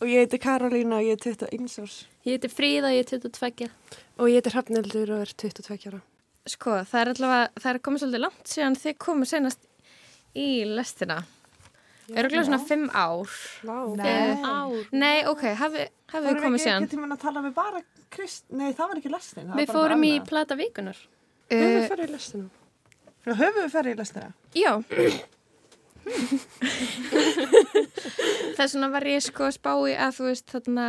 Og 0.00 0.08
ég 0.08 0.22
heiti 0.22 0.38
Karolína 0.40 1.02
og 1.02 1.04
ég 1.04 1.18
er 1.18 1.34
21 1.34 1.82
árs. 1.82 1.98
Ég 2.24 2.38
heiti 2.38 2.48
Fríða 2.48 2.88
og 2.88 2.96
ég 2.96 3.04
er 3.04 3.10
22 3.10 3.68
og 4.20 4.30
ég 4.30 4.38
heiti 4.38 4.54
Hrafnildur 4.54 5.12
og 5.16 5.26
er 5.26 5.34
22 5.34 5.90
ára. 5.90 6.00
Sko, 6.48 6.78
það 6.88 7.02
er 7.02 7.12
allavega, 7.12 7.50
það 7.60 7.74
er 7.74 7.82
komið 7.84 8.04
svolítið 8.04 8.24
langt 8.24 8.54
síðan 8.54 8.80
þið 8.80 8.96
komið 9.04 9.30
senast 9.34 9.68
í 10.38 10.48
lestina. 10.64 11.18
Öruglega 12.16 12.44
svona 12.48 12.60
fimm 12.66 12.86
ár. 12.90 13.38
Vá. 13.66 13.76
Fimm 14.00 14.44
ár. 14.50 14.76
Nei, 14.92 15.18
ok, 15.30 15.42
hafið 15.60 15.88
hafi 16.10 16.26
við 16.26 16.40
komið 16.44 16.64
síðan. 16.64 16.74
Það 16.74 16.80
er 16.80 16.86
ekki 16.86 16.96
tíma 16.96 17.10
að 17.14 17.24
tala 17.24 17.42
með 17.44 17.56
bara 17.58 17.82
Krist, 18.10 18.48
nei 18.50 18.72
það 18.74 18.88
var 18.90 18.98
ekki 18.98 19.12
lestin. 19.12 19.50
Við 19.54 19.70
fórum 19.70 20.02
í 20.02 20.14
plata 20.26 20.56
vikunar. 20.58 20.98
Höfum 21.50 21.76
við 21.76 21.84
ferið 21.92 22.08
í 22.08 22.12
lestina? 22.14 22.48
Höfum 23.28 23.60
við 23.60 23.70
ferið 23.74 23.92
í 23.92 23.98
lestina? 24.00 24.30
Já. 24.58 24.72
Þess 28.58 28.74
vegna 28.74 28.90
var 28.90 29.06
ég 29.06 29.22
sko 29.22 29.46
að 29.46 29.56
spá 29.60 29.72
í 29.86 29.94
að 29.94 30.16
þú 30.18 30.26
veist 30.26 30.50
þarna 30.50 30.86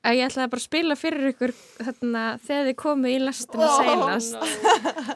að 0.00 0.16
ég 0.16 0.30
ætlaði 0.30 0.52
bara 0.54 0.62
að 0.62 0.66
spila 0.66 0.96
fyrir 0.98 1.30
ykkur 1.30 1.52
þarna, 1.78 2.24
þegar 2.46 2.68
þið 2.70 2.76
komu 2.80 3.10
í 3.12 3.18
lastinu 3.20 3.66
oh, 3.66 3.76
seinast 3.78 4.34
no. 4.34 4.44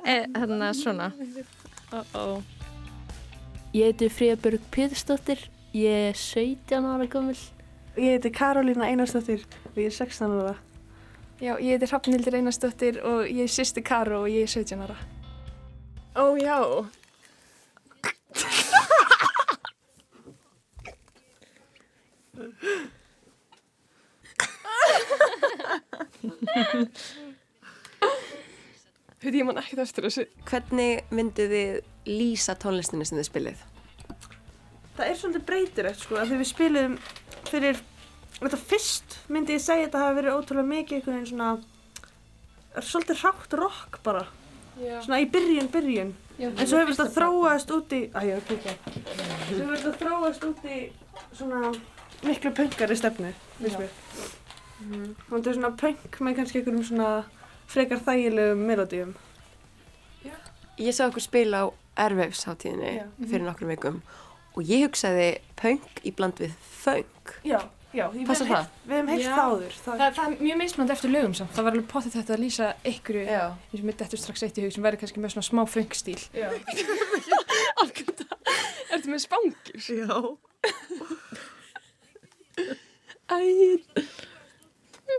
e, 0.05 0.17
þarna 0.37 0.69
svona 0.77 1.09
uh 1.15 2.05
-oh. 2.13 2.54
Ég 3.75 3.89
heiti 3.91 4.07
Fríðabjörg 4.07 4.63
Píðstóttir 4.71 5.41
ég 5.75 5.91
er 5.91 6.15
17 6.15 6.85
ára 6.87 7.07
gömul. 7.11 7.35
Ég 7.99 8.11
heiti 8.15 8.31
Karolína 8.31 8.87
Einarstóttir 8.87 9.43
og 9.67 9.75
ég 9.75 9.85
er 9.91 9.93
16 9.97 10.31
ára. 10.31 10.55
Já, 11.43 11.59
ég 11.59 11.75
heiti 11.75 11.89
Hrafnildur 11.91 12.35
Einarstóttir 12.39 13.03
og 13.03 13.27
ég 13.27 13.43
er 13.43 13.51
sýsti 13.51 13.83
Karo 13.83 14.21
og 14.23 14.31
ég 14.31 14.47
er 14.47 14.49
17 14.63 14.79
ára. 14.79 14.95
Ó 16.15 16.39
já 16.39 16.87
Þetta 29.25 29.39
ég 29.41 29.47
man 29.49 29.57
ekkert 29.57 29.81
eftir 29.87 30.05
þessu. 30.05 30.23
Hvernig 30.45 31.13
myndið 31.17 31.53
þið 31.55 31.77
lýsa 32.13 32.55
tónlistinu 32.61 33.07
sem 33.09 33.17
þið 33.17 33.27
spilið? 33.31 33.61
Það 34.95 35.05
er 35.07 35.15
svolítið 35.17 35.45
breytiregt 35.49 36.03
sko, 36.03 36.19
að 36.21 36.27
þegar 36.29 36.41
við 36.43 36.49
spilum 36.51 36.97
fyrir, 37.49 37.79
þetta 38.37 38.59
fyrst 38.61 39.15
myndi 39.33 39.55
ég 39.57 39.63
segja 39.65 39.87
að 39.87 39.87
þetta 39.87 40.03
hafi 40.03 40.19
verið 40.19 40.37
ótrúlega 40.37 40.71
mikið 40.75 40.99
einhvern 40.99 41.17
veginn 41.17 41.31
svona, 41.31 41.49
svolítið 42.91 43.23
hrátt 43.23 43.57
rock 43.63 43.99
bara, 44.05 44.27
Já. 44.77 44.99
svona 45.07 45.23
í 45.25 45.29
byrjun, 45.33 45.71
byrjun. 45.73 46.13
Já, 46.35 46.49
en 46.51 46.69
svo 46.69 46.83
hefur 46.83 46.99
þetta 46.99 47.15
þróast 47.17 47.73
út 47.79 47.95
í, 47.97 48.03
að 48.13 48.29
ég 48.29 48.37
var 48.37 48.45
að 48.45 48.49
kvíkja, 48.51 48.77
svo 49.49 49.59
hefur 49.63 49.81
þetta 49.81 49.95
þróast 50.03 50.47
út 50.51 50.69
í 50.69 50.83
svona 51.33 51.73
miklu 52.29 52.53
pöngari 52.61 52.99
stefnu, 53.01 53.33
finnst 53.63 53.81
mér. 53.81 53.97
Mm. 54.85 55.11
Það 55.31 55.49
er 55.49 55.59
svona 55.59 55.73
punk 55.81 56.21
með 56.21 56.39
kannski 56.43 56.61
einhverjum 56.61 56.87
svona 56.91 57.11
frekar 57.71 58.03
þægilegum 58.05 58.67
melodíum. 58.69 59.15
Já. 60.25 60.35
Ég 60.79 60.97
sá 60.97 61.07
okkur 61.09 61.25
spila 61.25 61.65
á 61.65 61.67
ervefsháttíðinni 62.05 62.93
fyrir 63.29 63.47
nokkrum 63.47 63.71
veikum 63.71 64.03
og 64.55 64.67
ég 64.67 64.85
hugsaði 64.87 65.31
punk 65.59 66.03
í 66.07 66.13
bland 66.15 66.39
við 66.43 66.55
funk. 66.83 67.35
Já, 67.47 67.61
já. 67.95 68.07
Passar 68.27 68.51
það? 68.51 68.73
Við 68.85 68.97
hefum 68.97 69.13
heilt 69.13 69.29
þáður. 69.29 69.77
Það, 69.85 70.03
það, 70.03 70.17
það 70.19 70.25
er 70.27 70.45
mjög 70.49 70.61
meðsmönd 70.63 70.95
eftir 70.95 71.15
lögum 71.15 71.37
samt. 71.39 71.55
Það 71.55 71.69
var 71.69 71.77
alveg 71.77 71.89
potið 71.91 72.17
þetta 72.19 72.37
að 72.37 72.43
lýsa 72.45 72.71
ykkur 72.91 73.21
eins 73.25 73.81
og 73.81 73.87
mitt 73.91 74.05
eftir 74.07 74.23
strax 74.23 74.47
eitt 74.47 74.59
í 74.59 74.67
hug 74.67 74.75
sem 74.75 74.87
verður 74.87 75.03
kannski 75.05 75.23
með 75.23 75.35
svona 75.35 75.49
smá 75.51 75.63
funkstíl. 75.71 76.19
Já. 76.35 76.51
Algjörða. 77.83 78.41
Ertu 78.95 79.15
með 79.15 79.25
spangir? 79.25 79.79
Já. 79.91 80.19
Ægir. 83.35 83.81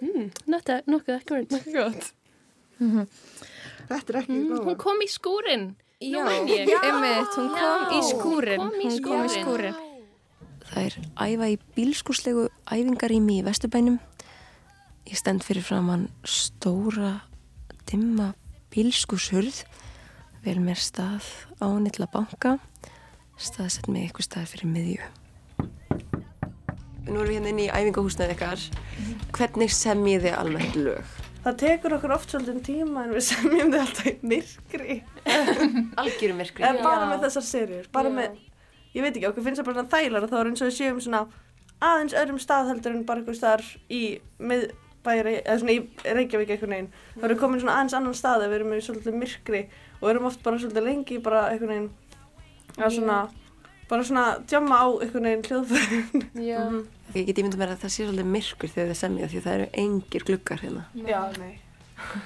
Mm, 0.02 0.30
nokkuð 0.52 1.16
ekkert. 1.16 1.52
Nokkuð 1.52 1.76
gott. 1.76 2.15
Mm 2.80 2.92
-hmm. 2.92 3.08
Þetta 3.90 4.14
er 4.14 4.20
ekki 4.22 4.32
mm. 4.34 4.64
Hún 4.66 4.78
kom 4.78 5.02
í 5.02 5.10
skúrin. 5.10 5.76
Já, 6.02 6.26
einmitt, 6.28 7.36
hún 7.38 7.50
kom 7.50 7.82
já. 7.86 7.98
í 7.98 8.02
skúrin. 8.10 8.60
Hún 8.60 8.72
kom 8.72 8.82
í 8.82 8.92
skúrin. 8.92 9.04
Kom 9.04 9.26
í 9.26 9.42
skúrin. 9.42 9.76
Það 10.66 10.86
er 10.86 10.96
æfa 11.16 11.48
í 11.54 11.58
bílskúrslegu 11.76 12.50
æfingarými 12.66 13.40
í 13.40 13.46
Vesturbænum. 13.46 14.00
Ég 15.06 15.18
stend 15.18 15.44
fyrir 15.46 15.64
fram 15.64 15.90
hann 15.90 16.10
stóra, 16.26 17.22
dimma 17.86 18.34
bílskúrshurð. 18.74 19.64
Vel 20.44 20.60
mér 20.60 20.82
stað 20.82 21.24
á 21.62 21.68
nýtla 21.80 22.10
banka. 22.12 22.58
Staðsett 23.38 23.88
mig 23.88 24.10
eitthvað 24.10 24.28
stað 24.28 24.52
fyrir 24.56 24.68
miðju. 24.74 25.06
nú 27.06 27.22
erum 27.22 27.30
við 27.30 27.38
hérna 27.38 27.52
inn 27.54 27.62
í 27.62 27.70
æfingahúsnaði 27.70 28.36
ykkar. 28.36 28.66
Hvernig 29.36 29.74
semjið 29.74 30.26
þið 30.26 30.38
almennt 30.40 30.78
lög? 30.80 31.25
Það 31.46 31.58
tekur 31.62 31.94
okkur 32.00 32.14
oft 32.16 32.32
svolítið 32.34 32.62
tíma 32.66 33.04
en 33.06 33.12
við 33.14 33.26
semjum 33.30 33.74
þið 33.74 33.82
alltaf 33.84 34.08
í 34.10 34.14
myrkri. 34.32 34.96
Algjörum 36.02 36.40
myrkri. 36.42 36.66
En 36.66 36.80
bara 36.82 37.04
Já. 37.04 37.10
með 37.12 37.28
þessar 37.28 37.46
serjur, 37.50 37.90
bara 37.94 38.14
með, 38.14 38.40
ég 38.96 39.06
veit 39.06 39.12
ekki, 39.12 39.28
okkur 39.30 39.46
finnst 39.46 39.62
það 39.62 39.70
bara 39.70 39.86
þægilega 39.92 40.32
þá 40.32 40.40
er 40.40 40.50
eins 40.50 40.64
og 40.66 40.72
við 40.72 40.78
séum 40.80 41.04
svona 41.06 41.22
aðeins 41.86 42.18
öðrum 42.18 42.42
stað 42.42 42.72
heldur 42.72 42.96
en 42.96 43.06
bara 43.06 43.22
einhver 43.22 43.38
staðar 43.38 43.66
í 43.94 44.02
miðbæri, 44.42 45.36
eða 45.44 45.60
svona 45.62 45.76
í 45.76 45.80
Reykjavík 46.18 46.56
einhvern 46.56 46.76
veginn. 46.78 46.92
Þá 47.14 47.24
erum 47.28 47.36
við 47.36 47.42
komin 47.44 47.62
svona 47.62 47.78
aðeins 47.78 47.98
annan 48.00 48.18
stað 48.18 48.48
ef 48.48 48.50
við 48.50 48.60
erum 48.60 48.74
í 48.74 48.82
svolítið 48.88 49.22
myrkri 49.22 49.64
og 50.02 50.12
erum 50.12 50.30
oft 50.32 50.44
bara 50.46 50.62
svolítið 50.62 50.90
lengi 50.90 51.22
bara 51.30 51.46
einhvern 51.52 51.74
veginn 51.76 51.92
að 52.80 52.98
svona, 52.98 53.22
bara 53.92 54.08
svona 54.08 54.28
djamma 54.50 54.82
á 54.82 54.88
einhvern 54.90 55.30
veginn 55.30 55.50
hljóðfærin. 55.52 56.30
Já. 57.16 57.22
Ég 57.22 57.28
get 57.30 57.38
ímynda 57.40 57.58
mér 57.62 57.70
að 57.72 57.84
það 57.86 57.92
sé 57.94 58.04
svolítið 58.06 58.28
myrkur 58.34 58.72
þegar 58.74 58.90
þið 58.92 58.98
semjið 59.00 59.30
því 59.32 59.42
það 59.46 59.54
eru 59.56 59.68
engir 59.86 60.26
gluggar 60.28 60.60
hérna. 60.66 60.82
Já, 61.08 61.22
nei. 61.40 61.54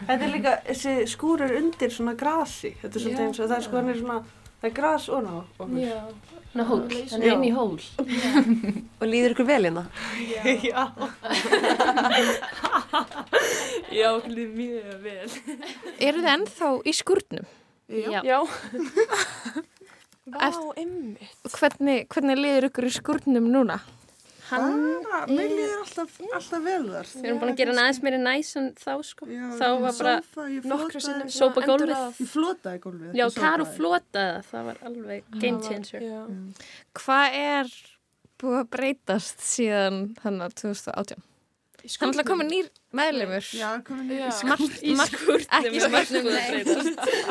Þetta 0.08 0.26
er 0.26 0.32
líka, 0.34 0.54
þessi 0.66 0.94
skúr 1.12 1.44
er 1.46 1.52
undir 1.60 1.92
svona 1.94 2.16
grasi. 2.18 2.72
Þetta 2.82 2.98
er 2.98 3.04
svolítið 3.04 3.22
Já. 3.22 3.28
eins 3.28 3.40
og 3.40 3.52
það 3.52 3.58
er 3.60 3.66
sko, 3.68 3.78
hann 3.78 3.92
er 3.94 4.00
svona, 4.00 4.16
það 4.64 4.70
er 4.70 4.76
gras 4.80 5.06
og 5.14 5.20
ná. 5.28 5.36
Já. 5.78 6.00
Ná 6.58 6.64
hól, 6.66 6.80
hann 6.90 7.22
er 7.22 7.36
inn 7.36 7.46
í 7.46 7.52
hól. 7.54 7.78
Og 7.78 9.06
líður 9.06 9.36
ykkur 9.36 9.46
vel 9.52 9.62
hérna? 9.68 9.84
Já. 10.18 10.42
Já, 13.94 14.10
okkur 14.18 14.34
líður 14.34 14.58
mjög 14.58 14.98
vel. 15.06 15.30
Eru 16.00 16.24
þið 16.26 16.32
ennþá 16.34 16.72
í 16.90 16.96
skúrnum? 16.98 17.46
Já. 17.94 18.20
Já. 18.26 18.40
Vá, 20.30 20.50
ymmið. 20.78 21.30
Hvernig, 21.54 22.04
hvernig 22.10 22.42
liður 22.42 22.68
ykkur 22.72 22.90
í 22.90 22.94
skúrnum 22.98 23.54
núna? 23.54 23.78
Bara, 24.50 25.20
mér 25.30 25.52
líður 25.54 25.84
alltaf, 25.84 26.16
alltaf 26.26 26.64
vel 26.66 26.82
þar. 26.90 27.12
Við 27.14 27.28
erum 27.30 27.40
búin 27.44 27.52
að 27.54 27.60
gera 27.62 27.74
hann 27.76 27.82
aðeins 27.84 28.02
meiri 28.06 28.20
næs 28.24 28.52
en 28.60 28.68
þá 28.80 28.92
sko. 29.06 29.30
Já, 29.30 29.46
þá 29.60 29.68
var 29.84 29.96
bara 30.00 30.16
sófa, 30.26 30.48
ég 30.50 30.68
Nokkru 30.72 31.04
sinnum 31.06 31.32
Sópa 31.36 31.64
svona 31.64 31.70
gólfið. 31.70 31.96
Ég 32.24 32.34
flotaði 32.34 32.84
gólfið. 32.88 33.16
Já, 33.20 33.26
Karu 33.38 33.70
flotaði 33.78 34.34
það, 34.34 34.52
það 34.52 34.68
var 34.72 34.84
alveg 34.90 35.32
game 35.38 35.64
changer. 35.68 36.06
Já. 36.10 36.20
Hvað 37.00 37.40
er 37.46 37.74
búið 38.40 38.60
að 38.64 38.70
breytast 38.78 39.44
síðan 39.46 40.04
þannig 40.24 40.48
að 40.50 40.62
2018? 40.64 41.26
Það 41.80 42.02
er 42.04 42.10
alltaf 42.10 42.28
komin 42.28 42.50
nýr 42.52 42.66
komin 43.88 44.10
í. 44.12 44.20
Margt, 44.50 44.82
Í 44.84 44.96
er 45.72 45.86
að 45.88 46.02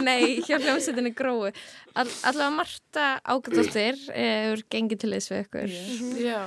nei. 0.09 0.39
hjá 0.47 0.57
hljómsveitinni 0.57 1.13
grói. 1.17 1.51
All, 1.93 2.09
allavega 2.31 2.55
Marta 2.57 3.07
Ágættóttir 3.29 4.01
hefur 4.09 4.65
gengið 4.73 5.03
til 5.05 5.13
þess 5.17 5.33
við 5.35 5.45
ykkur. 5.45 5.77
Já. 6.25 6.41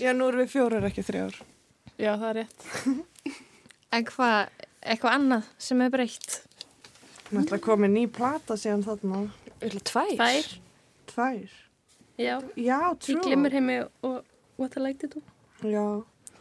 Já, 0.00 0.12
nú 0.16 0.28
erum 0.30 0.40
við 0.44 0.52
fjórar 0.54 0.86
ekki 0.88 1.02
þrjár. 1.04 1.34
Já, 2.00 2.14
það 2.16 2.28
er 2.30 2.38
rétt. 2.40 2.68
En 3.92 4.06
hvað, 4.08 4.52
eitthvað 4.80 5.16
annað 5.18 5.50
sem 5.60 5.82
er 5.84 5.90
breytt? 5.92 6.38
Við 7.28 7.40
ætla 7.42 7.58
að 7.58 7.64
koma 7.66 7.90
ný 7.92 8.06
plata 8.12 8.56
síðan 8.60 8.84
þarna. 8.86 9.20
Öll 9.62 9.82
tvær. 9.84 10.14
Tvær, 10.16 10.48
Tvær. 11.12 11.52
já. 12.20 12.34
Já, 12.56 12.78
trú. 13.04 13.18
glimmerheimi 13.26 13.82
og 14.08 14.22
What 14.60 14.76
I 14.76 14.84
Like 14.86 15.06
To 15.06 15.12
Do. 15.18 15.22
Já. 15.68 15.84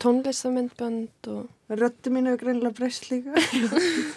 Tónlistamindbönd 0.02 1.28
og... 1.30 1.50
Röttu 1.70 2.10
mín 2.12 2.26
hefur 2.28 2.42
greinlega 2.42 2.74
breyst 2.80 3.06
líka. 3.12 3.36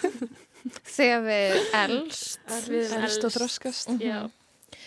Þegar 0.95 1.21
við 1.27 1.59
elst. 1.83 2.39
Við 2.71 2.95
elst 2.97 3.27
og 3.27 3.35
þroskast. 3.35 3.91
Já. 4.01 4.23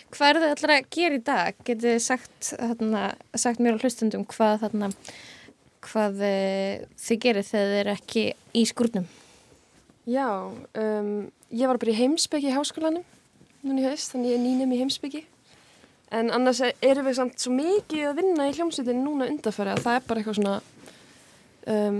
Hvað 0.09 0.29
er 0.29 0.39
þið 0.41 0.53
allar 0.55 0.73
að 0.75 0.87
gera 0.95 1.15
í 1.19 1.23
dag? 1.29 1.59
Getið 1.67 1.87
þið 1.93 1.99
sagt, 2.05 2.51
þarna, 2.57 3.03
sagt 3.37 3.59
mér 3.61 3.77
á 3.77 3.81
hlustundum 3.83 4.25
hvað, 4.31 4.55
þarna, 4.63 4.91
hvað 5.85 6.23
eh, 6.25 6.85
þið 6.97 7.19
gerir 7.25 7.45
þegar 7.49 7.69
þið 7.73 7.79
eru 7.83 7.93
ekki 7.97 8.23
í 8.57 8.63
skúrnum? 8.69 9.05
Já, 10.09 10.25
um, 10.49 11.11
ég 11.53 11.69
var 11.69 11.77
bara 11.77 11.93
í 11.93 11.99
heimsbyggi 11.99 12.49
í 12.49 12.55
háskólanum 12.55 13.05
núna 13.61 13.83
í 13.83 13.85
haust, 13.89 14.13
þannig 14.13 14.31
ég 14.31 14.39
er 14.39 14.43
nýnum 14.45 14.71
í 14.73 14.79
heimsbyggi. 14.79 15.21
En 16.15 16.31
annars 16.33 16.61
er- 16.65 16.73
erum 16.81 17.05
við 17.05 17.17
samt 17.19 17.37
svo 17.43 17.51
mikið 17.53 18.05
að 18.09 18.15
vinna 18.23 18.47
í 18.49 18.53
hljómsveitinni 18.55 19.03
núna 19.03 19.27
undarfæri 19.29 19.75
að 19.75 19.83
það 19.85 19.97
er 19.99 20.05
bara 20.07 20.21
eitthvað 20.23 20.37
svona, 20.39 20.53
um, 21.69 21.99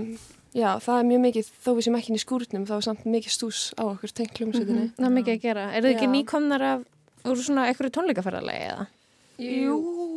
já, 0.56 0.70
það 0.82 0.96
er 0.96 1.06
mjög 1.10 1.20
mikið, 1.26 1.50
þó 1.62 1.70
við 1.76 1.84
sem 1.86 1.98
ekki 2.00 2.16
í 2.16 2.22
skúrnum, 2.24 2.64
þá 2.66 2.72
er 2.80 2.86
samt 2.88 3.04
mikið 3.06 3.36
stús 3.36 3.60
á 3.78 3.82
okkur 3.86 4.14
tengt 4.18 4.40
hljómsveitinni. 4.40 4.88
Það 4.96 5.06
er 5.10 5.14
mikið 5.20 5.36
að 5.36 5.44
gera. 5.44 5.66
Er 5.70 5.84
þið 5.86 5.94
ekki 5.94 6.10
nýkomnar 6.16 6.64
af 6.72 6.82
úr 7.24 7.36
svona 7.44 7.66
einhverju 7.68 7.92
tónleikaferðalegi 7.96 8.66
eða? 8.70 8.86
Jú, 9.40 9.76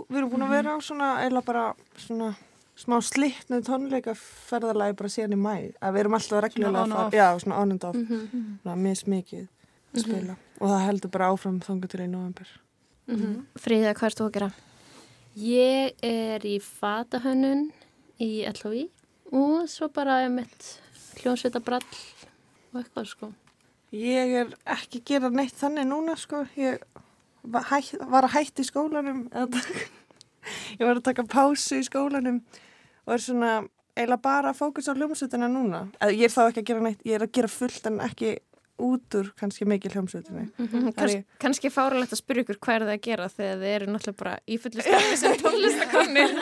við 0.09 0.17
erum 0.19 0.31
búin 0.33 0.43
að 0.47 0.53
vera 0.57 0.75
á 0.75 0.77
svona, 0.83 1.09
eða 1.23 1.41
bara 1.45 1.65
svona 1.97 2.33
smá 2.75 2.97
slittnu 3.05 3.61
tónleikaferðalagi 3.63 4.97
bara 4.99 5.09
síðan 5.13 5.35
í 5.37 5.39
mæ. 5.39 5.55
Að 5.79 5.93
við 5.95 5.99
erum 6.03 6.17
alltaf 6.17 6.43
reglulega 6.43 6.83
að 6.83 6.95
fara, 6.95 7.09
já, 7.17 7.27
svona 7.43 7.59
on 7.61 7.71
and 7.71 7.83
off, 7.83 7.95
Mhm. 7.95 8.59
svona 8.63 8.75
mismikið 8.83 9.47
að 9.93 9.99
spila. 10.03 10.35
Og 10.59 10.67
það 10.69 10.85
heldur 10.87 11.11
bara 11.11 11.29
áfram 11.31 11.59
þangu 11.61 11.87
til 11.89 11.99
í 12.01 12.09
november. 12.09 12.47
Fríða, 13.59 13.93
hvað 13.93 14.03
ert 14.09 14.17
þú 14.17 14.25
að 14.29 14.33
gera? 14.33 14.51
Ég 15.37 15.93
er 16.03 16.39
í 16.45 16.59
fatahönnun 16.61 17.71
í 18.19 18.45
LHI 18.47 18.89
og 19.31 19.67
svo 19.67 19.87
bara 19.91 20.29
mitt 20.29 20.79
hljónsveita 21.17 21.59
brall 21.63 21.81
og 22.73 22.83
eitthvað 22.83 23.07
sko. 23.07 23.33
Ég 23.93 24.31
er 24.41 24.53
ekki 24.73 24.99
að 25.01 25.05
gera 25.11 25.29
neitt 25.29 25.57
þannig 25.59 25.85
núna, 25.89 26.15
sko. 26.17 26.43
Ég 26.57 26.81
var, 27.43 27.67
hæ, 27.69 27.77
var 28.09 28.25
að 28.27 28.33
hætti 28.39 28.63
í 28.65 28.69
skólanum. 28.71 29.25
ég 30.79 30.81
var 30.87 30.97
að 30.97 31.03
taka 31.09 31.25
pásu 31.29 31.77
í 31.79 31.85
skólanum 31.85 32.41
og 33.03 33.13
er 33.17 33.21
svona 33.21 33.51
eiginlega 33.93 34.23
bara 34.23 34.49
að 34.53 34.57
fókus 34.63 34.87
á 34.89 34.97
hljómsveitina 34.97 35.49
núna. 35.51 35.83
Eða, 36.01 36.15
ég 36.17 36.25
er 36.25 36.33
þá 36.33 36.41
ekki 36.47 36.63
að 36.63 36.69
gera 36.71 36.83
neitt, 36.87 37.03
ég 37.05 37.19
er 37.19 37.25
að 37.27 37.33
gera 37.37 37.51
fullt 37.53 37.89
en 37.91 37.99
ekki 38.01 38.31
út 38.83 39.15
úr 39.19 39.27
kannski 39.37 39.67
mikið 39.69 39.93
hljómsveitinni. 39.99 40.47
Mm 40.57 40.87
Það 40.95 41.03
er 41.05 41.11
ég- 41.13 41.25
Kanski 41.43 41.69
fáralegt 41.71 42.15
að 42.15 42.19
spyrja 42.23 42.43
ykkur 42.47 42.57
hvað 42.65 42.75
er 42.79 42.85
það 42.87 42.93
að 42.95 43.03
gera 43.05 43.27
þegar 43.29 43.59
þið 43.61 43.73
eru 43.75 43.89
náttúrulega 43.93 44.21
bara 44.23 44.33
í 44.49 44.57
fullu 44.63 44.85
starfi 44.87 45.19
sem 45.21 45.35
tónlistakonir. 45.43 46.33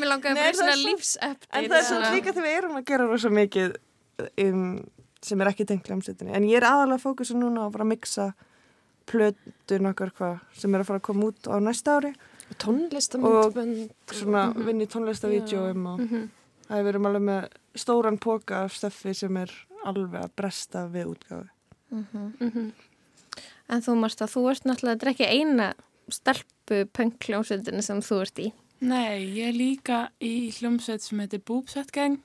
Mér 0.00 0.08
langaði 0.14 0.38
í 0.38 0.46
það 0.46 0.56
svona 0.62 0.76
svo- 0.78 0.86
lífsöpt. 0.88 1.48
En 1.52 1.68
það 1.68 1.76
er 1.82 1.86
svona 1.90 2.14
líka 2.16 2.32
þegar 2.32 2.48
við 2.48 2.56
erum 2.62 2.78
að 2.80 2.86
gera 2.94 3.10
rosa 3.12 3.32
mikið 3.36 3.76
um, 4.46 4.64
sem 5.28 5.40
er 5.44 5.50
ekki 5.52 5.66
tengt 5.68 5.88
hljómsveitinni. 5.88 6.34
En 6.36 6.46
ég 6.48 6.58
er 6.60 6.66
aðalega 6.68 7.02
fókusu 7.02 7.36
núna 7.38 7.64
á 7.64 7.66
að 7.68 7.76
fara 7.76 7.86
að 7.86 7.92
mixa 7.92 8.26
plötun 9.08 9.90
okkar 9.92 10.12
hvað 10.16 10.42
sem 10.60 10.74
er 10.74 10.82
að 10.82 10.90
fara 10.90 11.00
að 11.00 11.06
koma 11.08 11.30
út 11.30 11.48
á 11.48 11.56
næsta 11.62 11.96
ári. 11.98 12.12
Tónlistamindbönd. 12.58 13.90
svona 14.08 14.48
vinn 14.56 14.80
í 14.80 14.88
tónlistavídjóum 14.88 15.88
og 15.92 16.04
það 16.68 16.82
við 16.82 16.90
erum 16.92 17.08
alveg 17.10 17.24
með 17.28 17.48
stóran 17.76 18.20
póka 18.20 18.62
af 18.64 18.76
stöffi 18.76 19.14
sem 19.16 19.36
er 19.36 19.52
alveg 19.84 20.22
að 20.22 20.36
bresta 20.36 20.86
við 20.92 21.12
útgáfi. 21.14 21.48
Mhm. 21.90 22.72
En 23.68 23.82
þú 23.84 23.98
Marsta, 24.00 24.24
þú 24.24 24.50
ert 24.50 24.64
náttúrulega, 24.64 24.96
þetta 24.96 25.06
er 25.06 25.12
ekki 25.12 25.28
eina 25.28 25.74
stelpu 26.08 26.78
pönkljónsveitinni 26.96 27.82
sem 27.84 28.00
þú 28.00 28.20
ert 28.24 28.40
í. 28.40 28.52
Nei, 28.80 29.26
ég 29.34 29.48
er 29.50 29.56
líka 29.56 29.98
í 30.22 30.50
hljómsveit 30.54 31.02
sem 31.02 31.18
heitir 31.18 31.42
Boobsweat 31.44 31.92
Gang. 31.92 32.20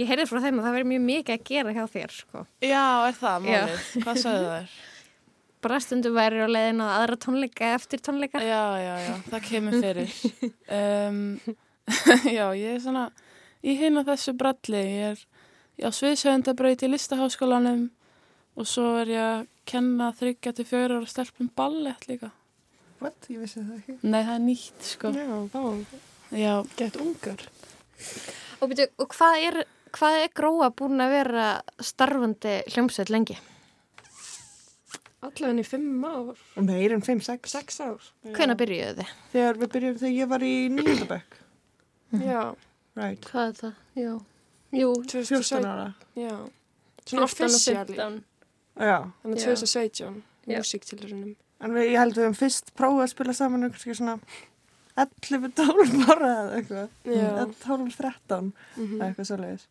Ég 0.00 0.08
heyrði 0.08 0.26
frá 0.30 0.40
þeim 0.40 0.60
að 0.60 0.66
það 0.66 0.76
verður 0.76 0.90
mjög 0.90 1.02
mikið 1.06 1.34
að 1.34 1.42
gera 1.50 1.74
hjá 1.76 1.82
þér, 1.94 2.14
sko. 2.16 2.44
Já, 2.64 2.84
er 3.10 3.18
það 3.18 3.48
Já. 3.50 3.58
málið? 3.60 3.88
Hvað 4.04 4.20
sagðu 4.22 4.52
þær? 4.54 4.78
Bara 5.66 5.80
stundum 5.84 6.14
væri 6.16 6.40
á 6.40 6.48
leiðin 6.48 6.80
á 6.80 6.86
aðra 6.94 7.18
tónleika 7.20 7.72
eftir 7.76 8.00
tónleika. 8.00 8.40
Já, 8.40 8.62
já, 8.80 8.94
já, 9.04 9.14
það 9.28 9.48
kemur 9.50 9.76
fyrir. 9.84 10.14
Um, 10.70 11.18
já, 12.38 12.46
ég 12.54 12.76
er 12.76 12.80
svona 12.80 13.08
í 13.66 13.74
hinn 13.76 14.00
á 14.00 14.02
þessu 14.06 14.32
bralli. 14.38 14.80
Ég 14.80 15.18
er 15.18 15.24
á 15.84 15.90
sviðsöfundabraut 15.92 16.84
í 16.86 16.90
listaháskólanum 16.94 17.88
og 18.56 18.68
svo 18.68 18.86
er 19.02 19.10
ég 19.12 19.24
að 19.24 19.42
kenna 19.68 20.10
þryggja 20.16 20.54
til 20.56 20.66
fjögur 20.68 20.96
ára 21.00 21.10
stelpum 21.10 21.50
ballett 21.58 22.06
líka. 22.08 22.30
What? 23.00 23.28
Ég 23.32 23.42
vissi 23.42 23.60
það 23.60 23.76
ekki. 23.78 23.98
Nei, 24.04 24.20
það 24.20 24.34
er 24.34 24.42
nýtt, 24.44 24.80
sko. 24.94 25.12
Já. 25.16 25.28
Já. 26.36 26.54
Gett 26.76 26.98
ungar. 27.00 27.44
Og, 28.60 28.68
byrju, 28.70 28.88
og 29.00 29.14
hvað, 29.14 29.44
er, 29.48 29.60
hvað 29.96 30.18
er 30.24 30.34
gróa 30.36 30.70
búin 30.76 31.02
að 31.02 31.14
vera 31.14 31.46
starfandi 31.82 32.56
hljómsveit 32.72 33.12
lengi? 33.12 33.36
Allavega 35.20 35.60
í 35.60 35.66
fimm 35.68 36.04
ár. 36.08 36.38
Meir 36.64 36.94
en 36.96 37.02
5-6. 37.04 37.50
6 37.52 37.80
ár. 37.84 38.06
Hvenær 38.36 38.56
byrjuðu 38.60 38.94
þið? 39.02 39.12
Þegar 39.34 39.60
við 39.60 39.72
byrjum, 39.74 39.98
þegar 40.00 40.16
ég 40.16 40.30
var 40.30 40.46
í 40.46 40.54
nýjöndabökk. 40.72 41.36
Já. 42.30 42.40
Right. 42.96 43.28
Hvað 43.28 43.50
er 43.50 43.58
það? 43.60 43.74
Já. 44.00 44.14
Jú, 44.80 44.88
14 45.10 45.68
ára. 45.68 45.86
Já. 46.18 46.34
Svona 47.04 47.28
14 47.28 47.44
og 47.44 47.54
officially. 47.58 47.98
15. 47.98 48.18
Já. 48.80 48.98
Þannig 49.22 49.44
Já. 49.44 49.46
2017. 49.52 50.22
Já. 50.50 50.58
Músiktilurinnum. 50.58 51.36
En 51.60 51.74
við, 51.76 51.90
ég 51.92 52.00
held 52.00 52.16
við 52.16 52.24
höfum 52.24 52.38
fyrst 52.38 52.72
prófað 52.78 53.04
að 53.04 53.12
spila 53.12 53.36
saman 53.36 53.66
um 53.66 53.72
kannski 53.74 53.96
svona 53.98 54.16
11-12 55.00 56.06
ára 56.14 56.30
eða 56.30 56.56
eitthvað. 56.60 56.88
Já. 57.04 57.26
Eða 57.26 57.44
12-13 57.64 58.52
Mhm. 58.76 58.96
eða 59.00 59.10
eitthvað. 59.10 59.66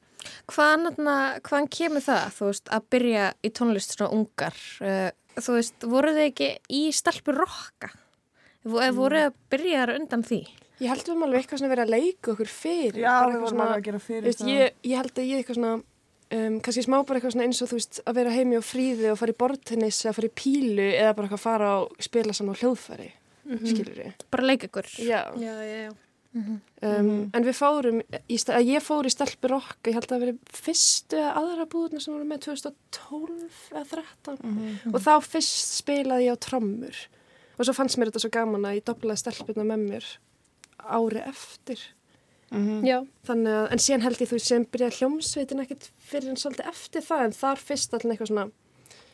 Hvaðan, 0.52 0.86
þarna- 0.90 1.40
hvaðan 1.48 1.70
kemur 1.72 2.04
það, 2.04 2.40
veist, 2.50 2.70
að 2.76 2.88
byrja 2.92 3.26
í 3.44 3.50
tónlist 3.56 3.96
svona 3.96 4.12
ungar? 4.18 4.56
Uh, 4.82 5.12
þú 5.40 5.54
veist, 5.56 5.86
voru 5.88 6.12
þið 6.16 6.26
ekki 6.34 6.50
í 6.76 6.82
stelpur 6.92 7.38
rocka? 7.40 7.90
Vo- 8.66 8.82
Mm. 8.84 8.96
Voru 8.96 9.16
þið 9.16 9.28
að 9.30 9.34
byrja 9.50 9.86
þar 9.86 9.96
undan 10.00 10.24
því? 10.24 10.42
Ég 10.82 10.88
held 10.88 11.04
við 11.04 11.10
erum 11.14 11.24
alveg 11.24 11.40
eitthvað 11.44 11.60
svona 11.60 11.72
verið 11.76 11.86
að 11.88 11.94
leika 11.96 12.32
okkur 12.34 12.48
fyrir. 12.52 13.00
Já, 13.00 13.14
bara 13.20 13.34
við 13.36 13.42
vorum 13.46 13.62
að 13.68 13.84
gera 13.84 14.00
fyrir 14.00 14.24
veist, 14.24 14.42
ég, 14.48 14.72
ég 14.84 14.96
held 14.98 15.14
að 15.16 15.28
ég 15.30 15.40
eitthvað 15.40 15.56
svona, 15.60 15.84
um, 16.32 16.60
kannski 16.62 16.84
smá 16.86 17.06
bara 17.06 17.20
eitthvað 17.20 17.32
svona 17.36 17.44
eins 17.48 17.62
og 17.62 17.68
þú 17.70 17.76
veist, 17.80 18.00
að 18.06 18.14
vera 18.16 18.30
heimi 18.36 18.56
á 18.60 18.64
fríði 18.64 19.12
og 19.12 19.18
fara 19.20 19.32
í 19.32 19.40
bortennis 19.40 20.04
eða 20.06 20.16
fara 20.16 20.28
í 20.28 20.36
pílu 20.36 20.88
eða 21.00 21.16
bara 21.16 21.28
eitthvað 21.28 21.40
fara 21.40 21.70
og 21.84 21.96
spila 22.00 22.34
saman 22.34 22.56
á 22.56 22.60
hljóðfæri, 22.60 23.12
Mhm. 23.50 23.66
skilur 23.74 23.96
við. 24.04 24.14
Bara 24.32 24.44
leika 24.46 24.68
ykkur. 24.70 24.88
Já. 25.00 25.24
Já, 25.36 25.54
já, 25.64 25.90
já. 25.90 25.92
Um, 26.36 26.62
Mhm. 26.82 27.30
En 27.34 27.44
við 27.44 27.56
fórum, 27.58 28.02
í, 28.30 28.36
sta- 28.38 28.54
að 28.56 28.68
ég 28.70 28.84
fór 28.86 29.04
í 29.04 29.10
stelpur 29.10 29.52
okk, 29.58 29.80
ég 29.90 29.94
held 29.96 30.06
að 30.06 30.12
það 30.14 30.22
verið 30.24 30.38
fyrstu 30.54 31.18
eða 31.18 31.32
aðra 31.42 31.66
búðuna 31.66 32.00
sem 32.02 32.14
voru 32.14 32.28
með 32.30 32.40
2012 32.46 33.72
eða 33.72 33.86
13 33.90 34.38
Mhm. 34.44 34.94
og 34.94 35.02
þá 35.02 35.14
fyrst 35.26 35.82
spilaði 35.82 36.28
ég 36.30 36.34
á 36.34 36.38
trommur 36.40 36.96
og 37.58 37.66
svo 37.66 37.74
fannst 37.74 37.98
mér 37.98 38.12
þetta 38.12 38.22
svo 38.22 38.30
gaman 38.30 38.62
að 38.62 38.76
ég 38.78 38.84
doblaði 38.86 39.18
stelpurna 39.24 39.66
með 39.66 39.90
mér 39.90 40.06
ári 40.86 41.22
eftir. 41.28 41.80
Mhm. 42.52 42.84
Já. 42.86 43.08
Þannig 43.26 43.48
að, 43.50 43.72
en 43.72 43.78
síðan 43.80 44.02
held 44.02 44.18
ég 44.20 44.30
þú 44.30 44.40
sem 44.42 44.66
byrjaði 44.66 44.98
hljómsveitin 45.00 45.62
ekkert 45.66 45.90
fyrir 46.00 46.30
en 46.30 46.36
svolítið 46.36 46.68
eftir 46.70 47.02
það 47.02 47.24
en 47.26 47.32
þar 47.32 47.58
fyrst 47.58 47.94
allir 47.94 48.14
eitthvað 48.18 48.28
svona 48.30 48.52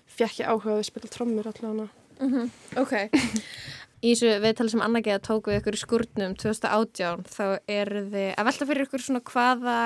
fekk 0.06 0.40
ég 0.40 0.48
áhuga 0.48 0.80
að 0.80 0.84
spila 0.86 1.10
trommur 1.10 1.46
allavega. 1.48 1.90
Mhm, 2.20 2.52
Ok. 2.78 3.10
Í 4.04 4.12
þessu 4.14 4.34
viðtali 4.44 4.70
sem 4.74 4.82
Anna 4.86 5.00
Geða 5.06 5.22
tók 5.24 5.48
við 5.50 5.60
ykkur 5.62 5.78
í 5.78 5.82
skúrnum 5.82 6.34
2018 6.42 7.24
þá 7.32 7.46
eru 7.72 8.02
þið 8.12 8.28
að 8.36 8.46
velta 8.50 8.68
fyrir 8.70 8.86
ykkur 8.88 9.04
svona 9.06 9.22
hvaða 9.32 9.78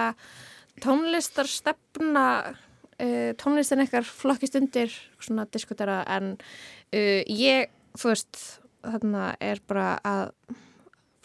tónlistarstefna 0.84 2.26
uh, 2.50 3.30
tónlistin 3.40 3.84
ykkar 3.86 4.08
flokkist 4.08 4.58
undir 4.60 4.92
svona 5.22 5.46
diskutera 5.54 6.02
en 6.18 6.34
uh, 6.36 7.22
ég, 7.30 7.70
þú 8.00 8.12
veist 8.14 8.42
þarna 8.84 9.30
er 9.44 9.62
bara 9.68 9.92
að 10.08 10.34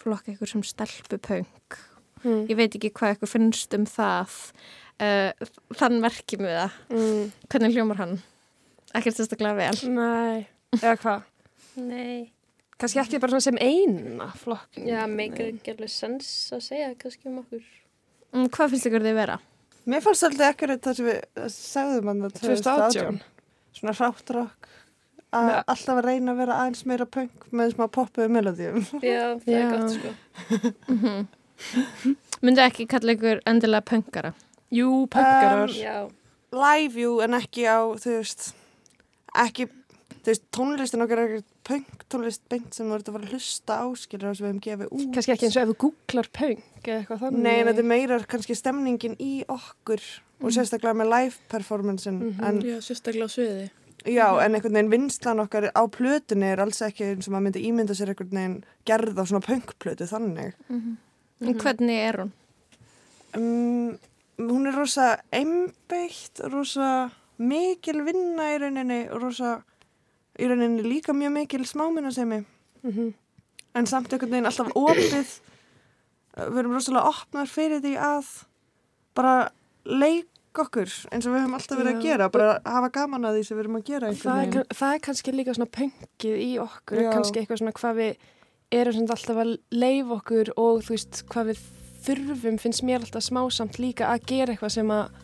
flokka 0.05 0.35
ykkur 0.37 0.55
sem 0.57 0.65
stelpupöng 0.67 1.49
Mm. 2.25 2.47
ég 2.49 2.57
veit 2.57 2.73
ekki 2.73 2.89
hvað 2.97 3.19
ykkur 3.19 3.29
finnst 3.29 3.75
um 3.77 3.83
það 3.85 4.31
uh, 5.05 5.49
þann 5.77 5.99
merkjum 6.01 6.47
við 6.47 6.55
það 6.57 6.77
Mm. 6.97 7.27
hvernig 7.53 7.75
hljómar 7.77 7.99
hann? 8.01 8.15
ekkert 8.97 9.19
sérstaklega 9.19 9.59
vel 9.59 9.91
Nei, 9.93 10.47
eða 10.79 10.95
hvað? 11.03 11.27
Nei. 11.85 12.33
Kannski 12.81 13.01
ekki 13.05 13.21
bara 13.23 13.35
svona 13.35 13.47
sem 13.47 13.59
eina 13.63 14.29
flokk. 14.41 14.79
Já, 14.83 15.05
meikar 15.11 15.51
ekki 15.53 15.75
alveg 15.75 15.93
sens 15.93 16.31
að 16.55 16.65
segja 16.67 16.93
kannski 16.99 17.31
um 17.31 17.43
okkur. 17.45 17.67
Mm, 18.35 18.49
hvað 18.55 18.73
finnst 18.75 18.89
ykkur 18.91 19.05
þið 19.05 19.19
vera? 19.21 19.37
Mér 19.85 20.03
fannst 20.03 20.27
alltaf 20.27 20.55
ekkert 20.55 20.83
það 20.83 20.97
sem 20.99 21.09
við 21.11 21.21
eh, 21.21 21.51
sagðum 21.55 22.11
hann 22.11 22.25
2018. 22.41 23.21
Svona 23.75 23.95
ráttrokk 23.99 24.69
að 25.35 25.49
Nei. 25.51 25.55
alltaf 25.75 25.99
að 25.99 26.07
reyna 26.09 26.33
að 26.35 26.41
vera 26.43 26.59
aðeins 26.63 26.85
meira 26.89 27.07
punk 27.11 27.47
með 27.51 27.73
smá 27.75 27.87
poppuðu 27.91 28.31
melodíum 28.33 28.85
Já, 29.03 29.35
það 29.43 29.49
Já. 29.51 29.59
er 29.61 29.73
gott 29.75 29.97
sko. 29.97 30.15
Mm 30.91 31.25
Myndu 32.45 32.61
ekki 32.65 32.85
kalla 32.91 33.15
ykkur 33.15 33.39
endilega 33.49 33.87
pöngara? 33.87 34.33
Jú, 34.75 35.05
pönkarar. 35.09 35.71
Um, 35.71 35.77
Já. 35.79 36.11
live 36.55 37.01
jú 37.01 37.13
en 37.25 37.37
ekki 37.39 37.63
á 37.71 37.79
þú 37.95 38.17
veist 38.19 38.49
ekki 39.45 39.69
þú 39.69 40.33
veist 40.33 40.45
tónlistin 40.55 41.05
okkar 41.07 41.23
er 41.23 41.31
ekkert 41.37 41.54
punk 41.65 42.05
tónlist 42.13 42.43
beint 42.53 42.75
sem 42.77 42.87
þú 42.91 42.95
ert 42.99 43.09
að 43.09 43.15
fara 43.17 43.25
að 43.29 43.33
hlusta 43.35 43.77
á 43.81 43.87
skilur 43.97 44.29
það 44.29 44.37
sem 44.37 44.45
við 44.45 44.51
hefum 44.53 44.65
gefið 44.67 44.93
út 44.99 45.15
Kannski 45.15 45.33
ekki 45.35 45.47
eins 45.49 45.57
og 45.57 45.63
ef 45.63 45.71
þú 45.73 45.77
googlar 45.85 46.29
pönk 46.39 46.85
eða 46.85 46.99
eitthvað 47.01 47.23
þannig. 47.25 47.43
Nei, 47.47 47.55
en 47.61 47.67
þetta 47.71 47.83
er 47.85 47.89
meira 47.95 48.19
kannski 48.35 48.57
stemningin 48.59 49.17
í 49.21 49.33
okkur 49.49 50.05
og 50.45 50.53
sérstaklega 50.53 50.99
með 51.01 51.11
live 51.15 51.41
performancein 51.49 52.21
Mhm. 52.21 52.45
en 52.45 52.61
Já, 52.63 52.77
sérstaklega 52.85 53.25
á 53.25 53.33
sviði. 53.33 53.71
Já, 54.05 54.27
en 54.45 54.55
einhvern 54.55 54.75
veginn 54.77 54.91
vinslan 54.93 55.41
okkar 55.41 55.71
á 55.73 55.83
plötunni 55.89 56.45
er 56.53 56.61
alls 56.61 56.83
ekki 56.85 57.05
eins 57.15 57.27
og 57.29 57.33
maður 57.33 57.47
myndi 57.49 57.65
ímynda 57.65 57.95
sér 57.97 58.13
einhvern 58.13 58.31
veginn 58.37 58.65
gerð 58.85 59.17
á 59.17 59.25
svona 59.25 59.41
punkplötu 59.47 60.05
þannig. 60.07 60.53
Mm 60.69 60.97
Hvernig 61.41 61.99
er 62.09 62.17
hún? 62.21 62.33
Um, 63.35 63.99
hún 64.39 64.67
er 64.69 64.77
rosa 64.77 65.19
einbeitt, 65.33 66.41
rosa 66.53 67.11
mikil 67.43 68.05
vinna 68.07 68.53
í 68.55 68.59
rauninni 68.63 69.01
og 69.11 69.23
rosa 69.25 69.57
í 70.39 70.49
rauninni 70.51 70.85
líka 70.87 71.15
mjög 71.17 71.33
mikil 71.39 71.67
smáminnarsemi. 71.69 72.45
Mhm. 72.83 73.13
En 73.75 73.87
samt 73.91 74.13
einhvern 74.13 74.31
veginn 74.31 74.47
alltaf 74.47 74.71
opið, 74.79 75.33
við 76.37 76.59
erum 76.63 76.77
rosalega 76.77 77.11
opnar 77.11 77.51
fyrir 77.51 77.81
því 77.83 77.95
að 77.99 78.29
bara 79.15 79.51
leika 79.85 80.65
okkur 80.65 80.91
eins 81.11 81.27
og 81.27 81.35
við 81.35 81.43
höfum 81.43 81.57
alltaf 81.59 81.81
verið 81.81 81.97
að 81.97 82.05
gera, 82.05 82.29
bara 82.31 82.61
hafa 82.65 82.91
gaman 82.95 83.27
að 83.27 83.39
því 83.39 83.47
sem 83.47 83.57
við 83.57 83.65
erum 83.65 83.79
að 83.81 83.89
gera 83.89 84.13
Það 84.15 84.43
er, 84.45 84.67
það 84.79 84.95
er 84.95 85.03
kannski 85.09 85.35
líka 85.35 85.55
svona 85.57 85.75
pönkið 85.75 86.37
í 86.45 86.51
okkur, 86.63 87.01
Já. 87.03 87.11
kannski 87.11 87.41
eitthvað 87.41 87.61
svona 87.63 87.75
hvað 87.81 87.99
við 87.99 88.17
erum 88.79 88.97
svona 88.99 89.17
alltaf 89.17 89.41
að 89.43 89.53
leifa 89.75 90.19
okkur 90.21 90.53
og 90.57 90.85
þú 90.87 90.95
veist 90.95 91.23
hvað 91.33 91.51
við 91.51 91.65
þurfum 92.05 92.61
finnst 92.63 92.85
mér 92.87 93.03
alltaf 93.03 93.27
smásamt 93.27 93.81
líka 93.83 94.11
að 94.13 94.27
gera 94.31 94.55
eitthvað 94.55 94.75
sem 94.77 94.95
að 94.95 95.21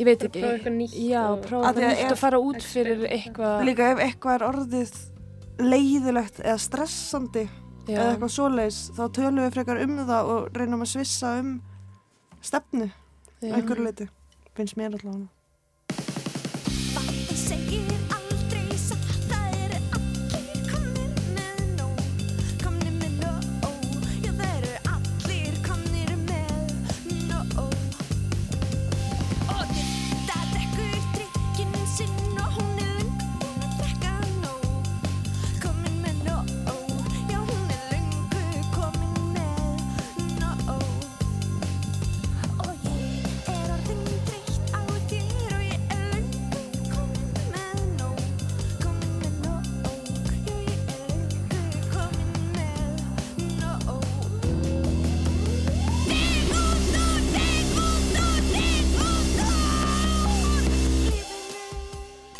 ég 0.00 0.08
veit 0.08 0.26
ekki. 0.26 0.40
Prófa 0.40 0.56
eitthvað 0.56 0.76
nýtt 0.80 0.98
Já, 1.04 1.22
prófa 1.44 1.70
eitthvað 1.70 1.88
að 1.90 1.98
nýtt 2.00 2.14
og 2.16 2.20
fara 2.20 2.42
út 2.50 2.66
fyrir 2.66 3.06
eitthvað. 3.08 3.56
Líka 3.68 3.90
ef 3.94 4.04
eitthvað 4.06 4.38
er 4.38 4.46
orðið 4.48 4.94
leiðilegt 5.60 6.40
eða 6.40 6.60
stressandi 6.60 7.44
Já. 7.88 7.98
eða 7.98 8.06
eitthvað 8.14 8.32
svoleiðis 8.36 8.78
þá 8.96 9.02
tölum 9.16 9.42
við 9.44 9.52
frekar 9.56 9.82
um 9.84 9.98
það 10.08 10.32
og 10.34 10.56
reynum 10.56 10.86
að 10.86 10.92
svissa 10.94 11.34
um 11.40 11.52
stefnu 12.44 12.88
einhverju 13.44 13.84
leiti, 13.84 14.08
finnst 14.56 14.78
mér 14.80 14.96
allavega 14.96 15.28
Það 15.28 15.39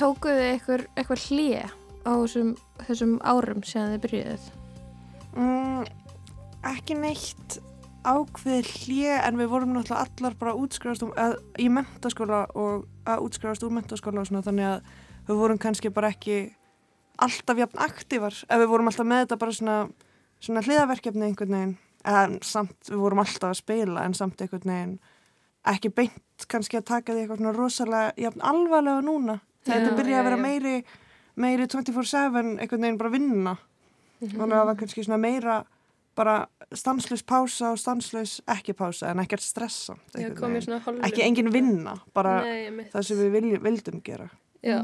Tókuðu 0.00 0.44
þið 0.64 0.84
eitthvað 0.96 1.24
hlýja 1.28 1.64
á 2.08 2.12
þessum, 2.22 2.54
þessum 2.86 3.16
árum 3.20 3.64
síðan 3.68 3.90
þið 3.92 4.04
byrjuðuð? 4.06 4.44
mm, 5.36 5.82
Ekki 6.70 6.96
neitt 6.96 7.58
ákveð 8.08 8.70
hlje 8.86 9.18
en 9.18 9.36
við 9.36 9.50
vorum 9.52 9.74
náttúrulega 9.76 10.06
allar 10.06 10.36
bara 10.40 10.54
útskrifast 10.56 11.04
um, 11.04 11.12
að, 11.20 11.36
í 11.60 11.68
mentaskóla 11.72 12.46
og 12.56 12.86
að 13.04 13.26
útskrifast 13.26 13.66
úr 13.66 13.74
mentaskóla 13.76 14.22
og 14.22 14.30
svona 14.30 14.44
þannig 14.46 14.70
að 14.70 14.88
við 15.28 15.42
vorum 15.42 15.60
kannski 15.60 15.92
bara 15.92 16.12
ekki 16.14 16.38
alltaf 17.20 17.60
jafn 17.60 17.84
aktívar 17.84 18.38
ef 18.40 18.62
við 18.62 18.72
vorum 18.72 18.88
alltaf 18.88 19.08
með 19.08 19.26
þetta 19.26 19.40
bara 19.42 19.56
svona, 19.58 19.76
svona 20.40 20.64
hliðaverkefni 20.64 21.28
einhvern 21.28 21.56
veginn 21.58 21.76
en 22.08 22.40
samt 22.40 22.88
við 22.88 23.02
vorum 23.04 23.20
alltaf 23.20 23.50
að 23.52 23.60
spila 23.60 24.06
en 24.08 24.16
samt 24.16 24.40
einhvern 24.40 24.72
veginn 24.72 24.96
ekki 25.68 25.92
beint 25.92 26.48
kannski 26.48 26.80
að 26.80 26.88
taka 26.94 27.12
því 27.12 27.26
eitthvað 27.26 27.42
svona 27.42 27.56
rosalega 27.58 28.16
jafn 28.16 28.48
alvarlega 28.48 29.04
núna 29.04 29.36
þetta 29.66 29.96
byrja 29.98 30.20
að 30.20 30.28
vera 30.30 30.40
meiri 30.40 30.76
meiri 31.40 31.66
24-7 31.70 32.40
einhvern 32.60 32.86
veginn 32.86 33.00
bara 33.00 33.12
vinna 33.12 33.56
þannig 34.20 34.46
að 34.46 34.56
það 34.56 34.66
var 34.70 34.80
kannski 34.80 35.04
svona 35.06 35.20
meira 35.22 35.58
bara 36.18 36.34
stanslaus 36.76 37.22
pása 37.24 37.70
og 37.72 37.78
stanslaus 37.80 38.38
ekki 38.50 38.74
pása 38.76 39.12
en 39.12 39.22
ekkert 39.22 39.44
stressa 39.44 39.96
ekki 40.16 41.22
engin 41.24 41.52
vinna 41.54 41.94
bara 42.16 42.40
Nei, 42.44 42.88
það 42.92 43.06
sem 43.06 43.20
við 43.20 43.30
viljum, 43.38 43.62
vildum 43.64 44.02
gera. 44.04 44.26
Já. 44.66 44.82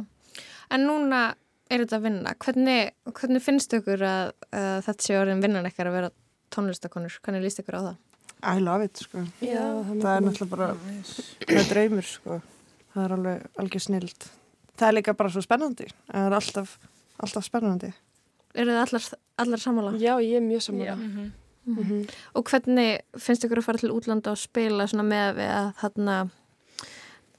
En 0.73 0.87
núna 0.87 1.35
er 1.71 1.83
þetta 1.83 1.99
að 1.99 2.07
vinna. 2.07 2.33
Hvernig, 2.43 2.95
hvernig 3.19 3.43
finnst 3.45 3.75
ykkur 3.77 4.03
að, 4.07 4.33
að 4.55 4.81
þetta 4.87 5.07
sé 5.07 5.19
orðin 5.19 5.43
vinnan 5.45 5.69
ekkert 5.69 5.91
að 5.91 5.97
vera 5.99 6.11
tónlistakonur? 6.55 7.19
Hvernig 7.27 7.45
líst 7.45 7.63
ykkur 7.63 7.79
á 7.79 7.83
það? 7.91 7.97
I 8.47 8.63
love 8.63 8.87
it 8.87 9.01
sko. 9.03 9.23
Já, 9.43 9.63
það 9.91 10.11
er 10.13 10.27
náttúrulega 10.27 10.51
bara 10.53 10.71
það 10.77 11.61
er 11.61 11.71
draumur 11.71 12.09
sko. 12.09 12.41
Það 12.95 13.05
er 13.05 13.15
alveg 13.17 13.47
algjör 13.63 13.87
snild 13.87 14.29
það 14.77 14.89
er 14.89 14.97
líka 14.99 15.15
bara 15.17 15.31
svo 15.33 15.43
spennandi 15.45 15.87
það 16.13 16.27
er 16.27 16.37
alltaf, 16.41 16.79
alltaf 17.23 17.45
spennandi 17.49 17.93
Eru 18.57 18.73
þið 18.73 18.79
allar, 18.87 19.07
allar 19.45 19.61
sammála? 19.61 19.91
Já, 20.01 20.15
ég 20.25 20.39
er 20.39 20.41
mjög 20.41 20.63
sammála. 20.65 20.95
Mhm. 20.97 21.33
Mhm. 21.67 21.99
Og 22.39 22.45
hvernig 22.49 23.01
finnst 23.21 23.45
ykkur 23.45 23.59
að 23.61 23.65
fara 23.67 23.79
til 23.83 23.91
útlanda 23.93 24.31
og 24.33 24.39
spila 24.41 24.87
svona 24.89 25.05
með 25.05 25.35
við 25.37 25.51
að 25.53 25.67
þarna 25.83 26.15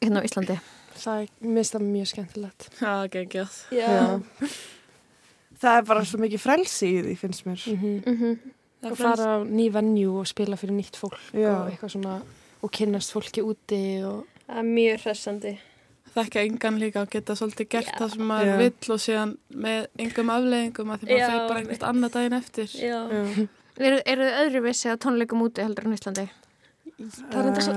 hérna 0.03 0.21
á 0.21 0.25
Íslandi? 0.27 0.57
Það 0.93 1.21
er, 1.23 1.31
það 1.41 1.87
mjög 1.87 2.07
skemmtilegt. 2.11 2.67
Já, 2.81 2.93
geggjað. 3.09 3.57
Já. 3.71 4.19
það 5.57 5.77
er 5.79 5.87
bara 5.89 6.05
svo 6.05 6.19
mikið 6.21 6.43
frelsi 6.43 6.91
í 6.91 7.01
því 7.07 7.15
finnst 7.17 7.45
mér 7.47 7.65
Mhm. 7.73 8.37
Það 8.77 8.83
Það 8.83 8.91
og 8.91 8.97
fara 8.97 9.25
á 9.25 9.37
ný 9.49 9.71
venju 9.73 10.19
og 10.19 10.27
spila 10.27 10.55
fyrir 10.55 10.75
nýtt 10.77 10.95
fólk 11.01 11.17
Já. 11.33 11.49
og 11.65 11.71
eitthvað 11.71 11.93
svona 11.97 12.21
og 12.61 12.71
kynnast 12.71 13.11
fólki 13.11 13.41
úti 13.41 14.03
og 14.05 14.27
Það 14.47 14.59
er 14.61 14.69
mjög 14.69 15.01
hressandi. 15.01 15.57
Þekka 16.15 16.43
engan 16.47 16.79
líka 16.81 17.01
og 17.03 17.11
geta 17.13 17.35
svolítið 17.37 17.69
gert 17.75 17.91
Já. 17.91 17.97
það 17.99 18.13
sem 18.15 18.25
maður 18.31 18.51
Já. 18.51 18.57
vill 18.63 18.93
og 18.95 19.01
síðan 19.03 19.35
með 19.65 19.87
engum 20.05 20.31
afleðingum 20.33 20.91
að 20.93 21.03
því 21.03 21.07
maður 21.11 21.27
fyrir 21.27 21.47
bara 21.51 21.59
einhvert 21.61 21.87
annað 21.91 22.15
daginn 22.17 22.37
eftir. 22.39 22.67
Já. 22.73 22.99
Já. 23.11 23.47
Eru, 23.77 24.01
eru 24.09 24.25
þið 24.25 24.37
öðruvísi 24.43 24.89
að 24.89 25.01
tónleikum 25.05 25.43
úti 25.45 25.61
heldur 25.61 25.85
en 25.85 25.97
Íslandi? 25.97 26.27
það 26.97 27.37
er 27.37 27.49
enda 27.51 27.61
svo 27.61 27.75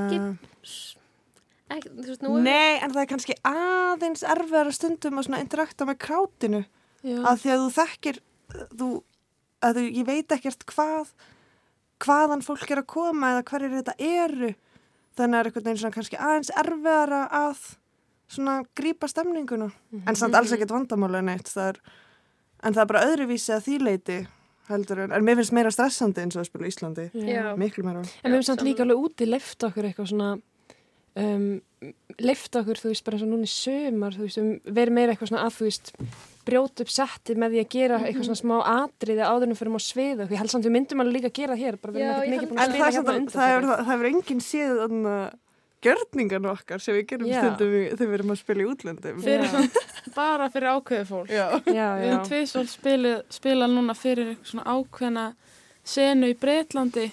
Ekki, 1.70 1.90
þú 1.94 2.06
veist, 2.08 2.22
nú 2.24 2.36
er- 2.36 2.42
Nei, 2.42 2.78
en 2.82 2.90
það 2.90 3.02
er 3.02 3.10
kannski 3.12 3.34
aðeins 3.46 4.24
erfiðara 4.26 4.72
stundum 4.74 5.18
að 5.20 5.40
interakta 5.40 5.86
með 5.86 5.98
krátinu 6.02 6.64
Já. 7.04 7.18
að 7.22 7.36
því 7.42 7.52
að 7.54 7.60
þú 7.60 7.68
þekkir 7.76 8.18
þú, 8.80 8.88
að 9.62 9.76
þú, 9.76 9.84
ég 10.00 10.06
veit 10.08 10.32
ekkert 10.34 10.66
hvað 10.66 11.12
hvaðan 12.00 12.42
fólk 12.42 12.70
er 12.70 12.82
að 12.82 12.86
koma 12.90 13.30
eða 13.34 13.44
hverjir 13.44 13.76
þetta 13.76 13.94
eru 13.98 14.50
þannig 15.16 15.36
að 15.36 15.40
er 15.40 15.50
einhvern 15.50 15.68
veginn 15.68 15.94
kannski 15.94 16.18
aðeins 16.18 16.50
erfiðara 16.56 17.22
að 17.30 17.62
svona 18.30 18.60
grípa 18.78 19.08
stemninguna. 19.10 19.70
En 20.06 20.18
samt 20.18 20.36
alls 20.38 20.52
ekkert 20.54 20.74
vandamála 20.74 21.22
neitt 21.26 21.50
það 21.50 21.72
er, 21.72 21.80
en 22.62 22.76
það 22.76 22.84
er 22.84 22.92
bara 22.92 23.06
öðruvísi 23.08 23.56
að 23.56 23.66
því 23.66 23.80
leiti 23.86 24.20
heldur 24.70 25.02
en, 25.06 25.14
en 25.16 25.26
mér 25.26 25.40
finnst 25.40 25.54
meira 25.56 25.72
stressandi 25.74 26.22
eins 26.22 26.36
og 26.38 26.44
að 26.44 26.50
spila 26.52 26.70
Íslandi. 26.70 27.08
Já. 27.26 27.50
miklu 27.58 27.84
meira. 27.86 28.04
En 28.22 28.30
við 28.30 28.38
hefum 28.38 28.48
samt 28.52 28.66
líka 28.66 28.86
alveg 28.86 29.02
úti 29.08 29.26
leift 29.26 29.66
okkur 29.66 29.88
eitthvað 29.88 30.12
svona 30.12 30.30
um, 31.18 31.46
leift 32.20 32.58
okkur, 32.60 32.78
þú 32.78 32.92
veist, 32.92 33.06
bara 33.06 33.18
eins 33.18 33.26
og 33.26 33.32
núna 33.32 33.48
í 33.48 33.52
sömar 33.52 34.16
þú 34.16 34.26
veist, 34.26 34.40
um, 34.42 34.52
verið 34.78 34.96
meira 34.96 35.14
eitthvað 35.14 35.32
svona 35.32 35.46
að 35.48 35.56
þú 35.56 35.68
veist 35.68 35.92
brjóta 36.46 36.84
upp 36.84 36.92
setti 36.92 37.36
með 37.38 37.54
því 37.54 37.62
að 37.62 37.74
gera 37.74 38.00
eitthvað 38.00 38.28
svona 38.28 38.40
smá 38.40 38.56
atriði 38.72 39.26
áður 39.26 39.50
en 39.50 39.58
fyrir 39.58 39.76
á 39.76 39.80
svið 39.84 40.24
og 40.24 40.32
ég 40.32 40.40
held 40.40 40.52
samt 40.54 40.66
við 40.66 40.74
myndum 40.76 41.02
alveg 41.02 41.16
líka 41.18 41.30
að 41.30 41.38
gera 41.40 41.58
hér 41.60 41.78
bara 41.80 41.94
við 41.94 42.06
erum 42.06 42.16
ekkert 42.16 42.34
mikið 42.34 42.50
búin 42.50 42.62
að 42.62 42.72
það, 42.72 42.80
hérna 42.80 43.14
hérna, 43.14 43.34
það, 43.34 43.52
hefur, 43.52 43.68
það 43.70 43.90
hefur 43.90 44.10
enginn 44.10 44.42
séð 44.44 44.82
þarna 45.80 45.86
gjörningan 45.86 46.46
okkar 46.50 46.80
sem 46.80 46.94
við 46.94 47.06
gerum 47.08 47.26
Já. 47.30 47.40
stundum 47.40 47.72
í- 47.74 47.90
þegar 47.96 48.08
við 48.10 48.14
erum 48.18 48.30
að 48.34 48.38
spila 48.40 48.60
í 48.62 48.68
útlöndum. 48.70 49.20
Fyrir 49.22 49.70
bara 50.14 50.48
fyrir 50.50 50.68
ákveðu 50.76 51.06
fólk. 51.08 51.28
Já. 51.30 51.46
Já, 51.64 51.64
Við 51.64 51.74
já, 51.74 52.12
höfum 52.12 52.26
tvisvöld 52.28 52.68
spila, 52.68 53.22
spila 53.30 53.66
núna 53.66 53.94
fyrir 53.96 54.36
svona 54.44 54.64
ákveðna 54.64 55.34
senu 55.84 56.28
í 56.30 56.36
Breitlandi 56.38 57.06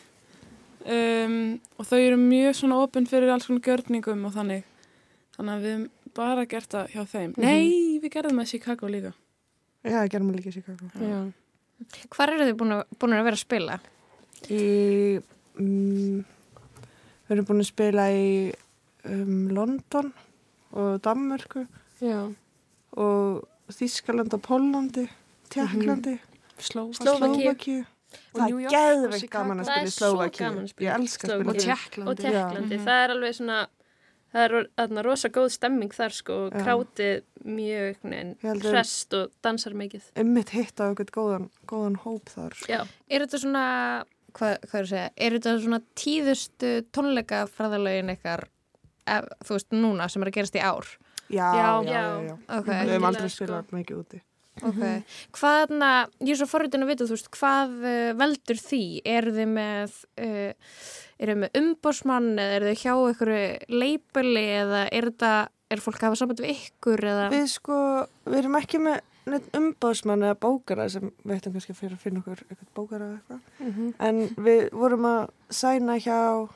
um, 0.85 1.59
og 1.79 1.85
þau 1.87 1.99
eru 1.99 2.17
mjög 2.19 2.55
svona 2.59 2.81
opinn 2.83 3.07
fyrir 3.07 3.31
alls 3.33 3.47
konar 3.47 3.61
gjörningum 3.65 4.25
og 4.27 4.33
þannig. 4.35 4.63
Þannig 5.37 5.53
að 5.53 5.63
við 5.67 5.73
höfum 5.77 5.89
bara 6.17 6.45
gert 6.49 6.69
það 6.73 6.87
hjá 6.95 7.03
þeim. 7.11 7.33
Nei, 7.37 7.99
við 8.01 8.09
gerðum 8.17 8.39
það 8.41 8.47
í 8.47 8.51
Chicago 8.55 8.87
líka. 8.91 9.13
Já, 9.85 9.99
það 10.01 10.09
gerum 10.15 10.31
við 10.31 10.39
líka 10.41 10.49
í 10.49 10.55
Chicago. 10.57 10.91
já. 10.99 11.19
Hvar 12.09 12.31
eru 12.33 12.45
þið 12.49 12.55
búin 12.57 12.73
að, 12.73 12.83
búin 12.99 13.13
að 13.13 13.23
vera 13.27 13.37
að 13.37 13.43
spila? 13.43 13.75
Í, 14.49 14.61
mm, 15.61 16.23
við 17.27 17.35
erum 17.35 17.49
búin 17.49 17.63
að 17.63 17.69
spila 17.69 18.07
í 18.13 18.25
um, 19.07 19.47
London 19.53 20.13
og 20.77 20.97
Danmörku 21.05 21.65
já. 22.03 22.21
og 22.97 23.45
Þískaland 23.77 24.33
og 24.35 24.43
Pólandi, 24.45 25.05
Tjekklandi, 25.51 26.17
Slóvakíu. 26.57 27.03
Slóvakíu. 27.03 27.85
Og 28.31 28.39
Það 28.39 28.47
New 28.47 28.59
er 28.63 29.17
Chicago. 29.19 29.31
gaman 29.33 29.59
að 29.59 29.67
spila 29.67 29.87
í 29.87 29.91
spila 29.91 30.53
Ég 30.63 30.77
í 30.79 30.93
elska 30.95 31.27
að 31.27 31.41
spila 31.41 31.55
í 31.57 31.63
Tjekklandi 31.65 32.11
Og 32.11 32.21
Tjekklandi, 32.21 32.77
það 32.85 33.01
er 33.03 33.13
alveg 33.13 33.35
svona 33.35 33.57
það 34.31 34.43
er 34.43 34.67
þarna 34.79 35.03
rosa 35.07 35.31
góð 35.33 35.47
stemming 35.55 35.95
þar 35.95 36.15
sko 36.15 36.37
og 36.45 36.55
krátið 36.55 37.25
mjög 37.47 37.99
hrest 38.63 39.15
og 39.17 39.33
dansar 39.43 39.75
mikið 39.77 40.09
Ummitt 40.23 40.53
hitt 40.55 40.79
á 40.83 40.87
eitthvað 40.87 41.13
góðan, 41.15 41.49
góðan 41.69 41.99
hóp 42.03 42.31
þar. 42.31 42.57
Já. 42.67 42.81
Er 43.07 43.25
þetta 43.25 43.41
svona 43.43 43.65
hvað, 44.37 44.53
hvað 44.69 44.77
er 44.79 44.85
að 44.85 44.91
segja, 44.93 45.09
er 45.27 45.35
þetta 45.37 45.55
svona 45.65 45.81
tíðustu 46.03 46.71
tónleika 46.95 47.41
fræðalögin 47.51 48.13
ykkar 48.15 48.45
ef, 49.07 49.27
þú 49.47 49.57
veist 49.57 49.75
núna 49.75 50.07
sem 50.11 50.23
er 50.25 50.31
að 50.31 50.37
gerast 50.39 50.57
í 50.59 50.63
ár 50.63 50.93
Já, 51.27 51.43
Já. 51.43 51.67
já, 51.83 51.91
já. 51.91 52.03
já. 52.29 52.35
Ok, 52.55 52.67
Við 52.71 52.93
hefum 52.93 53.05
aldrei 53.09 53.27
sko. 53.27 53.35
spilað 53.43 53.73
mikið 53.75 53.97
úti. 53.99 54.19
ok 54.63 54.83
Hvað, 55.35 55.73
na, 55.81 55.89
ég 56.23 56.31
er 56.31 56.39
svo 56.39 56.47
forritin 56.47 56.85
að 56.85 56.91
vita, 56.93 57.07
þú 57.09 57.17
veist, 57.17 57.27
hvað 57.35 57.73
uh, 57.81 58.13
veldur 58.21 58.61
því? 58.61 58.79
Eru 59.17 59.33
þið 59.35 59.49
með 59.57 59.97
uh, 60.23 60.71
með 61.43 61.59
umbósmann 61.59 62.29
eða 62.39 62.55
eru 62.61 62.69
þið 62.71 62.81
hjá 62.85 62.93
einhverju 62.95 63.75
leipili 63.81 64.45
eða 64.61 64.85
er 64.93 65.09
þetta, 65.11 65.33
er 65.73 65.83
fólk 65.83 65.99
að 65.99 66.07
hafa 66.07 66.19
samband 66.21 66.43
við 66.45 66.55
ykkur 66.55 67.05
eða 67.11 67.27
Við 67.35 67.45
sko, 67.57 67.77
við 68.29 68.39
erum 68.43 68.57
ekki 68.61 68.81
með 68.87 69.01
umbóðsmann 69.57 70.23
eða 70.25 70.37
bókara 70.39 70.87
sem 70.89 71.09
við 71.23 71.35
ættum 71.37 71.55
kannski 71.55 71.75
fyrir 71.77 71.97
að 71.97 72.03
finna 72.05 72.21
okkur 72.21 72.43
eitthvað 72.47 72.69
bókara 72.77 73.07
eða 73.07 73.17
eitthvað. 73.17 73.41
Mhm. 73.59 73.93
En 73.99 74.45
við 74.47 74.69
vorum 74.71 75.07
að 75.09 75.29
sæna 75.49 75.97
hjá 75.99 76.49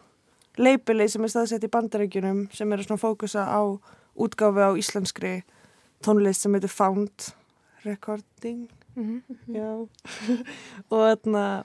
leipili 0.58 1.08
sem 1.10 1.24
er 1.24 1.34
staðsett 1.34 1.64
í 1.68 1.72
bandarækjunum 1.72 2.46
sem 2.54 2.74
eru 2.74 2.84
svona 2.84 3.02
fókusa 3.02 3.46
á 3.48 3.62
útgáfi 4.18 4.62
á 4.64 4.72
íslenskri 4.78 5.44
tónlist 6.04 6.42
sem 6.42 6.54
heitir 6.54 6.70
Found 6.70 7.34
Recording. 7.86 8.70
Mhm. 8.96 9.24
Já. 9.48 9.88
og 10.92 11.00
þarna, 11.00 11.64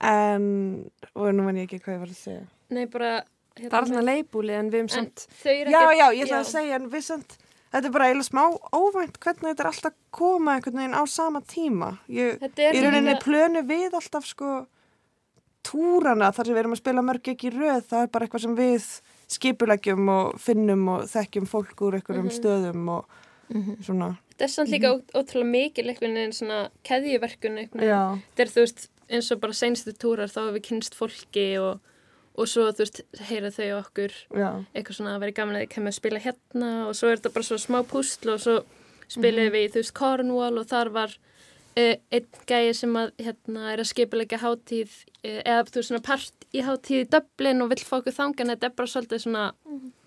en, 0.00 0.90
og 1.14 1.34
nú 1.34 1.46
menn 1.46 1.62
ég 1.62 1.68
ekki 1.68 1.82
hvað 1.84 1.94
ég 1.94 2.00
var 2.04 2.12
að 2.14 2.22
segja. 2.22 2.46
Nei, 2.70 2.86
bara 2.86 3.12
hérna, 3.58 3.70
Það 3.70 3.78
er 3.80 3.88
svona 3.90 4.06
leibúli 4.06 4.54
en 4.54 4.70
við 4.72 4.80
en 4.84 4.88
samt 4.92 5.26
Já, 5.42 5.52
ekki 5.54 5.98
já, 5.98 6.06
ég 6.14 6.24
ætla 6.26 6.40
að 6.42 6.50
segja, 6.50 6.78
en 6.78 6.88
við 6.92 7.04
samt, 7.06 7.36
þetta 7.72 7.84
er 7.88 7.94
bara 7.94 8.08
eiginlega 8.08 8.28
smá 8.30 8.44
óvænt 8.72 9.18
hvernig 9.22 9.50
þetta 9.52 9.64
er 9.64 9.70
alltaf 9.72 9.92
að 9.92 9.98
koma 10.18 10.54
einhvern 10.56 10.80
veginn 10.80 10.96
á 10.98 11.02
sama 11.08 11.40
tíma. 11.40 11.90
Ég, 12.08 12.38
er 12.42 12.82
rauninni 12.84 13.14
líka- 13.14 13.24
plönu 13.26 13.62
við 13.68 13.94
alltaf 13.98 14.26
sko 14.26 14.66
túrana 15.68 16.30
þar 16.32 16.46
sem 16.48 16.54
við 16.56 16.62
erum 16.62 16.74
að 16.76 16.80
spila 16.82 17.02
mörg 17.04 17.30
ekki 17.34 17.50
röð, 17.52 17.82
það 17.90 18.02
er 18.06 18.12
bara 18.14 18.26
eitthvað 18.26 18.44
sem 18.46 18.54
við 18.56 18.86
skipuleggjum 19.28 20.08
og 20.14 20.38
finnum 20.40 20.86
og 20.94 21.02
þekkjum 21.10 21.48
fólk 21.50 21.82
úr 21.84 21.98
einhverjum 21.98 22.30
stöðum 22.32 22.86
og 22.94 23.18
svona. 23.84 24.14
Þetta 24.32 24.46
er 24.46 24.52
samt 24.54 24.70
líka 24.72 24.92
ó- 24.94 25.18
ótrúlega 25.18 25.50
mikil 25.50 25.88
einhvern 25.90 26.14
veginn 26.16 26.32
svona. 26.36 26.60
Já, 27.84 28.00
Þetta 28.32 28.44
er 28.46 28.52
þú 28.54 28.64
veist 28.64 28.88
eins 29.10 29.30
og 29.32 29.40
bara 29.40 29.52
seinstu 29.56 29.92
túrar 29.96 30.28
þá 30.32 30.40
hefur 30.46 30.56
við 30.58 30.66
kynst 30.70 30.94
fólki 30.96 31.46
og, 31.60 31.80
og 32.38 32.50
svo 32.50 32.68
þú 32.70 32.84
veist 32.84 33.00
heyra 33.28 33.50
þau 33.54 33.68
okkur 33.80 34.14
já, 34.14 34.50
eitthvað 34.72 34.98
svona 34.98 35.14
að 35.16 35.24
vera 35.24 35.36
gaman 35.38 35.58
að 35.58 35.64
þið 35.64 35.72
kemur 35.74 35.92
að 35.92 35.98
spila 35.98 36.22
hérna. 36.22 36.70
Og 36.88 36.98
svo 36.98 37.10
er 37.10 37.18
þetta 37.18 37.34
bara 37.34 37.48
svo 37.48 37.58
smá 37.62 37.78
púsl 37.88 38.32
og 38.34 38.42
svo 38.44 38.56
spilaði 39.08 39.54
við 39.54 39.66
í 39.66 39.72
þú 39.74 39.82
veist 39.82 39.96
Cornwall 39.98 40.60
og 40.60 40.68
þar 40.70 40.92
var 40.94 41.14
uh, 41.16 41.94
einn 42.14 42.42
gæi 42.48 42.74
sem 42.76 42.98
að 43.00 43.12
hérna 43.26 43.72
er 43.72 43.82
að 43.82 43.90
skipulegja 43.92 44.42
hátíð 44.44 44.90
uh, 45.24 45.40
eða 45.42 45.62
þú 45.68 45.80
veist 45.80 45.92
svona 45.92 46.04
part 46.08 46.48
í 46.52 46.64
hátíð 46.64 47.04
í 47.04 47.08
Dublin 47.12 47.64
og 47.64 47.72
vill 47.72 47.84
fá 47.84 47.96
okkur 48.00 48.16
þangan 48.16 48.54
þetta 48.54 48.70
er 48.70 48.76
bara 48.78 48.92
svolítið 48.94 49.24
svona 49.24 49.46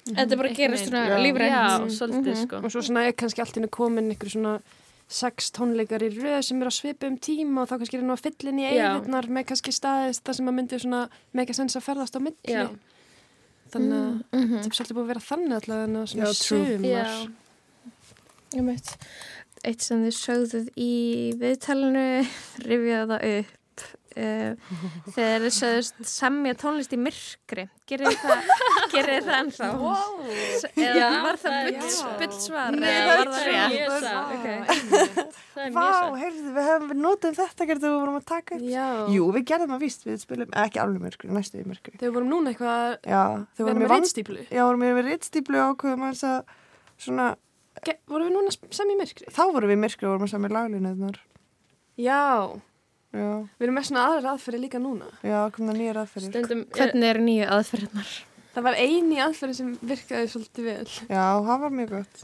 þetta 0.10 0.28
er 0.28 0.42
bara 0.42 0.52
að 0.52 0.60
gerast 0.60 0.90
svona 0.90 1.22
lífrænt. 1.22 1.56
Já, 1.56 1.98
svolítið 1.98 2.40
sko. 2.46 2.62
Og 2.62 2.74
svo 2.74 2.86
svona 2.86 3.08
er 3.08 3.18
kannski 3.18 3.44
allt 3.44 3.60
innu 3.60 3.70
komin 3.74 4.14
ykkur 4.16 4.34
svona 4.34 4.56
sex 5.12 5.52
tónleikar 5.52 6.04
í 6.06 6.10
röð 6.16 6.40
sem 6.48 6.62
er 6.64 6.70
að 6.72 6.78
svipa 6.78 7.08
um 7.12 7.18
tíma 7.20 7.64
og 7.66 7.70
þá 7.70 7.76
kannski 7.82 7.98
er 8.00 8.06
nú 8.08 8.16
að 8.16 8.24
fylla 8.26 8.54
inn 8.54 8.62
í 8.62 8.64
Já. 8.64 8.72
eigðirnar 8.96 9.28
með 9.38 9.46
kannski 9.52 9.74
staðist 9.76 10.24
það 10.24 10.38
sem 10.40 10.48
að 10.52 10.58
myndi 10.60 10.80
svona 10.80 11.02
mega 11.38 11.54
sens 11.58 11.76
að 11.76 11.86
ferðast 11.90 12.16
á 12.16 12.20
milli 12.24 12.56
Já. 12.56 12.64
þannig 13.74 13.98
að 14.00 14.14
Mhm. 14.32 14.56
þetta 14.56 14.66
er 14.72 14.76
svolítið 14.78 14.96
búið 14.98 15.04
að 15.06 15.12
vera 15.14 15.28
þannig 15.28 15.56
allavega 15.60 15.84
en 15.90 15.96
að 16.02 16.08
svona 16.12 16.26
Já, 16.26 16.34
true. 16.48 16.66
sumar 16.66 16.90
Já. 16.92 17.28
Ég 18.52 18.66
veit. 18.68 18.98
Eitt 19.64 19.82
sem 19.86 20.00
þið 20.04 20.16
sögðuð 20.18 20.70
í 20.76 20.92
viðtalinu, 21.40 22.06
rifjaði 22.70 23.08
það 23.12 23.28
upp. 23.40 23.58
Uh, 24.12 24.56
þegar 25.16 25.44
þið 25.46 25.54
sögðust 25.56 26.00
semja 26.12 26.56
tónlist 26.60 26.92
í 26.92 26.98
myrkri. 27.00 27.64
Gerir 27.88 28.16
það, 28.20 28.50
gerir 28.94 29.24
það 29.24 29.38
ennþá? 29.38 29.70
Wow. 29.80 30.18
Eða 30.72 30.96
Já, 30.98 31.06
var 31.24 31.40
það 31.40 31.56
það 31.56 31.70
bull, 31.70 31.92
já. 31.92 32.10
bull 32.22 32.36
svar? 32.44 32.76
Nei, 32.76 32.88
eða 32.92 33.06
það 33.06 33.20
var 33.20 33.22
er 33.22 33.32
það 33.32 33.46
rétt? 33.52 33.72
Mjög 33.72 33.92
það- 33.92 34.08
satt. 34.08 34.32
Ok. 34.36 34.48
Það 35.52 35.64
er 35.66 35.72
Vá, 35.76 35.88
heyrðu, 36.22 36.52
við 36.58 36.68
hefum 36.72 36.90
við 36.92 37.00
notum 37.06 37.38
þetta 37.40 37.68
gerðum 37.72 37.92
við 37.96 38.00
vorum 38.02 38.18
að 38.20 38.26
taka 38.32 38.56
upp. 38.58 38.66
Já. 38.72 38.88
Jú, 39.16 39.28
við 39.36 39.46
gerðum 39.52 39.76
að 39.78 39.84
víst, 39.86 40.06
við 40.08 40.18
spilum, 40.26 40.52
ekki 40.66 40.82
alveg 40.84 41.06
myrkri, 41.08 41.32
næstu 41.36 41.62
í 41.62 41.68
myrkri. 41.68 41.96
Þegar 41.98 42.08
við 42.10 42.16
vorum 42.20 42.32
núna 42.36 42.54
eitthvað 42.54 42.98
við 43.02 43.64
vorum 43.66 43.72
erum 43.72 43.84
með 43.86 43.94
reynstíplu 43.96 44.44
Já, 44.52 44.62
vorum 44.68 44.84
við 44.86 44.94
með 45.00 45.08
rittstýplu 45.12 45.62
ákveðum 45.72 46.06
að 46.08 46.14
þess 46.16 46.28
að 46.32 46.56
svona, 47.06 47.28
vorum 48.12 48.28
við 48.30 48.36
núna 48.38 48.56
sem 48.76 48.92
í 48.92 48.98
myrkri 49.00 49.32
þá 49.32 49.42
vorum 49.56 49.72
við 49.72 49.78
í 49.78 49.82
myrkri 49.86 50.08
og 50.08 50.14
vorum 50.16 50.28
að 50.28 50.34
samja 50.36 50.52
laglinuðnar. 50.56 51.20
Já, 52.02 52.22
Já, 53.12 53.28
við 53.60 53.66
erum 53.68 53.76
með 53.76 53.88
svona 53.90 54.04
aðrar 54.08 54.28
aðferði 54.32 54.60
líka 54.64 54.80
núna 54.80 55.08
já, 55.28 55.38
komna 55.52 55.74
nýjar 55.76 55.98
aðferðir. 56.06 56.32
Stundum, 56.32 56.62
Hvernig 56.78 57.10
eru 57.12 57.24
nýju 57.26 57.48
aðferðnar? 57.58 58.12
Það 58.52 58.66
var 58.68 58.78
eini 58.80 59.18
aðferði 59.24 59.56
sem 59.58 59.72
virkaði 59.92 60.30
svolítið 60.32 60.70
vel 60.70 60.92
Já, 61.12 61.26
það 61.48 61.58
var 61.66 61.74
mjög 61.76 61.92
gott. 61.98 62.22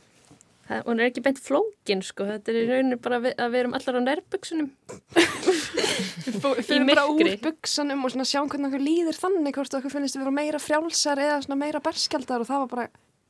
það, 0.69 0.81
hún 0.88 0.99
er 1.03 1.09
ekki 1.09 1.23
beint 1.27 1.41
flókin 1.43 2.03
sko, 2.07 2.27
þetta 2.31 2.53
er 2.53 2.59
í 2.61 2.65
rauninu 2.71 2.99
bara 3.03 3.19
við, 3.23 3.35
að 3.39 3.51
við 3.53 3.61
erum 3.65 3.75
allar 3.77 3.99
á 3.99 4.01
nærbuksunum. 4.07 4.69
Við 6.27 6.61
fyrir 6.67 6.88
bara 6.89 7.05
úr 7.11 7.29
buksanum 7.43 8.03
og 8.07 8.13
svona 8.13 8.27
sjáum 8.27 8.49
hvernig 8.51 8.69
okkur 8.71 8.83
líður 8.83 9.19
þannig 9.19 9.55
hvort 9.55 9.77
okkur 9.79 9.93
finnist 9.93 10.17
við 10.17 10.23
vera 10.25 10.35
meira 10.35 10.59
frjálsar 10.61 11.21
eða 11.23 11.38
svona 11.45 11.59
meira 11.61 11.81
berskjaldar 11.83 12.43
og 12.43 12.49
það 12.49 12.63
var 12.63 12.71
bara 12.73 12.88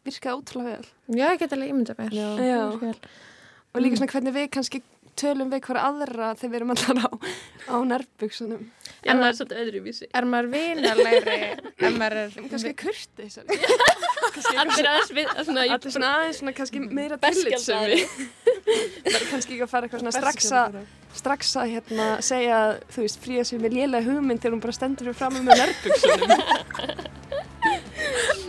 virkaði 0.08 0.40
ótrúlega 0.40 0.78
vel 0.78 1.18
Já, 1.20 1.26
ég 1.34 1.42
get 1.42 1.54
alveg 1.58 1.74
ímynda 1.74 1.96
mér. 2.00 2.14
Já. 2.18 2.94
Og 3.76 3.84
líka 3.84 4.00
svona 4.00 4.10
hvernig 4.14 4.34
við 4.34 4.50
kannski 4.56 4.82
tölum 5.22 5.50
við 5.54 5.62
hver 5.68 5.80
aðra 5.82 6.28
þegar 6.40 6.52
við 6.54 6.58
erum 6.62 6.74
allar 6.76 6.98
á, 7.06 7.10
á 7.74 7.76
nærbuksunum 7.92 8.64
Já, 9.08 9.14
maður 9.16 9.28
er 9.30 9.36
svolítið 9.38 9.60
öðruvísi. 9.62 10.06
Er 10.18 10.26
maður 10.28 10.48
vinalegri, 10.52 11.36
ef 11.78 11.94
maður 11.96 12.16
er... 12.24 12.30
Kannski 12.52 12.72
kurteis. 12.82 13.36
Allir 14.64 14.88
aðeins 14.90 15.12
við, 15.16 15.30
svona, 15.48 15.62
í- 15.64 15.72
Allir 15.76 15.94
svona 15.94 16.10
aðeins 16.18 16.38
svona 16.42 16.54
kannski 16.58 16.82
meira 16.84 17.16
Berskjaldaðri. 17.22 18.00
tillitsemi. 18.02 18.28
Það 19.06 19.20
er 19.22 19.28
kannski 19.32 19.52
ekki 19.56 19.64
að 19.68 19.72
fara 19.72 19.84
eitthvað 19.88 20.04
svona 20.04 20.16
strax 20.18 20.50
að 20.60 20.80
strax 21.22 21.54
að 21.62 21.72
hérna 21.78 22.08
segja, 22.26 22.58
þú 22.94 23.00
veist, 23.06 23.22
fríða 23.24 23.46
sér 23.48 23.64
með 23.64 23.78
lélega 23.80 24.08
hugmynd 24.10 24.42
þegar 24.44 24.54
hún 24.58 24.66
bara 24.68 24.76
stendur 24.76 25.08
fyrir 25.08 25.20
fram 25.22 25.34
með 25.40 25.56
nærbuksunum. 25.64 26.32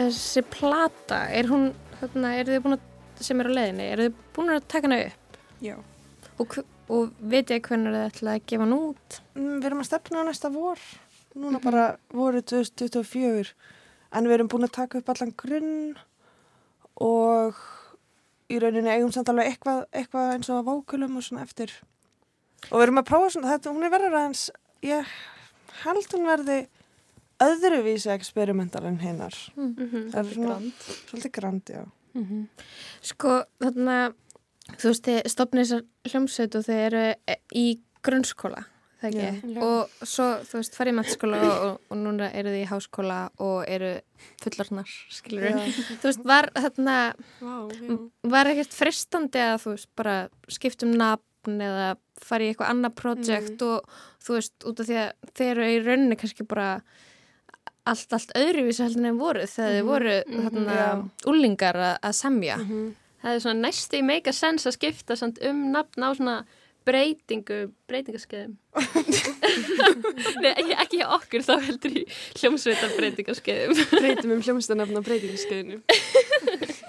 Þessi 0.04 0.44
plata, 0.52 1.20
er 1.32 1.48
hún, 1.48 1.70
þarna, 2.02 2.34
eru 2.42 2.56
þið 2.56 2.64
búin 2.66 2.76
að, 2.76 2.88
sem 3.24 3.40
er 3.40 3.48
á 3.48 3.56
leiðinni, 3.58 3.90
eru 3.94 4.08
þið 4.08 4.16
búin 4.36 4.52
að 4.52 4.66
taka 4.74 4.90
hana 4.90 4.98
upp? 5.08 5.38
Já. 5.64 5.76
Og, 6.44 6.58
og 6.92 7.14
vitið 7.22 7.54
þið 7.54 7.62
hvernig 7.70 7.96
þið 7.96 8.08
ætla 8.10 8.34
að 8.34 8.48
gefa 8.52 8.66
hann 8.66 8.76
út? 8.76 9.20
Mm, 9.38 9.54
Við 9.54 9.70
erum 9.70 9.84
að 9.84 9.88
stefna 9.88 10.26
á 10.26 10.28
næsta 10.28 10.52
vor, 10.52 10.84
núna 11.40 11.62
bara 11.64 11.86
voru 12.12 12.42
2024, 12.52 13.54
en 14.14 14.28
við 14.28 14.36
erum 14.38 14.52
búin 14.52 14.68
að 14.68 14.76
taka 14.82 15.00
upp 15.00 15.14
allan 15.14 15.34
grunn 15.40 15.72
og 17.08 17.64
í 18.52 18.60
rauninni 18.60 18.92
eigum 18.92 19.14
samt 19.16 19.32
alveg 19.32 19.54
eitthvað, 19.54 19.86
eitthvað 19.96 20.36
eins 20.36 20.52
og 20.52 20.60
að 20.60 20.68
vókulum 20.70 21.18
og 21.18 21.26
svona 21.26 21.48
eftir. 21.48 21.72
Og 22.70 22.76
við 22.78 22.88
erum 22.90 23.02
að 23.02 23.10
prófa 23.10 23.32
svona, 23.34 23.54
þetta, 23.56 23.74
hún 23.74 23.88
er 23.88 23.94
verður 23.94 24.20
aðeins, 24.20 24.44
ég 24.84 25.16
held 25.84 26.14
hún 26.18 26.28
verði 26.28 26.60
öðruvísi 27.48 28.12
eksperimental 28.14 28.86
en 28.90 29.00
hinnar. 29.04 29.38
Mhm. 29.56 30.10
Það 30.14 30.20
er 30.24 30.34
svona, 30.34 30.58
svolítið 31.08 31.32
grand, 31.40 31.74
já. 31.74 31.84
Sko, 33.02 33.40
þarna, 33.64 33.98
þú 34.78 34.92
veist, 34.92 35.08
þið 35.08 35.32
stopnið 35.34 35.64
þessar 35.66 35.82
hljómsveit 36.12 36.56
og 36.60 36.68
þið 36.68 36.84
eru 36.84 37.02
e- 37.34 37.40
í 37.58 37.66
grunnskóla, 38.06 38.62
það 39.02 39.10
ekki? 39.10 39.26
Já. 39.26 39.56
Já. 39.56 39.64
Og 39.66 40.06
svo, 40.06 40.28
þú 40.46 40.60
veist, 40.60 40.78
farið 40.78 40.94
í 40.94 40.98
mennskóla 41.00 41.42
og, 41.48 41.80
og, 41.90 41.98
núna 41.98 42.30
eru 42.38 42.54
þið 42.54 42.62
í 42.62 42.70
háskóla 42.70 43.20
og 43.42 43.66
eru 43.68 43.92
fullarnar, 44.44 44.94
skilur 45.10 45.50
Já. 45.50 45.60
Þú 46.04 46.10
veist, 46.12 46.24
var 46.30 46.50
þarna, 46.54 46.98
já. 47.42 48.00
var 48.36 48.52
ekkert 48.54 48.78
fristandi 48.78 49.42
að, 49.42 49.56
þú 49.66 49.74
veist, 49.76 49.90
bara 50.00 50.18
skiptum 50.54 50.94
nafn 51.00 51.58
eða 51.60 51.96
farið 52.24 52.46
í 52.46 52.54
eitthvað 52.54 52.70
annað 52.76 52.94
projekt 53.02 53.66
og, 53.66 53.90
þú 54.24 54.38
veist, 54.38 54.54
út 54.70 54.80
af 54.80 54.88
því 54.88 55.00
að 55.02 55.34
þeir 55.34 55.50
eru 55.58 55.72
í 55.74 55.82
rauninni 55.84 56.20
kannski 56.22 56.46
bara 56.48 56.70
allt, 57.90 58.14
allt 58.16 58.34
öðruvísi 58.40 58.84
heldur 58.86 59.06
en 59.10 59.18
voru 59.22 59.46
þegar 59.48 59.72
þið 59.76 59.82
Mhm, 59.84 59.88
voru 59.92 60.16
mhm. 60.24 60.44
þarna 60.48 60.76
Já. 60.80 60.90
úlingar 61.34 61.80
að, 62.00 62.14
semja. 62.20 62.58
Það 63.24 63.32
er 63.38 63.40
svona 63.46 63.62
næstu 63.68 63.98
í 64.00 64.04
make 64.04 64.28
a 64.30 64.34
sense 64.36 64.68
að 64.68 64.78
skipta 64.78 65.16
samt 65.20 65.40
um 65.48 65.72
nafn 65.72 66.04
á 66.04 66.10
svona 66.16 66.38
breytingu, 66.84 67.72
breytingaskeiðum. 67.88 68.58
Nei, 70.44 70.50
ekki- 70.84 71.00
hjá 71.00 71.08
okkur, 71.16 71.44
þá 71.46 71.54
heldur 71.64 71.94
í 71.96 72.04
hljómsveitar 72.42 72.92
breytingaskeiðum. 72.98 73.80
Breytum 73.94 74.34
um 74.36 74.42
hljómsveitarnafn 74.44 75.00
á 75.00 75.02
breytingaskeiðinu. 75.08 75.80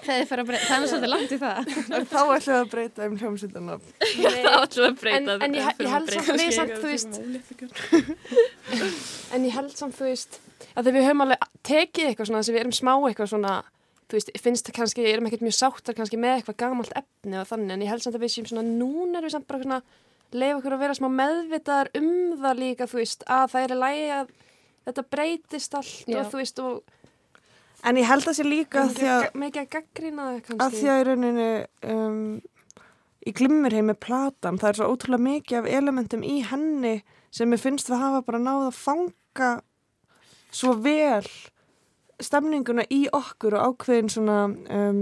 Það 0.05 0.19
er, 0.21 0.41
bara, 0.45 0.59
það 0.61 0.83
er 0.83 0.89
svolítið 0.91 1.09
langt 1.09 1.31
í 1.33 1.37
það. 1.41 1.69
Þá 2.11 2.19
ætlum 2.35 2.51
við 2.51 2.57
að 2.59 2.67
breyta 2.75 3.05
um 3.09 3.15
hljómsveitarna. 3.17 3.77
Þá 4.45 4.51
ætlum 4.59 4.83
við 4.83 4.89
að 4.91 4.99
breyta 5.01 5.17
En, 5.17 5.41
en 5.47 5.55
ég, 5.57 5.79
ég 5.81 5.89
held 5.95 6.11
samt, 6.53 6.75
þú 6.75 6.91
veist, 6.91 7.13
en 9.33 9.47
ég 9.47 9.55
held 9.55 9.73
samt, 9.79 9.95
þú 9.97 10.05
veist, 10.11 10.37
að 10.73 10.91
við 10.91 11.07
höfum 11.07 11.25
alveg 11.25 11.47
tekið 11.67 12.09
eitthvað 12.09 12.29
svona, 12.29 12.41
að 12.43 12.55
við 12.55 12.63
erum 12.63 12.75
smá 12.75 12.93
eitthvað 12.95 13.31
svona, 13.33 13.53
þú 14.05 14.17
veist, 14.17 14.31
finnst 14.41 14.69
það 14.69 14.77
kannski, 14.79 15.05
erum 15.11 15.29
ekkert 15.29 15.45
mjög 15.45 15.57
sáttar 15.59 15.97
kannski 15.97 16.19
með 16.21 16.39
eitthvað 16.39 16.59
gamalt 16.63 16.97
efni 17.01 17.39
og 17.41 17.47
þannig, 17.51 17.75
en 17.75 17.85
ég 17.85 17.93
held 17.93 18.05
samt 18.05 18.17
að 18.17 18.25
við 18.25 18.33
séum 18.35 18.49
svona, 18.51 18.65
núna 18.65 19.19
erum 19.19 19.29
við 19.29 19.35
samt 19.37 19.47
bara 19.51 19.63
svona, 19.63 19.79
leifa 20.35 20.57
okkur 20.59 20.75
að 20.75 20.83
vera 20.85 20.97
smá 20.97 21.07
meðvitaðar 21.13 21.91
um 22.01 22.11
það 22.41 22.61
líka, 22.63 22.89
þú 22.89 23.01
veist, 23.01 23.25
að 23.29 23.45
það 23.53 23.67
er 23.67 23.77
lægi 23.83 24.09
að 24.15 24.33
þetta 24.85 25.05
breytist 25.15 25.79
allt 25.79 26.11
Já. 26.11 26.19
og 26.19 26.29
þú 26.33 26.41
veist, 26.41 26.61
og 26.65 26.83
En 27.85 27.99
ég 27.99 28.07
held 28.09 28.25
að 28.25 28.37
sé 28.39 28.43
líka 28.45 28.81
að 28.81 28.95
því 28.97 29.09
að, 29.13 29.23
mikið 29.37 29.61
að 29.61 29.67
gaggrina 29.75 30.23
það 30.23 30.35
að 30.35 30.45
kannski. 30.47 30.77
því 30.79 30.87
að 30.89 30.99
í 30.99 31.03
rauninni 31.05 31.49
um, 31.93 32.21
í 33.25 33.33
glimmerheimi 33.35 33.95
platan, 34.01 34.57
það 34.61 34.71
er 34.71 34.79
svo 34.79 34.87
ótrúlega 34.89 35.25
mikið 35.25 35.59
af 35.59 35.69
elementum 35.79 36.25
í 36.25 36.39
henni 36.49 36.95
sem 37.35 37.53
ég 37.53 37.61
finnst 37.61 37.91
við 37.91 38.01
hafa 38.01 38.23
bara 38.25 38.41
náð 38.41 38.69
að 38.71 38.79
fanga 38.79 39.51
svo 40.55 40.73
vel 40.79 41.25
stemninguna 42.23 42.85
í 42.95 43.05
okkur 43.13 43.57
og 43.59 43.73
ákveðin 43.73 44.09
svona 44.13 44.37
um, 44.47 44.99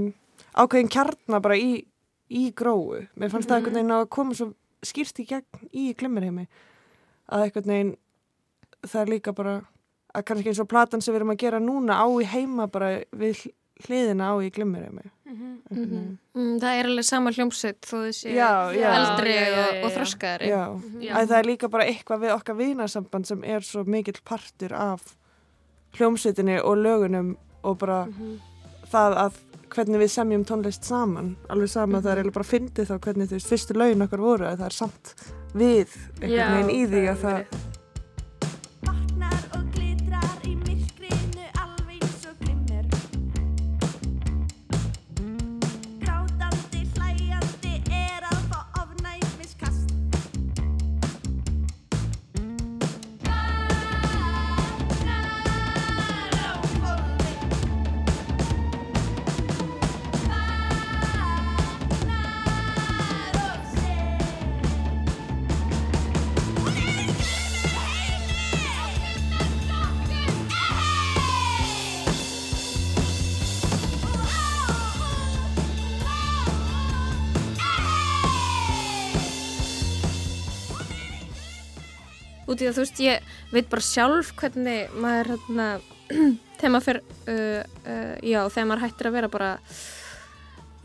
ákveðin 0.57 0.89
kjarnar 0.93 1.43
bara 1.45 1.57
í, 1.59 1.83
í 2.33 2.47
gróu. 2.57 3.03
Mér 3.19 3.29
fannst 3.33 3.49
það 3.51 3.59
einhvern 3.61 3.77
veginn 3.79 3.93
á 3.93 3.99
að 4.01 4.09
koma 4.17 4.37
svo 4.37 4.49
skýrt 4.83 5.21
í 5.21 5.27
gegn 5.29 5.67
í 5.71 5.91
glimmerheimi 5.99 6.47
að 7.31 7.45
einhvern 7.47 7.69
veginn 7.73 7.93
það 8.83 9.01
er 9.05 9.11
líka 9.13 9.33
bara 9.37 9.53
að 10.13 10.25
kannski 10.27 10.51
eins 10.51 10.59
og 10.61 10.67
platan 10.73 11.01
sem 11.01 11.13
við 11.13 11.21
erum 11.21 11.31
að 11.33 11.41
gera 11.45 11.61
núna 11.63 11.95
á 12.01 12.07
í 12.21 12.25
heima 12.33 12.67
bara 12.69 12.89
við 13.15 13.37
hl- 13.45 13.53
hliðina 13.87 14.27
á 14.29 14.35
í 14.45 14.49
glimmerheimi. 14.53 15.05
Mhm. 15.25 16.17
Mm, 16.37 16.57
það 16.61 16.75
er 16.79 16.87
alveg 16.89 17.05
sama 17.07 17.31
hljómsveit 17.33 17.79
þó 17.89 17.95
þessi 18.05 18.33
Já, 18.35 18.49
já. 18.77 18.89
eldri 18.93 19.33
Já, 19.33 19.45
já, 19.49 19.63
og, 19.63 19.79
og 19.87 19.95
þroskaðari. 19.95 20.49
Já, 20.51 20.61
Mhm. 20.77 21.07
að 21.09 21.27
það 21.31 21.37
er 21.39 21.47
líka 21.49 21.69
bara 21.73 21.87
eitthvað 21.89 22.21
við 22.25 22.33
okkar 22.35 22.55
vinasamband 22.59 23.25
sem 23.27 23.43
er 23.43 23.61
svo 23.65 23.83
mikill 23.85 24.21
partur 24.25 24.73
af 24.77 25.15
hljómsveitinni 25.97 26.59
og 26.61 26.77
lögunum 26.81 27.33
og 27.63 27.77
bara 27.81 27.99
það 28.91 29.17
að 29.25 29.41
hvernig 29.73 30.03
við 30.03 30.11
semjum 30.13 30.43
tónlist 30.45 30.85
saman 30.85 31.33
alveg 31.49 31.71
sama 31.71 32.01
það 32.01 32.11
er 32.11 32.21
eiginlega 32.21 32.37
bara 32.37 32.49
fyndið 32.49 32.89
þá 32.89 32.95
hvernig 33.05 33.29
þú 33.29 33.37
veist 33.39 33.53
fyrstu 33.53 33.77
lögin 33.77 34.05
okkar 34.05 34.23
voru 34.23 34.49
að 34.49 34.59
það 34.61 34.67
er 34.69 34.77
samt 34.77 35.13
við 35.53 35.95
einhvern 36.21 36.53
veginn 36.57 36.73
í 36.73 36.83
því 36.91 37.05
að 37.13 37.23
það 37.23 37.39
út 82.63 82.67
í 82.67 82.69
að 82.71 82.77
þú 82.79 82.83
veist, 82.85 82.99
ég 83.03 83.33
veit 83.53 83.69
bara 83.71 83.81
sjálf 83.85 84.33
hvernig 84.39 84.93
maður 85.03 85.33
hérna, 85.35 85.67
þegar 86.59 86.71
maður 86.77 86.87
fer 86.87 87.01
uh, 87.03 87.63
uh, 87.83 88.15
já, 88.23 88.39
þegar 88.49 88.69
maður 88.71 88.85
hættir 88.87 89.09
að 89.11 89.17
vera 89.19 89.31
bara 89.33 89.51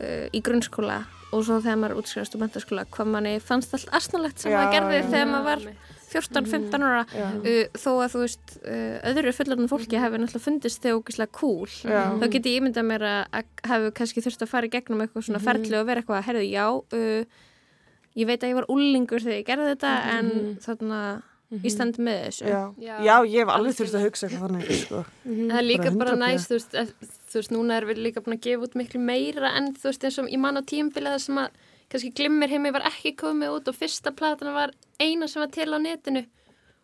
uh, 0.03 0.27
í 0.35 0.41
grunnskóla 0.43 0.99
og 1.29 1.43
svo 1.45 1.59
þegar 1.61 1.77
maður 1.83 1.99
útskrifast 2.01 2.35
úr 2.35 2.41
mentaskóla 2.43 2.87
hvað 2.89 3.11
manni 3.13 3.35
fannst 3.43 3.73
allt 3.77 3.91
asnalegt 3.93 4.41
sem 4.41 4.51
Já, 4.51 4.57
maður 4.63 4.75
gerði 4.75 4.99
já. 4.99 5.07
þegar 5.13 5.27
maður 5.29 5.49
var 5.51 5.65
14-15 6.09 6.85
ára 6.87 7.01
Já. 7.13 7.25
uh, 7.37 7.65
þó 7.77 7.89
að 8.01 8.13
þú 8.15 8.21
veist 8.23 8.55
uh, 8.63 8.95
öðru 9.11 9.33
fullarinn 9.37 9.69
fólki 9.69 9.99
hefur 10.01 10.23
náttúrulega 10.23 10.41
fundist 10.47 10.81
þegar 10.81 10.97
ógislega 11.03 11.35
cool 11.37 11.69
Já. 11.85 11.99
þá 12.17 12.25
get 12.33 12.49
ég 12.49 12.57
ímyndað 12.63 12.87
mér 12.89 13.05
að, 13.11 13.43
hefur 13.69 13.93
kannski 13.99 14.23
þurft 14.25 14.41
að 14.47 14.51
fara 14.55 14.65
í 14.69 14.73
gegnum 14.73 15.03
eitthvað 15.05 15.27
svona 15.27 15.37
Mhm. 15.43 15.45
ferli 15.51 15.77
og 15.77 15.85
vera 15.91 16.01
eitthvað 16.01 16.17
að 16.23 16.27
herðu 16.31 16.47
já 16.49 16.65
uh, 16.73 17.45
ég 18.17 18.25
veit 18.31 18.41
að 18.41 18.49
ég 18.49 18.57
var 18.57 18.69
úlingur 18.73 19.21
þegar 19.21 19.37
ég 19.37 19.47
gerði 19.51 19.69
þetta 19.75 19.93
Mhm. 19.99 20.17
en 20.17 20.57
þarna 20.65 21.03
ég 21.49 21.71
stend 21.73 21.97
með 21.97 22.17
þessu 22.27 22.45
Já. 22.49 22.59
Já, 22.79 23.15
ég 23.25 23.39
hef 23.41 23.49
alveg 23.55 23.73
þurft 23.79 23.95
að 23.97 24.03
hugsa 24.05 24.27
eitthvað 24.27 24.43
þannig, 24.45 24.73
sko. 24.83 24.99
En 25.25 25.39
það 25.49 25.57
er 25.61 25.65
líka 25.69 25.91
bara 25.97 26.11
100%. 26.13 26.19
næst, 26.25 26.49
þú 26.51 26.57
veist, 26.59 26.75
að, 26.83 26.91
þú 27.29 27.39
veist, 27.39 27.51
núna 27.55 27.77
er 27.79 27.85
við 27.89 28.01
líka 28.05 28.21
búin 28.25 28.37
að 28.37 28.43
gefa 28.45 28.67
út 28.67 28.75
miklu 28.75 28.99
meira 29.01 29.53
en 29.57 29.71
þú 29.73 29.87
veist, 29.89 30.03
eins 30.05 30.19
og 30.21 30.29
ég 30.29 30.39
man 30.39 30.59
á 30.59 30.61
tímbilið 30.61 31.17
sem 31.25 31.39
að 31.41 31.49
kannski 31.89 32.11
glimmir 32.13 32.49
heimi 32.53 32.71
var 32.75 32.85
ekki 32.85 33.15
komið 33.17 33.55
út 33.57 33.67
og 33.71 33.75
fyrsta 33.79 34.11
platan 34.13 34.53
var 34.53 34.75
eina 35.01 35.27
sem 35.27 35.41
var 35.41 35.49
til 35.49 35.73
á 35.73 35.79
netinu 35.81 36.25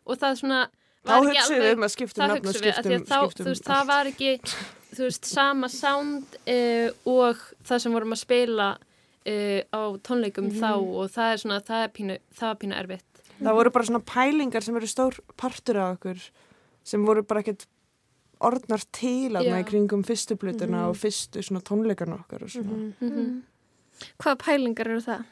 og 0.06 0.18
það 0.18 0.40
svona 0.42 0.64
Þá 1.06 1.14
hugsuðum 1.22 1.62
við 1.62 1.70
alveg- 1.70 1.78
um 1.78 1.84
að 1.86 1.94
skipta 1.94 2.18
um 2.18 2.24
það 2.24 2.32
nafn 2.34 2.40
og 2.42 2.50
hugsuðum 2.50 2.66
við, 2.66 2.74
af 2.74 2.86
því 2.86 2.96
að 2.96 2.98
skipta 2.98 2.98
um- 2.98 3.06
þá, 3.06 3.30
skipta 3.30 3.42
um 3.42 3.46
þú 3.46 3.52
veist, 3.54 3.68
það 3.70 3.88
var 3.92 4.06
ekki 4.10 4.32
þú 4.96 5.02
veist, 5.06 5.26
sama 5.30 5.70
sound 5.70 6.38
uh, 6.50 6.90
og 7.06 7.44
það 7.70 7.82
sem 7.86 7.94
vorum 7.94 8.16
að 8.16 8.22
spila 8.26 8.70
uh, 8.74 9.62
á 9.70 9.82
tónleikum 10.02 10.50
Mhm. 10.50 10.58
þá 10.58 10.72
og 10.74 11.12
það 11.14 11.34
er 11.34 11.38
svona, 11.44 11.60
það 11.62 11.84
er 11.86 11.94
pínu, 12.00 12.18
það 12.34 12.48
var 12.50 12.58
pínu 12.66 12.80
erfitt 12.82 13.15
Það 13.42 13.56
voru 13.60 13.72
bara 13.76 13.86
svona 13.86 14.04
pælingar 14.06 14.64
sem 14.64 14.76
eru 14.80 14.88
stór 14.88 15.18
partur 15.38 15.78
af 15.78 15.98
okkur 15.98 16.20
sem 16.84 17.06
voru 17.06 17.24
bara 17.24 17.42
ekkert 17.44 17.66
orðnar 18.46 18.84
til 18.92 19.32
aðna 19.36 19.58
Já. 19.58 19.64
í 19.64 19.68
kringum 19.70 20.04
fyrstu 20.06 20.36
plötuna 20.38 20.84
Mhm. 20.86 20.90
og 20.90 20.96
fyrstu 20.96 21.42
svona 21.44 21.62
tónleikana 21.64 22.20
okkar 22.20 22.44
og 22.44 22.50
svona. 22.50 22.72
Mhm. 22.72 22.94
Mhm. 23.02 23.42
Hvaða 24.20 24.38
pælingar 24.38 24.88
eru 24.88 25.02
það? 25.02 25.26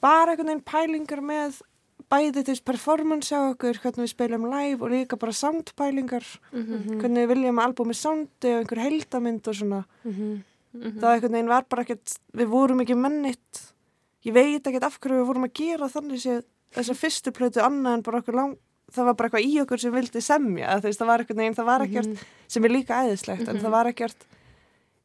Bara 0.00 0.32
einhvern 0.36 0.46
veginn 0.46 0.64
pælingar 0.64 1.20
með 1.22 1.62
bæði 2.10 2.44
veist 2.46 2.64
performance 2.64 3.30
á 3.34 3.52
okkur, 3.54 3.74
hvernig 3.78 4.04
við 4.06 4.14
spilum 4.14 4.50
live 4.50 4.82
og 4.82 4.90
líka 4.90 5.18
bara 5.18 5.32
soundpælingar, 5.32 6.24
Mhm. 6.52 7.00
hvernig 7.00 7.26
við 7.26 7.28
viljum 7.34 7.58
að 7.58 7.66
albumi 7.74 7.94
soundi 7.94 8.54
og 8.54 8.66
einhver 8.66 8.82
heldamynd 8.82 9.46
og 9.48 9.54
svona. 9.54 9.84
Mhm. 10.04 10.42
Það 10.74 11.20
einhvern 11.20 11.32
veginn 11.32 11.48
var 11.48 11.64
bara 11.68 11.84
ekkert, 11.84 12.18
við 12.34 12.46
vorum 12.48 12.80
ekki 12.80 12.96
mennitt, 12.96 13.72
ég 14.24 14.32
veit 14.32 14.62
ekkert 14.64 14.82
af 14.84 14.98
hverju 15.00 15.22
við 15.22 15.26
vorum 15.26 15.44
að 15.44 15.52
gera 15.54 15.88
þannig 15.88 16.20
séð 16.20 16.44
þessa 16.74 16.94
fyrstu 16.94 17.32
plötu 17.32 17.60
annað 17.64 17.94
en 17.98 18.02
bara 18.02 18.18
okkur 18.22 18.34
lang, 18.34 18.56
það 18.92 19.04
var 19.04 19.14
bara 19.14 19.28
eitthvað 19.28 19.46
í 19.48 19.60
okkur 19.62 19.78
sem 19.80 19.92
vildi 19.92 20.20
semja, 20.24 20.80
veist, 20.80 20.98
það 21.00 21.06
var 21.06 21.20
einhvern 21.24 21.36
veginn, 21.42 21.54
það 21.58 21.64
var 21.70 21.80
ekkert 21.86 22.26
sem 22.48 22.64
er 22.64 22.70
líka 22.70 23.02
æðislegt, 23.04 23.48
en 23.48 23.56
Mhm. 23.56 23.62
það 23.64 23.70
var 23.70 23.86
ekkert, 23.92 24.26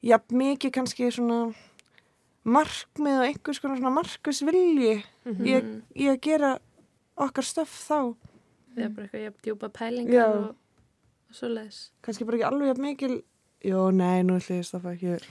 já, 0.03 0.17
mikið 0.31 0.71
kannski 0.71 1.11
svona 1.11 1.53
markmið 2.43 3.19
og 3.21 3.25
einhvers 3.29 3.59
konar 3.63 3.77
svona 3.79 3.93
markusvilji 4.01 5.03
Mhm. 5.25 5.45
í, 5.45 5.53
að- 5.55 5.81
í 5.95 6.03
að 6.11 6.21
gera 6.21 6.59
okkar 7.17 7.43
stöff 7.43 7.87
þá. 7.87 8.15
það 8.75 8.83
er 8.85 8.89
bara 8.89 9.07
eitthvað 9.07 9.23
jafn 9.23 9.41
djúpa 9.43 9.69
pælingar 9.69 10.13
Já. 10.13 10.25
og, 10.27 10.43
og 11.29 11.33
svo 11.35 11.47
leiðis 11.47 11.89
Kannski 12.01 12.25
bara 12.25 12.37
ekki 12.37 12.49
alveg 12.51 12.77
mikil, 12.77 13.23
jó, 13.63 13.93
nei, 13.93 14.23
nú 14.23 14.33
ætlum 14.35 14.57
ég 14.57 14.63
að 14.63 14.65
staffa 14.65 14.95
ekki. 14.97 15.21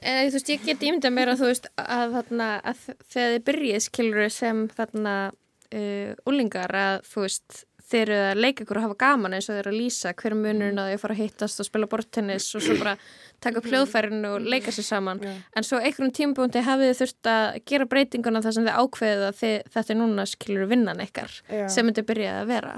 Eh, 0.00 0.26
þú 0.28 0.32
veist, 0.32 0.48
ég 0.48 0.64
get 0.64 0.80
ímyndað 0.80 1.12
mér 1.14 1.28
að 1.28 1.38
þú 1.40 1.46
veist 1.50 1.66
að, 1.78 2.12
þarna, 2.16 2.62
að 2.62 2.76
þegar 3.08 3.38
þið 3.38 3.44
byrjið 3.44 3.82
skilur 3.86 4.30
sem 4.32 4.68
þarna 4.68 5.32
uh, 5.72 6.12
úlingar 6.28 6.74
að 6.76 7.00
þú 7.08 7.24
veist 7.26 7.64
þeir 7.86 8.10
eru 8.10 8.30
að 8.32 8.40
leika 8.42 8.64
ykkur 8.64 8.80
og 8.80 8.84
hafa 8.88 8.98
gaman 8.98 9.36
eins 9.36 9.46
og 9.46 9.54
þeir 9.54 9.60
eru 9.62 9.72
að 9.74 9.78
lýsa 9.78 10.12
hver 10.18 10.34
er 10.34 10.40
munurinn 10.40 10.80
að 10.82 10.88
þau 10.90 11.02
fara 11.04 11.14
að 11.14 11.20
hittast 11.22 11.62
og 11.62 11.68
spila 11.68 11.86
bortennis 11.92 12.48
og 12.58 12.64
svo 12.64 12.74
bara 12.80 12.96
taka 13.44 13.60
upp 13.60 13.68
hljóðfærin 13.70 14.26
og 14.26 14.42
leika 14.42 14.74
sér 14.74 14.88
saman 14.88 15.22
en 15.22 15.66
svo 15.66 15.78
einhverjum 15.78 16.10
tímabúndi 16.16 16.64
hafið 16.66 16.90
þið 16.90 16.98
þurft 17.02 17.30
að 17.30 17.60
gera 17.70 17.86
breytinguna 17.92 18.42
þar 18.42 18.56
sem 18.56 18.66
þið 18.66 18.80
ákveðið 18.82 19.24
að 19.28 19.38
þið, 19.42 19.56
þetta 19.76 19.94
er 19.94 20.00
núna 20.00 20.26
skilur 20.26 20.66
vinnan 20.72 21.04
ykkar 21.06 21.38
Já. 21.46 21.68
sem 21.70 21.86
myndi 21.86 22.02
byrjað 22.10 22.42
að 22.42 22.52
vera 22.56 22.74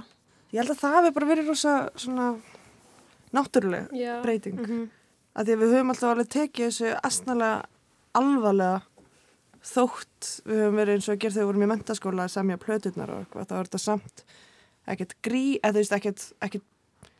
Ég 0.53 0.62
held 0.62 0.72
að 0.72 0.80
það 0.80 0.95
hafi 0.97 1.14
bara 1.16 1.28
verið 1.28 1.51
rosa 1.51 1.72
svona 2.01 2.28
náttúruleg 3.36 3.91
Já. 3.93 4.22
breyting. 4.24 4.61
Mhm. 4.61 4.86
Að 5.36 5.47
því 5.47 5.53
að 5.55 5.61
við 5.62 5.74
höfum 5.74 5.91
alltaf 5.93 6.11
alveg 6.11 6.28
tekið 6.34 6.68
þessu 6.68 6.93
astnalega 7.05 7.64
alvarlega 8.16 8.80
þótt 9.64 10.32
við 10.46 10.61
höfum 10.62 10.78
verið 10.78 10.94
eins 10.98 11.09
og 11.09 11.14
að 11.14 11.20
gera 11.22 11.34
þegar 11.34 11.44
við 11.44 11.48
vorum 11.50 11.64
í 11.64 11.70
mentaskóla 11.72 12.26
að 12.26 12.34
semja 12.34 12.59
plöturnar 12.62 13.12
og 13.14 13.22
eitthvað. 13.24 13.48
Það 13.48 13.59
var 13.59 13.70
þetta 13.70 13.82
samt 13.82 14.24
ekkert 14.88 15.14
grí, 15.24 15.44
eða 15.61 15.74
þú 15.74 15.82
veist 15.82 15.96
ekkert, 15.98 16.26
ekkert 16.46 16.66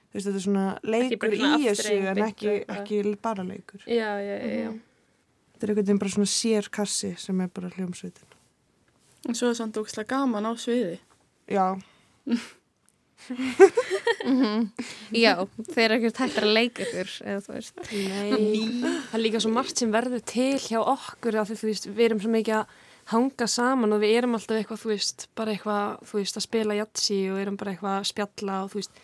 þú 0.09 0.17
veist 0.17 0.29
þetta 0.29 0.39
er 0.41 0.45
svona 0.47 0.67
leikur 0.89 1.37
í 1.37 1.51
þessu 1.67 1.97
en 2.13 2.23
ekki, 2.25 2.55
ekki 2.77 3.01
bara 3.23 3.45
leikur. 3.47 3.83
já, 3.87 4.11
já, 4.25 4.37
já, 4.39 4.55
já. 4.65 4.73
Þetta 5.53 5.67
er 5.67 5.73
einhvern 5.73 5.87
veginn 5.89 6.01
bara 6.05 6.15
svona 6.15 6.31
sér 6.31 6.69
kassi 6.71 7.15
sem 7.19 7.41
er 7.43 7.49
bara 7.51 7.73
hljómsveitin. 7.75 8.37
En 9.29 9.35
svo 9.35 9.51
er 9.51 9.59
samt 9.59 9.77
ógslag 9.81 10.07
gaman 10.09 10.47
á 10.47 10.55
sviði. 10.55 11.01
Já. 11.51 11.75
Mhm. 13.29 14.69
Já, 15.25 15.33
þeir 15.73 15.85
eru 15.89 15.97
ekkert 15.99 16.21
hættir 16.23 16.47
að 16.47 16.55
leika 16.57 16.85
ykkur 16.85 17.11
eða 17.27 17.41
þú 17.45 17.55
veist 17.57 17.81
Nei, 17.93 18.61
það 18.83 19.17
er 19.19 19.23
líka 19.25 19.41
svo 19.43 19.51
margt 19.55 19.81
sem 19.83 19.93
verður 19.95 20.23
til 20.29 20.55
hjá 20.63 20.79
okkur 20.81 21.39
af 21.43 21.51
því 21.51 21.59
veist, 21.71 21.89
við 21.91 22.07
erum 22.09 22.23
svo 22.23 22.31
mikið 22.33 22.57
að 22.61 22.77
hanga 23.13 23.47
saman 23.49 23.95
og 23.97 24.03
við 24.03 24.15
erum 24.19 24.37
alltaf 24.37 24.59
eitthvað, 24.61 24.81
þú 24.83 24.91
veist, 24.93 25.27
bara 25.39 25.55
eitthvað, 25.55 26.01
þú 26.11 26.19
veist, 26.21 26.37
að 26.41 26.45
spila 26.45 26.77
jatsi 26.77 27.19
og 27.33 27.39
erum 27.41 27.57
bara 27.61 27.73
eitthvað 27.73 27.95
að 28.03 28.09
spjalla 28.11 28.59
og 28.65 28.73
þú 28.75 28.81
veist, 28.83 28.99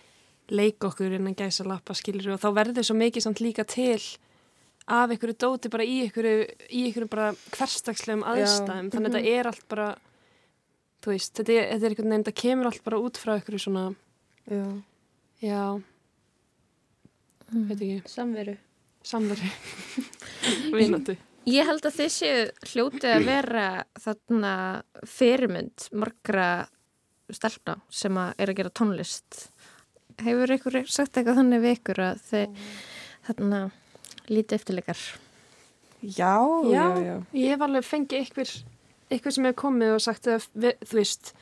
leika 0.53 0.91
okkur 0.91 1.15
innan 1.17 1.37
gæsa 1.39 1.65
lappa 1.65 1.97
skilur 1.97 2.35
og 2.35 2.43
þá 2.43 2.49
verður 2.59 2.85
svo 2.91 2.97
mikið 3.01 3.25
samt 3.25 3.41
líka 3.41 3.65
til 3.65 3.97
af 4.85 5.09
einhverju 5.15 5.37
dóti 5.41 5.71
bara 5.73 5.87
í 5.89 6.03
einhverju, 6.05 6.43
í 6.69 6.83
einhverju 6.91 7.09
bara 7.09 7.31
hverstagslegum 7.57 8.27
aðstæðum, 8.29 8.91
þannig 8.93 9.09
að 9.09 9.15
Mhm. 9.15 9.15
þetta 9.17 9.39
er 9.41 9.47
allt 9.49 9.65
bara, 9.73 9.87
veist, 11.07 11.33
þetta 11.41 11.53
er, 11.57 11.65
þetta 11.73 11.85
er 11.89 11.95
einhvern 11.95 12.11
veginn, 12.13 12.25
þetta 12.29 12.41
kemur 12.43 12.67
allt 12.69 12.85
bara 12.85 13.01
út 13.01 13.17
frá 13.21 13.33
einhverju 13.39 13.63
svona, 13.65 13.87
Já. 14.51 14.65
já, 15.41 15.63
veit 17.55 17.81
ekki, 17.81 18.03
samveru 18.13 18.57
samveru, 19.05 19.49
vinandi. 20.79 21.17
Ég 21.45 21.67
held 21.69 21.85
að 21.85 21.97
þið 21.99 22.13
séu 22.13 22.45
hljótið 22.71 23.11
að 23.13 23.27
vera 23.27 23.65
þarna 24.01 24.53
fyrirmynd 25.05 25.89
margra 26.01 26.47
stelpna 27.33 27.77
sem 27.93 28.17
að 28.21 28.33
er 28.41 28.53
að 28.53 28.59
gera 28.63 28.73
tónlist. 28.81 29.43
Hefur 30.25 30.55
ykkur 30.57 30.79
sagt 30.89 31.19
eitthvað 31.19 31.43
þannig 31.43 31.65
við 31.65 31.77
ykkur 31.79 32.01
að 32.07 32.23
þið 32.31 32.65
þarna 33.29 33.61
lítið 34.31 34.57
eftirleikar? 34.59 35.03
Já, 36.05 36.33
já, 36.69 36.73
Já, 36.73 36.87
já. 37.05 37.15
ég 37.37 37.53
hef 37.55 37.65
alveg 37.65 37.87
fengið 37.89 38.25
ykkur, 38.25 38.55
ykkur 39.19 39.37
sem 39.37 39.49
hefur 39.49 39.61
komið 39.67 39.95
og 39.99 40.03
sagt 40.05 40.29
að 40.33 40.49
við, 40.53 40.81
þú 40.85 41.01
veist, 41.01 41.35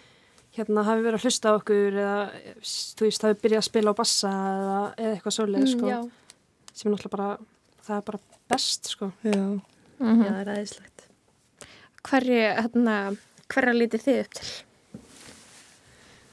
hérna 0.57 0.85
hafi 0.85 1.05
verið 1.07 1.19
að 1.19 1.25
hlusta 1.27 1.53
á 1.53 1.57
okkur 1.59 1.97
eða 2.03 2.17
þú 2.63 3.07
veist, 3.07 3.23
hafi 3.27 3.39
byrjað 3.45 3.63
að 3.63 3.69
spila 3.69 3.93
á 3.93 4.01
bassa 4.03 4.33
eða, 4.33 4.81
eða 4.99 5.15
eitthvað 5.17 5.37
svoleið, 5.39 5.63
Mm, 5.63 5.73
sko, 5.73 6.11
sem 6.73 6.89
er 6.89 6.95
náttúrulega 6.97 7.15
bara, 7.17 7.29
það 7.87 7.97
er 7.97 8.05
bara 8.11 8.21
best, 8.53 8.91
sko. 8.93 9.13
Já. 9.25 9.33
Já, 10.03 10.13
það 10.19 10.41
er 10.43 10.51
aðeinslegt. 10.53 11.07
Hverju, 12.03 12.39
hérna, 12.59 12.97
hverja 13.53 13.75
lítið 13.79 14.05
þið 14.07 14.21
upp 14.25 14.37
til? 14.41 14.51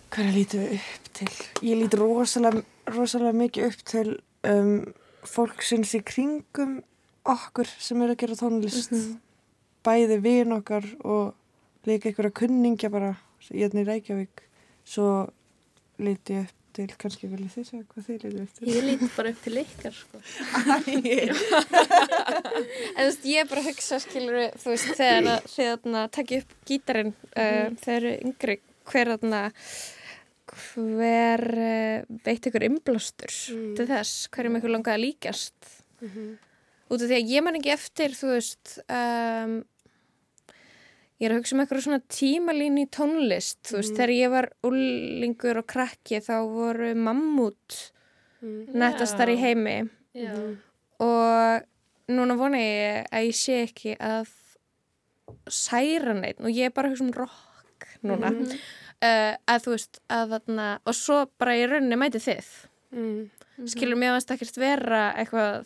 Hverja 0.09 0.33
lítum 0.33 0.63
við 0.65 0.75
upp 0.79 1.09
til? 1.19 1.29
Ég 1.69 1.77
lít 1.83 1.97
rosalega, 1.99 2.63
rosalega 2.89 3.37
mikið 3.37 3.67
upp 3.69 3.83
til 3.91 4.07
um, 4.49 4.71
fólksins 5.29 5.93
í 5.99 6.01
kringum 6.01 6.79
okkur 7.29 7.69
sem 7.77 8.01
eru 8.01 8.15
að 8.15 8.21
gera 8.23 8.37
tónlist. 8.39 8.95
Bæði 9.85 10.17
vin 10.23 10.55
okkar 10.57 10.87
og 11.05 11.35
líka 11.87 12.09
einhverja 12.09 12.33
kunningja 12.41 12.89
bara 12.91 13.13
hérna 13.47 13.83
í 13.83 13.89
Reykjavík. 13.89 14.45
Svo 14.89 15.09
lít 15.99 16.31
ég 16.33 16.47
upp 16.47 16.55
til, 16.75 16.87
kannski 17.01 17.27
viljið 17.29 17.53
þið 17.55 17.65
segja 17.67 17.85
hvað 17.89 18.05
þið 18.07 18.23
lítið 18.23 18.41
upp 18.43 18.53
til? 18.57 18.65
Ég 18.69 18.85
líti 18.85 19.07
bara 19.15 19.31
upp 19.33 19.41
til 19.43 19.55
ykkar, 19.63 19.95
sko. 19.97 20.17
En 22.89 22.99
þú 22.99 23.07
veist, 23.09 23.25
ég 23.29 23.41
er 23.41 23.49
bara 23.49 23.63
að 23.63 23.69
hugsa, 23.69 23.99
skilur 24.03 24.37
þú 24.59 24.73
veist, 24.73 24.91
þegar 24.99 25.29
að 25.29 25.47
þið 25.53 26.03
takja 26.17 26.41
upp 26.43 26.51
gítarinn 26.69 27.13
uh, 27.13 27.67
þegar 27.81 27.97
eru 27.99 28.13
yngri, 28.29 28.55
hver 28.91 29.07
þarna, 29.15 29.41
hver 30.53 31.45
uh, 31.55 31.97
veit 32.27 32.49
ykkur 32.51 32.67
innblástur 32.69 33.33
til 33.79 33.89
þess, 33.89 34.13
hverjum 34.33 34.59
ykkur 34.61 34.75
langaði 34.77 34.97
að 34.99 35.05
líkjast. 35.07 35.59
Út 36.89 37.03
af 37.03 37.09
því 37.09 37.17
að 37.19 37.33
ég 37.35 37.45
man 37.45 37.57
ekki 37.59 37.75
eftir, 37.75 38.15
þú 38.17 38.31
veist, 38.33 38.79
um, 38.87 39.59
ég 41.19 41.27
er 41.27 41.33
að 41.35 41.39
hugsa 41.41 41.55
um 41.55 41.61
eitthvað 41.63 41.83
svona 41.83 42.01
tímalín 42.07 42.77
í 42.79 42.85
tónlist, 42.89 43.59
þú 43.67 43.75
veist, 43.79 43.91
Mhm. 43.91 43.97
þegar 43.97 44.13
ég 44.15 44.29
var 44.31 44.49
úlingur 44.63 45.57
og 45.57 45.67
krakki 45.67 46.19
þá 46.23 46.35
voru 46.47 46.93
mammút 46.95 47.91
nettastar 48.41 49.27
í 49.27 49.35
heimi 49.37 49.89
Já. 50.15 50.31
og 50.99 51.63
núna 52.09 52.37
vona 52.37 52.57
ég 52.57 53.07
að 53.11 53.27
ég 53.27 53.35
sé 53.35 53.63
ekki 53.67 53.97
að 53.99 54.29
særa 55.49 56.13
neitt 56.17 56.39
og 56.41 56.47
ég 56.53 56.69
er 56.69 56.73
bara 56.75 56.89
að 56.89 56.95
hugsa 56.95 57.05
um 57.07 57.11
rock 57.11 57.87
núna 58.03 58.31
Mhm. 58.31 58.51
uh, 59.01 59.35
að 59.47 59.63
þú 59.65 59.69
veist 59.75 59.99
að 60.09 60.29
þarna 60.33 60.79
og 60.85 60.93
svo 60.95 61.25
bara 61.37 61.51
í 61.55 61.67
rauninni 61.67 61.95
mæti 61.99 62.19
þið 62.19 62.45
Mm. 62.95 63.29
skilur 63.67 63.95
mér 63.97 64.15
varst 64.15 64.31
ekkert 64.31 64.57
vera 64.57 65.13
eitthvað 65.15 65.65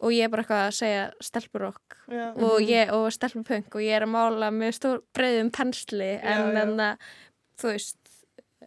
og 0.00 0.14
ég 0.16 0.24
er 0.26 0.32
bara 0.32 0.44
eitthvað 0.44 0.64
að 0.66 0.76
segja 0.78 1.02
stelpurokk 1.24 1.96
og, 2.40 2.56
ég, 2.64 2.92
og 2.96 3.08
stelpupunk 3.14 3.74
og 3.76 3.84
ég 3.84 3.98
er 3.98 4.06
að 4.06 4.12
mála 4.14 4.48
með 4.54 4.76
stór 4.78 5.02
breiðum 5.16 5.50
pensli 5.54 6.12
en 6.20 6.46
þannig 6.56 6.86
að 6.86 7.10
þú 7.60 7.72
veist 7.74 7.96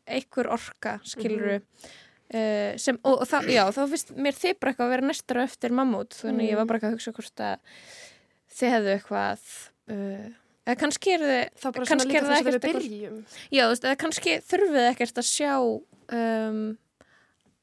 einhver 0.04 0.50
orka 0.52 0.98
skilur 1.08 1.56
uh, 1.58 2.72
sem, 2.82 3.00
og, 3.04 3.24
og 3.24 3.28
þá, 3.30 3.38
já, 3.50 3.64
þá 3.76 3.82
finnst 3.94 4.14
mér 4.18 4.38
þið 4.38 4.56
bara 4.60 4.74
eitthvað 4.74 4.88
að 4.88 4.94
vera 4.96 5.08
næstur 5.10 5.42
á 5.42 5.44
eftir 5.48 5.76
mammút 5.76 6.18
þannig 6.20 6.46
að 6.48 6.52
ég 6.52 6.60
var 6.62 6.70
bara 6.72 6.84
að 6.90 6.96
hugsa 6.98 7.14
hvort 7.16 7.44
að 7.44 7.84
þið 8.54 8.74
hefðu 8.76 8.94
eitthvað 8.98 9.46
uh, 9.96 10.28
eða 10.68 10.78
kannski 10.84 11.16
er 11.16 11.26
þið 11.26 11.42
Það 11.64 11.70
er 11.70 11.78
bara 11.78 11.90
svona 11.90 12.08
líka 12.10 12.24
þess 12.28 12.38
að 12.38 12.50
við 12.52 12.62
byrjum. 12.68 13.18
já, 13.50 13.64
þú 13.64 13.72
veist, 13.74 13.88
eða 13.90 14.00
kannski 14.04 14.38
þurfið 14.52 14.90
ekkert 14.92 15.22
að 15.24 15.30
sjá 15.30 15.54
um, 15.64 16.64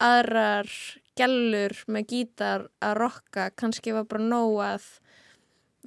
aðrar 0.01 0.71
gellur 1.19 1.77
með 1.93 2.07
gítar 2.15 2.67
að 2.81 2.97
rokka 3.01 3.51
kannski 3.59 3.93
var 3.93 4.07
bara 4.09 4.25
nóg 4.25 4.59
að 4.65 4.87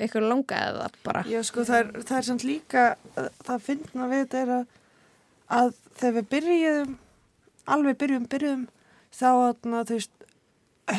ykkur 0.03 0.25
langaði 0.25 0.81
það 0.81 0.97
bara 1.05 1.23
Já, 1.29 1.39
sko, 1.45 1.65
það 1.69 1.79
er, 1.79 1.89
það 2.01 2.17
er 2.17 2.27
samt 2.29 2.45
líka, 2.47 2.83
það 3.45 3.65
finna 3.67 4.09
við 4.11 4.23
þetta 4.25 4.41
er 4.43 4.53
að, 4.57 4.67
að 5.59 5.71
þegar 6.01 6.15
við 6.17 6.29
byrjuðum, 6.33 6.93
alveg 7.75 7.97
byrjuðum, 8.03 8.29
byrjuðum, 8.33 8.67
þá, 9.13 9.27
þú 9.63 9.97
veist, 9.97 10.23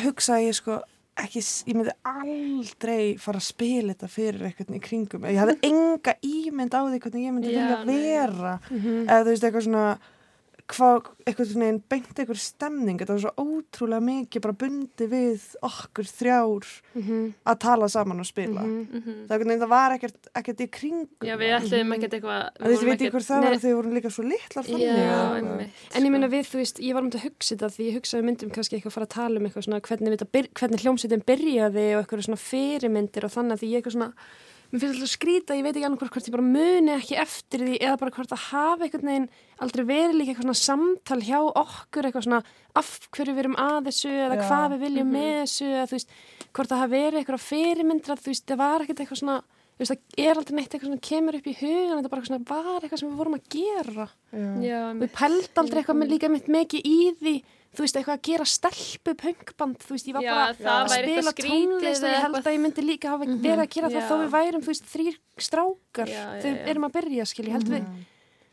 hugsa 0.05 0.39
ég, 0.41 0.55
sko, 0.57 0.79
ekki, 1.19 1.43
ég 1.69 1.77
myndi 1.77 1.93
aldrei 2.09 3.15
fara 3.21 3.39
að 3.41 3.47
spila 3.47 3.93
þetta 3.93 4.09
fyrir 4.11 4.47
eitthvað 4.49 4.75
í 4.75 4.81
kringum. 4.83 5.27
Ég 5.29 5.39
hafði 5.39 5.55
enga 5.69 6.15
ímynd 6.25 6.75
á 6.75 6.81
því 6.87 7.01
hvernig 7.03 7.27
ég 7.27 7.35
myndi 7.35 7.53
Já, 7.53 7.59
vilja 7.59 7.77
nei. 7.85 7.99
vera. 8.07 8.55
Mhm. 8.71 8.97
Eða, 9.05 9.19
þú 9.21 9.29
veist, 9.31 9.47
eitthvað 9.49 9.67
svona, 9.67 9.85
hvað, 10.71 11.09
eitthvað 11.27 11.49
svona 11.51 11.67
einn 11.69 11.79
beint 11.91 12.17
eitthvað 12.17 12.39
stemning. 12.41 12.97
Þetta 13.01 13.15
var 13.15 13.21
svo 13.21 13.33
ótrúlega 13.45 14.01
mikið 14.07 14.41
bara 14.45 14.55
bundi 14.63 15.07
við 15.11 15.43
okkur 15.65 16.07
þrjár 16.09 16.65
Mhm. 16.95 17.33
að 17.45 17.59
tala 17.59 17.89
saman 17.89 18.19
og 18.19 18.25
spila. 18.25 18.61
Mhm. 18.65 19.27
Það, 19.27 19.45
það 19.61 19.67
var 19.69 19.91
ekkert, 19.97 20.29
ekkert 20.35 20.63
í 20.65 20.67
kringum. 20.69 21.07
Já, 21.21 21.35
við 21.37 21.53
ætlum 21.59 21.93
ekkert 21.95 22.13
eitthvað 22.17 22.41
Að 22.55 22.75
þið 22.75 22.85
veit 22.85 23.01
ekki 23.01 23.11
hvort 23.11 23.29
það 23.29 23.43
var 23.43 23.53
að 23.53 23.63
þið 23.65 23.75
voru 23.75 23.93
líka 23.93 24.11
svo 24.11 24.23
litlar 24.25 24.65
þannig. 24.65 24.97
Já. 25.05 25.95
En 25.95 26.03
ég 26.03 26.11
meina 26.11 26.27
við, 26.27 26.45
þú 26.49 26.57
veist, 26.63 26.79
ég 26.79 26.93
var 26.93 27.03
um 27.03 27.09
að 27.11 27.23
hugsa 27.25 27.55
þetta 27.55 27.69
því 27.75 27.83
ég 27.85 27.95
hugsaði 27.99 28.21
við 28.21 28.27
myndum 28.29 28.51
kannski 28.51 28.75
eitthvað 28.79 28.91
að 28.91 28.97
fara 28.97 29.05
að 29.05 29.15
tala 29.15 29.39
um 29.39 29.45
eitthvað 29.45 29.65
svona 29.65 29.81
hvernig, 29.81 30.49
hvernig 30.55 30.81
hljómsveitin 30.81 31.25
byrjaði 31.25 31.85
og 31.95 32.05
eitthvað 32.05 32.25
svona 32.25 32.41
fyrirmyndir 32.41 33.23
og 33.23 33.31
þannig 33.31 33.53
að 33.53 33.61
því 33.61 33.69
ég 33.69 33.77
eitthvað 33.83 33.95
svona, 33.95 34.13
mér 34.71 34.81
finnst 34.81 34.95
alltaf 34.97 35.11
skrýta, 35.13 35.55
ég 35.57 35.63
veit 35.65 35.75
ekki 35.75 35.85
annað 35.87 36.01
hvort, 36.03 36.13
hvort 36.15 36.27
ég 36.29 36.35
bara 36.35 36.47
muni 36.47 36.91
ekki 36.95 37.17
eftir 37.21 37.63
því 37.65 37.75
eða 37.79 37.97
bara 38.01 38.11
hvort 38.15 38.33
að 38.35 38.43
hafa 38.49 38.85
eitthvað 38.87 39.05
neginn 39.09 39.27
aldrei 39.63 39.83
verið 39.89 40.15
líka 40.19 40.31
eitthvað 40.33 40.47
svona 40.49 40.63
samtal 40.65 41.19
hjá 41.23 41.39
okkur, 41.63 42.07
eitthvað 42.09 42.25
svona 42.27 42.41
af 42.75 42.89
hverju 43.15 43.33
við 43.37 43.43
erum 43.45 43.59
að 43.61 43.89
þessu 43.89 44.11
eða 44.25 44.35
Já. 44.39 44.45
hvað 44.49 44.69
við 44.75 44.79
viljum 44.85 45.07
Mhm. 45.11 45.15
með 45.15 45.35
þessu 45.45 45.67
eða 45.71 45.85
þú 45.89 45.95
veist, 45.99 46.09
hvort 46.55 46.69
það 46.71 46.81
hafa 46.83 46.95
verið 46.95 47.19
eitthvað 47.21 47.45
fyrirmyndir 47.49 48.11
að 48.15 48.23
þú 48.25 48.31
veist, 48.33 48.45
það 48.47 48.57
var 48.65 48.79
ekkert 48.87 48.99
eitthvað 49.05 49.21
svona 49.23 49.41
Þú 49.75 49.83
veist, 49.83 49.91
það 49.91 50.23
er 50.23 50.37
aldrei 50.39 50.55
neitt 50.55 50.71
eitthvað 50.71 50.91
sem 50.95 50.99
kemur 51.03 51.35
upp 51.35 51.47
í 51.51 51.53
hugan, 51.59 51.97
þetta 51.99 52.09
bara 52.09 52.21
eitthvað 52.21 52.31
svona 52.31 52.47
var 52.47 52.79
eitthvað 52.85 52.99
sem 53.01 53.09
við 53.11 53.17
vorum 53.19 53.33
að 53.35 53.47
gera 53.51 54.05
Já. 54.31 54.45
Já, 54.63 54.79
við 55.01 55.09
pælt 55.11 55.59
aldrei 55.59 55.81
eitthvað 55.83 55.97
með 55.99 56.11
líka 56.15 56.29
mitt 56.31 56.47
mikið 56.47 56.81
í 56.87 56.99
því 57.19 57.33
þú 57.75 57.83
veist, 57.85 57.95
eitthvað 57.99 58.17
að 58.17 58.25
gera 58.29 58.45
stelpu 58.45 59.13
punkband, 59.21 59.77
þú 59.85 59.91
veist, 59.95 60.07
ég 60.07 60.13
var 60.17 60.23
Já, 60.23 60.33
bara 60.35 60.53
það 60.55 60.79
að 60.79 60.93
spila 60.95 61.33
tónlist 61.39 62.03
og 62.03 62.09
ég 62.09 62.21
held 62.21 62.35
eitthvað- 62.35 62.49
að 62.49 62.55
ég 62.55 62.61
myndi 62.65 62.81
líka 62.85 63.09
hafa 63.13 63.25
Mhm. 63.25 63.39
verið 63.43 63.63
að 63.65 63.69
gera 63.75 63.89
það 63.89 64.01
Já. 64.01 64.09
þó 64.09 64.15
við 64.23 64.29
værum, 64.35 64.61
þú 64.63 64.71
veist, 64.73 64.85
þrýr 64.93 65.15
strákar 65.37 66.07
Já, 66.07 66.13
já, 66.13 66.35
já. 66.35 66.41
við 66.43 66.67
erum 66.69 66.85
að 66.89 66.91
byrja, 66.97 67.23
skil, 67.27 67.45
ég 67.45 67.51
held 67.51 67.67
við 67.69 67.81
Mhm. 67.81 68.05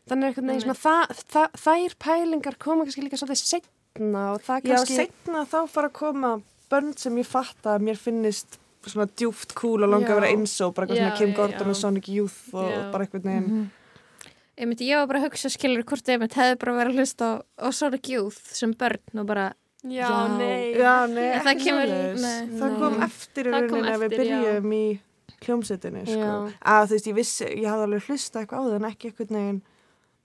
þannig 0.09 0.23
er 0.23 0.31
eitthvað 0.33 0.47
neginn 0.49 0.63
svona, 0.63 0.81
það, 0.83 1.23
það, 1.33 1.49
þær 1.65 1.95
pælingar 1.99 2.57
koma 2.59 2.83
kannski 2.85 3.03
líka 3.03 3.17
svolítið 3.17 3.41
setna 3.43 4.33
og 4.33 4.41
það 4.43 4.61
Já, 4.63 4.75
kannski 4.75 4.95
setna 4.95 5.45
þá 5.47 5.69
fara 5.69 5.87
að 5.89 5.93
koma 5.93 6.41
börn 6.69 6.97
sem 6.97 7.15
ég 7.17 7.25
fatta 7.25 7.77
að 7.77 7.81
mér 7.81 7.97
finnist 7.97 8.57
svona 8.83 9.07
djúft 9.15 9.53
kúl 9.55 9.83
og 9.83 9.89
langa 9.89 10.09
að 10.11 10.19
vera 10.19 10.27
Já. 10.27 10.35
eins 10.35 10.59
og 10.61 10.73
bara 10.75 10.87
eitthvað 10.87 10.97
Já, 10.97 11.07
svona 11.07 11.17
Kim 11.17 11.29
já, 11.29 11.35
Gordon 11.35 11.67
já. 11.67 11.69
og 11.69 11.75
Sonic 11.75 12.07
Youth 12.09 12.53
og 12.53 12.71
Já. 12.71 12.91
bara 12.91 13.05
eitthvað 13.05 13.23
neginn. 13.23 13.71
Myndi, 14.59 14.85
ég 14.91 14.99
var 15.01 15.07
bara 15.09 15.19
að 15.23 15.29
hugsa 15.31 15.49
skilur 15.49 15.83
hvort 15.89 16.05
myndi 16.13 16.37
hefði 16.37 16.57
bara 16.61 16.73
verið 16.77 16.93
að 16.93 16.99
hlusta 17.01 17.29
á, 17.57 17.67
Sonic 17.73 18.09
Youth 18.13 18.37
sem 18.53 18.73
börn 18.77 19.19
og 19.23 19.25
bara 19.25 19.47
já, 19.83 20.05
Já. 20.05 20.37
nei 20.37 20.73
Já, 20.77 20.93
nei, 21.09 21.29
En 21.33 21.41
það 21.47 21.63
kemur- 21.63 21.93
nei. 22.21 22.59
Það 22.61 22.77
kom 22.79 22.97
Nei. 22.99 23.05
eftir 23.07 23.49
Það 23.51 23.69
kom 23.69 23.81
að 23.83 23.97
við 23.97 24.05
eftir, 24.11 24.25
já. 24.29 24.39
byrjum 24.43 24.73
í 24.77 24.85
hljómsettinni, 25.43 26.03
sko. 26.07 26.31
Að 26.63 26.85
þú 26.87 26.93
veist, 26.95 27.07
ég 27.09 27.15
vissi, 27.17 27.45
ég 27.49 27.67
hafði 27.67 27.83
alveg 27.89 28.05
hlusta 28.07 28.39
eitthvað 28.43 28.59
á 28.61 28.65
það 28.69 28.75
en 28.77 28.89
ekki 28.93 29.09
eitthvað 29.11 29.31
neginn 29.35 29.61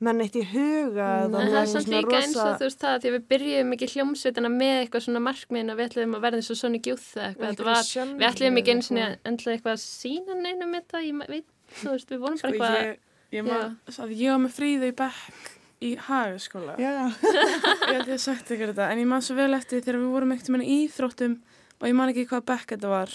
menn 0.00 0.20
eitt 0.22 0.36
í 0.38 0.44
huga 0.46 1.06
En 1.24 1.32
það 1.32 1.56
er 1.58 1.66
samt 1.66 1.88
svona 1.88 1.98
líka 2.04 2.18
eins 2.20 2.36
og 2.36 2.44
rosa- 2.44 2.58
þú 2.60 2.66
veist 2.68 2.80
það 2.84 3.00
því 3.02 3.10
við 3.16 3.24
byrjum 3.32 3.72
ekki 3.74 3.88
hljómsveitina 3.96 4.50
með 4.54 4.76
eitthvað 4.84 5.02
svona 5.08 5.22
markmiðin 5.24 5.72
að 5.72 5.76
við 5.80 5.88
ætlum 5.88 6.14
að 6.14 6.22
verða 6.22 6.38
eins 6.38 6.50
og 6.54 6.56
Sonic 6.60 6.86
Youth 6.86 7.08
eða 7.16 7.26
eitthvað, 7.32 7.48
þetta 7.48 7.64
var, 7.66 7.80
Einhverja 7.82 8.18
við 8.20 8.28
ætlum 8.30 8.60
ekki 8.60 8.72
eins 8.76 8.90
og 8.92 9.18
endlega 9.32 9.56
eitthvað 9.56 9.74
að 9.74 9.82
sína 9.88 10.36
neinum 10.44 10.76
þetta, 10.78 11.02
ég 11.02 11.28
veit, 11.32 11.48
þú 11.82 11.90
veist, 11.96 12.08
við 12.14 12.18
vorum 12.22 12.38
Sko, 12.38 12.46
bara 12.46 12.54
eitthvað, 12.54 12.86
ég, 12.86 12.96
ég, 13.34 14.30
var 14.32 14.42
með 14.42 14.52
fríðu 14.56 14.88
í 14.88 14.94
bekk 14.96 15.54
í 15.84 15.92
hagaskóla. 16.08 16.74
Ég 16.80 17.94
held 17.94 18.08
ég 18.08 18.14
að 18.16 18.22
sagt 18.22 18.50
ykkur 18.50 18.72
þetta, 18.72 18.88
en 18.90 19.02
ég 19.02 19.08
man 19.10 19.22
svo 19.24 19.36
vel 19.38 19.52
eftir 19.54 19.82
þegar 19.84 20.00
við 20.02 20.14
vorum 20.16 20.32
ekkert 20.34 20.52
með 20.56 20.70
íþróttum 20.74 21.36
og 21.78 21.86
ég 21.86 21.98
man 21.98 22.12
ekki 22.12 22.26
hvað 22.30 22.46
bekk 22.50 22.74
þetta 22.74 22.92
var, 22.92 23.12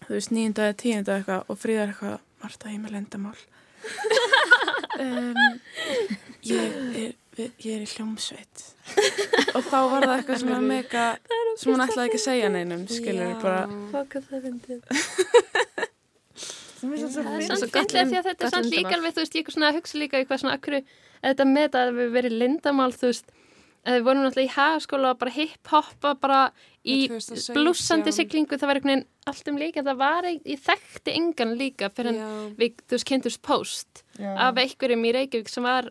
þú 0.00 0.14
veist, 0.16 0.32
nýjunda 0.34 0.68
eða 0.68 0.78
tíunda 0.82 1.18
eitthvað 1.18 1.52
og 1.52 1.60
fríða 1.60 1.84
er 1.84 1.92
eitthvað, 1.92 2.16
Marta, 2.42 2.72
ég 2.72 2.80
með 2.82 2.96
lendamál. 2.96 3.36
um, 5.04 5.60
ég, 6.50 6.78
er, 7.04 7.14
ég 7.38 7.70
er 7.76 7.84
í 7.84 7.88
hljómsveit. 7.94 8.66
og 9.54 9.62
þá 9.68 9.78
var 9.92 10.08
það 10.08 10.16
eitthvað 10.16 10.42
svona 10.42 10.60
mega, 10.64 11.06
sem 11.60 11.70
hún 11.72 11.84
ætlaði 11.84 12.10
ekki 12.10 12.20
að 12.20 12.26
segja 12.26 12.50
neinum, 12.52 12.84
skilur 12.90 13.36
bara. 13.44 13.62
hvað 16.84 17.00
hvað 17.00 17.14
það 17.14 17.24
það 17.24 17.38
er 17.38 17.46
svo 17.46 17.54
Það 17.54 17.64
er 17.64 17.72
gott 17.74 17.94
því 17.94 18.18
að 18.18 18.28
þetta 18.28 18.44
er 18.44 18.52
leyndarmál. 18.54 18.74
líka 18.74 18.94
alveg, 18.98 19.14
þú 19.14 19.22
veist, 19.24 19.34
ég 19.38 19.48
hugsa 19.78 19.98
líka 20.02 20.18
eitthvað 20.20 20.42
svona 20.42 20.54
akkur, 20.58 20.76
þetta 21.24 21.48
með 21.50 21.66
þetta 21.68 21.82
að 21.84 21.98
við 21.98 22.12
verið 22.18 22.36
lindamál, 22.42 22.92
þú 22.94 23.10
veist, 23.10 23.34
að 23.84 23.98
við 23.98 24.04
vorum 24.06 24.22
náttúrulega 24.24 24.48
í 24.48 24.54
hagaskóla 24.54 25.10
og 25.12 25.18
bara 25.20 25.34
hip-hoppa 25.34 26.14
bara 26.20 26.38
í 26.84 26.96
Já, 27.04 27.10
2017. 27.18 27.56
blúsandi 27.58 28.12
siglingu, 28.16 28.56
það 28.56 28.70
var 28.70 28.80
einhvern 28.80 28.94
veginn 28.94 29.06
allt 29.28 29.50
um 29.52 29.58
líka, 29.60 29.84
það 29.84 30.00
var, 30.00 30.28
ég 30.30 30.62
þekkti 30.64 31.14
engan 31.18 31.52
líka 31.60 31.90
fyrir 31.92 32.14
en 32.14 32.20
Já. 32.22 32.30
við, 32.60 32.80
þú 32.84 32.96
veist, 32.96 33.08
kynntumst 33.10 33.42
post 33.44 34.02
Já. 34.18 34.32
af 34.48 34.56
einhverjum 34.64 35.04
í 35.04 35.12
Reykjavík 35.18 35.52
sem 35.52 35.64
var 35.68 35.90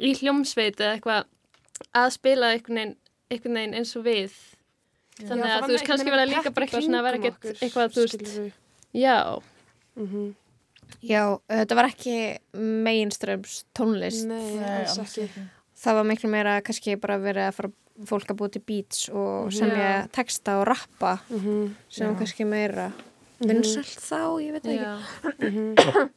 í 0.00 0.14
hljómsveit 0.20 0.78
eða 0.80 0.96
eitthvað 0.96 1.28
að 1.98 2.08
spila 2.14 2.52
einhvern 2.54 2.78
veginn, 2.80 2.96
einhvern 3.30 3.58
veginn 3.60 3.78
eins 3.80 3.94
og 3.98 4.06
við 4.06 4.34
þannig 5.20 5.44
Já, 5.44 5.50
það 5.50 5.54
að 5.56 5.60
var 5.60 5.68
þú 5.68 5.74
veist, 5.74 5.86
kannski 5.90 6.14
það 6.14 6.28
líka 6.30 6.50
í 6.50 6.54
bara 6.56 6.66
eitthvað 6.66 6.86
svona 6.86 7.00
að 7.00 7.08
vera 7.08 7.20
ekkert 7.20 7.50
eitthvað, 7.64 7.94
þú 7.96 8.04
veist, 8.06 8.14
skilurðu. 8.20 8.52
Já 10.00 10.04
Mhm. 10.04 10.34
Já, 11.06 11.38
þetta 11.48 11.74
var 11.76 11.84
ekki 11.86 12.38
mainströms 12.54 13.64
tónlist. 13.78 14.26
Nei, 14.26 14.58
alls 14.84 14.98
ekki. 14.98 15.28
Það 15.80 15.94
var 15.94 16.04
miklu 16.04 16.28
meira 16.30 16.60
kannski 16.62 16.96
bara 17.00 17.18
verið 17.18 17.46
að 17.48 17.54
fara 17.54 17.70
fólk 18.04 18.26
að 18.32 18.36
búið 18.40 18.52
til 18.52 18.62
beats 18.66 19.08
og 19.08 19.46
Mhm. 19.46 19.52
semja 19.52 20.08
texta 20.10 20.58
og 20.60 20.66
rappa 20.66 21.20
Mhm. 21.30 21.74
sem 21.88 22.08
var 22.08 22.16
kannski 22.20 22.44
meira 22.46 22.92
Mhm. 23.40 23.48
vinsalt 23.48 24.00
þá, 24.00 24.40
ég 24.42 24.52
veit 24.52 24.62
það 24.62 24.78
ekki. 24.78 24.84
já, 24.84 24.98
Mhm. 25.38 26.10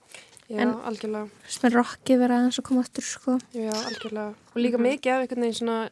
Já, 0.49 0.59
En- 0.59 0.73
algjörlega. 0.73 1.29
Með 1.63 1.71
rockið 1.73 2.17
vera 2.19 2.35
aðeins 2.37 2.59
að 2.59 2.63
koma 2.63 2.81
aftur, 2.81 3.01
sko. 3.03 3.39
Já, 3.53 3.71
algjörlega. 3.71 4.35
Og 4.55 4.61
líka 4.61 4.77
mikið 4.77 5.11
af 5.13 5.21
einhvern 5.29 5.39
veginn 5.41 5.53
svona, 5.67 5.89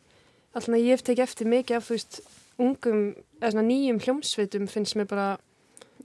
alltaf 0.56 0.76
ég 0.76 0.90
hef 0.90 1.04
tekið 1.04 1.24
eftir 1.24 1.48
mikið 1.48 1.76
af, 1.78 1.88
þú 1.88 1.94
veist, 1.96 2.22
ungum, 2.60 3.16
eða 3.42 3.52
svona 3.54 3.68
nýjum 3.68 4.00
hljómsveitum 4.02 4.68
finnst 4.68 4.96
mér 4.96 5.08
bara, 5.08 5.38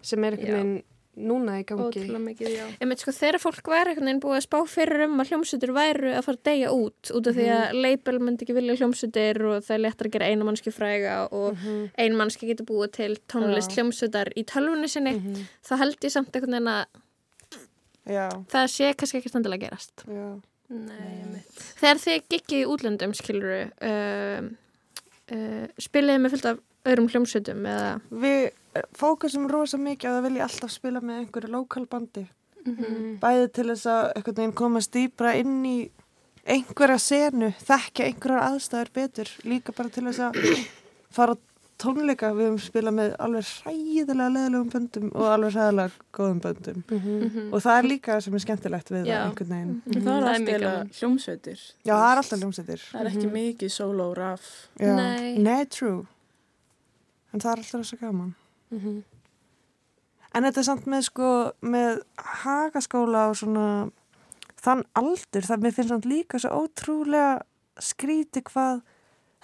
sem 0.03 0.22
er 0.24 0.32
einhvern 0.37 0.53
veginn 0.55 0.82
núna 1.17 1.55
í 1.61 1.64
gangi. 1.64 2.03
veit 2.91 3.01
sko, 3.01 3.12
þegar 3.17 3.39
fólk 3.41 3.67
var 3.73 3.89
einhvern 3.89 4.05
veginn 4.11 4.21
búið 4.21 4.37
að 4.37 4.45
spá 4.47 4.59
fyrir 4.69 5.05
um 5.07 5.21
að 5.23 5.31
hljómsutur 5.33 5.73
væru 5.73 6.11
að 6.12 6.25
fara 6.27 6.37
að 6.37 6.43
deyja 6.51 6.73
út 6.77 7.12
út 7.17 7.27
af 7.31 7.35
því 7.39 7.47
að 7.57 7.79
label 7.83 8.19
myndi 8.21 8.45
ekki 8.47 8.57
vilja 8.59 8.77
hljómsutir 8.81 9.41
og 9.49 9.62
það 9.64 9.75
er 9.79 9.83
léttar 9.87 10.07
að 10.11 10.12
gera 10.19 10.29
einu 10.31 10.45
mannski 10.45 10.73
fræga 10.77 11.17
og 11.33 11.57
Mhm. 11.57 11.91
ein 11.99 12.17
mannski 12.17 12.47
getur 12.51 12.67
búið 12.69 12.93
til 12.93 13.17
tónlist 13.29 13.73
Já. 13.73 13.81
hljómsutar 13.83 14.33
í 14.37 14.45
tölvunni 14.45 14.89
sinni 14.89 15.14
Mhm. 15.17 15.47
þá 15.64 15.77
held 15.79 15.97
ég 16.01 16.11
samt 16.11 16.33
einhvern 16.37 16.53
veginn 16.53 16.69
að 16.69 16.87
Já, 18.07 18.29
það 18.53 18.67
sé 18.71 18.95
kannski 18.95 19.19
ekki 19.21 19.31
standilega 19.33 19.67
gerast. 19.71 20.05
já. 20.07 20.41
Nei, 20.69 21.43
Þegar 21.79 21.99
þið 22.03 22.23
giggið 22.29 22.61
í 22.62 22.67
útlöndum, 22.67 23.12
skiluru, 23.14 23.71
uh, 23.83 24.49
uh, 25.33 25.67
spiliði 25.79 26.19
með 26.23 26.31
fullt 26.35 26.45
af 26.51 26.59
öðrum 26.87 27.09
hljómsutum 27.12 27.66
eða... 27.66 27.91
Við 28.11 28.47
fókusum 29.01 29.47
rosa 29.51 29.78
mikið 29.80 30.11
á 30.12 30.14
að 30.18 30.26
vilja 30.28 30.47
alltaf 30.49 30.72
spila 30.74 31.01
með 31.01 31.22
einhverju 31.24 31.53
lokalbandi. 31.55 32.26
Mhm. 32.66 33.18
Bæði 33.22 33.51
til 33.57 33.68
þess 33.70 33.87
að 33.93 34.07
einhvern 34.18 34.37
veginn 34.41 34.57
komast 34.59 34.93
dýbra 34.97 35.34
inn 35.39 35.61
í 35.64 35.76
einhverja 36.47 36.99
senu, 37.03 37.53
þekkja 37.66 38.09
einhverjar 38.11 38.47
aðstæður 38.53 38.91
betur. 38.95 39.30
Líka 39.49 39.72
bara 39.76 39.93
til 39.95 40.05
þess 40.11 40.24
að 40.28 40.41
fara 41.16 41.34
á 41.34 41.39
tónleika. 41.80 42.30
Við 42.37 42.47
höfum 42.51 42.61
spilað 42.64 42.95
með 42.99 43.14
alveg 43.20 43.49
hræðilega 43.62 44.28
leðilegum 44.34 44.70
böndum 44.74 45.09
og 45.14 45.26
alveg 45.32 45.57
hræðilega 45.57 46.05
góðum 46.18 46.43
böndum. 46.45 46.82
Mhm. 46.91 47.47
Og 47.53 47.64
það 47.64 47.78
er 47.80 47.89
líka 47.91 48.14
það 48.16 48.26
sem 48.26 48.37
er 48.39 48.45
skemmtilegt 48.47 48.93
við 48.95 49.07
Já. 49.11 49.14
það 49.16 49.30
einhvern 49.30 49.55
veginn. 49.55 49.72
Það 49.87 49.97
er 49.97 50.05
Það 50.07 50.16
er 50.16 50.28
allt 50.32 50.45
mjög 50.47 50.59
eða 50.61 50.74
gaman. 50.76 50.93
hljómsveitir. 51.01 51.64
Já, 51.87 51.95
það 51.95 52.11
er 52.12 52.20
alltaf 52.22 52.43
ljómsættir. 52.45 52.84
Það 52.93 53.01
er 53.07 53.11
ekki 53.12 53.32
mikið 53.39 53.72
solo 53.78 54.11
raf. 54.20 54.47
Já. 54.80 54.93
Nei. 55.01 55.39
Nei, 55.39 55.64
true. 55.66 56.05
En 57.37 57.43
það 57.45 57.53
er 57.53 57.61
alltaf 57.62 57.84
svo 57.91 57.99
gaman. 58.01 58.32
Mhm. 58.72 58.97
En 60.37 60.45
þetta 60.45 60.61
er 60.62 60.66
samt 60.68 60.87
með 60.91 61.03
sko, 61.07 61.28
með 61.64 62.01
hagaskóla 62.43 63.26
og 63.30 63.37
svona 63.41 63.66
þann 64.61 64.82
aldur, 64.99 65.45
það 65.47 65.62
mér 65.62 65.74
finnst 65.76 65.93
samt 65.93 66.09
líka 66.09 66.41
svo 66.43 66.64
ótrúlega 66.64 67.43
skríti 67.78 68.43
hvað, 68.49 68.80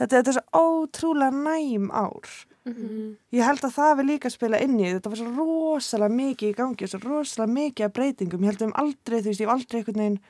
þetta, 0.00 0.16
þetta 0.18 0.32
er 0.32 0.38
svo 0.38 0.62
ótrúlega 0.64 1.36
næm 1.36 1.90
ár. 1.92 2.32
Mhm. 2.66 3.16
Ég 3.34 3.44
held 3.46 3.60
að 3.66 3.74
það 3.76 3.96
við 4.00 4.08
líka 4.10 4.28
að 4.30 4.36
spila 4.36 4.60
inn 4.62 4.76
í, 4.80 4.88
þetta 4.92 5.10
var 5.12 5.20
svo 5.20 5.30
rosalega 5.36 6.16
mikið 6.16 6.50
í 6.52 6.56
gangi, 6.58 6.88
svo 6.88 7.00
rosalega 7.04 7.52
mikið 7.56 7.84
af 7.88 7.92
breytingum. 7.96 8.40
Ég 8.44 8.50
held 8.52 8.62
að 8.62 8.68
um 8.70 8.76
aldrei, 8.84 9.20
þú 9.20 9.28
veist, 9.30 9.40
ég 9.40 9.46
hef 9.48 9.54
aldrei 9.56 9.80
einhvern 9.80 10.02
veginn 10.02 10.20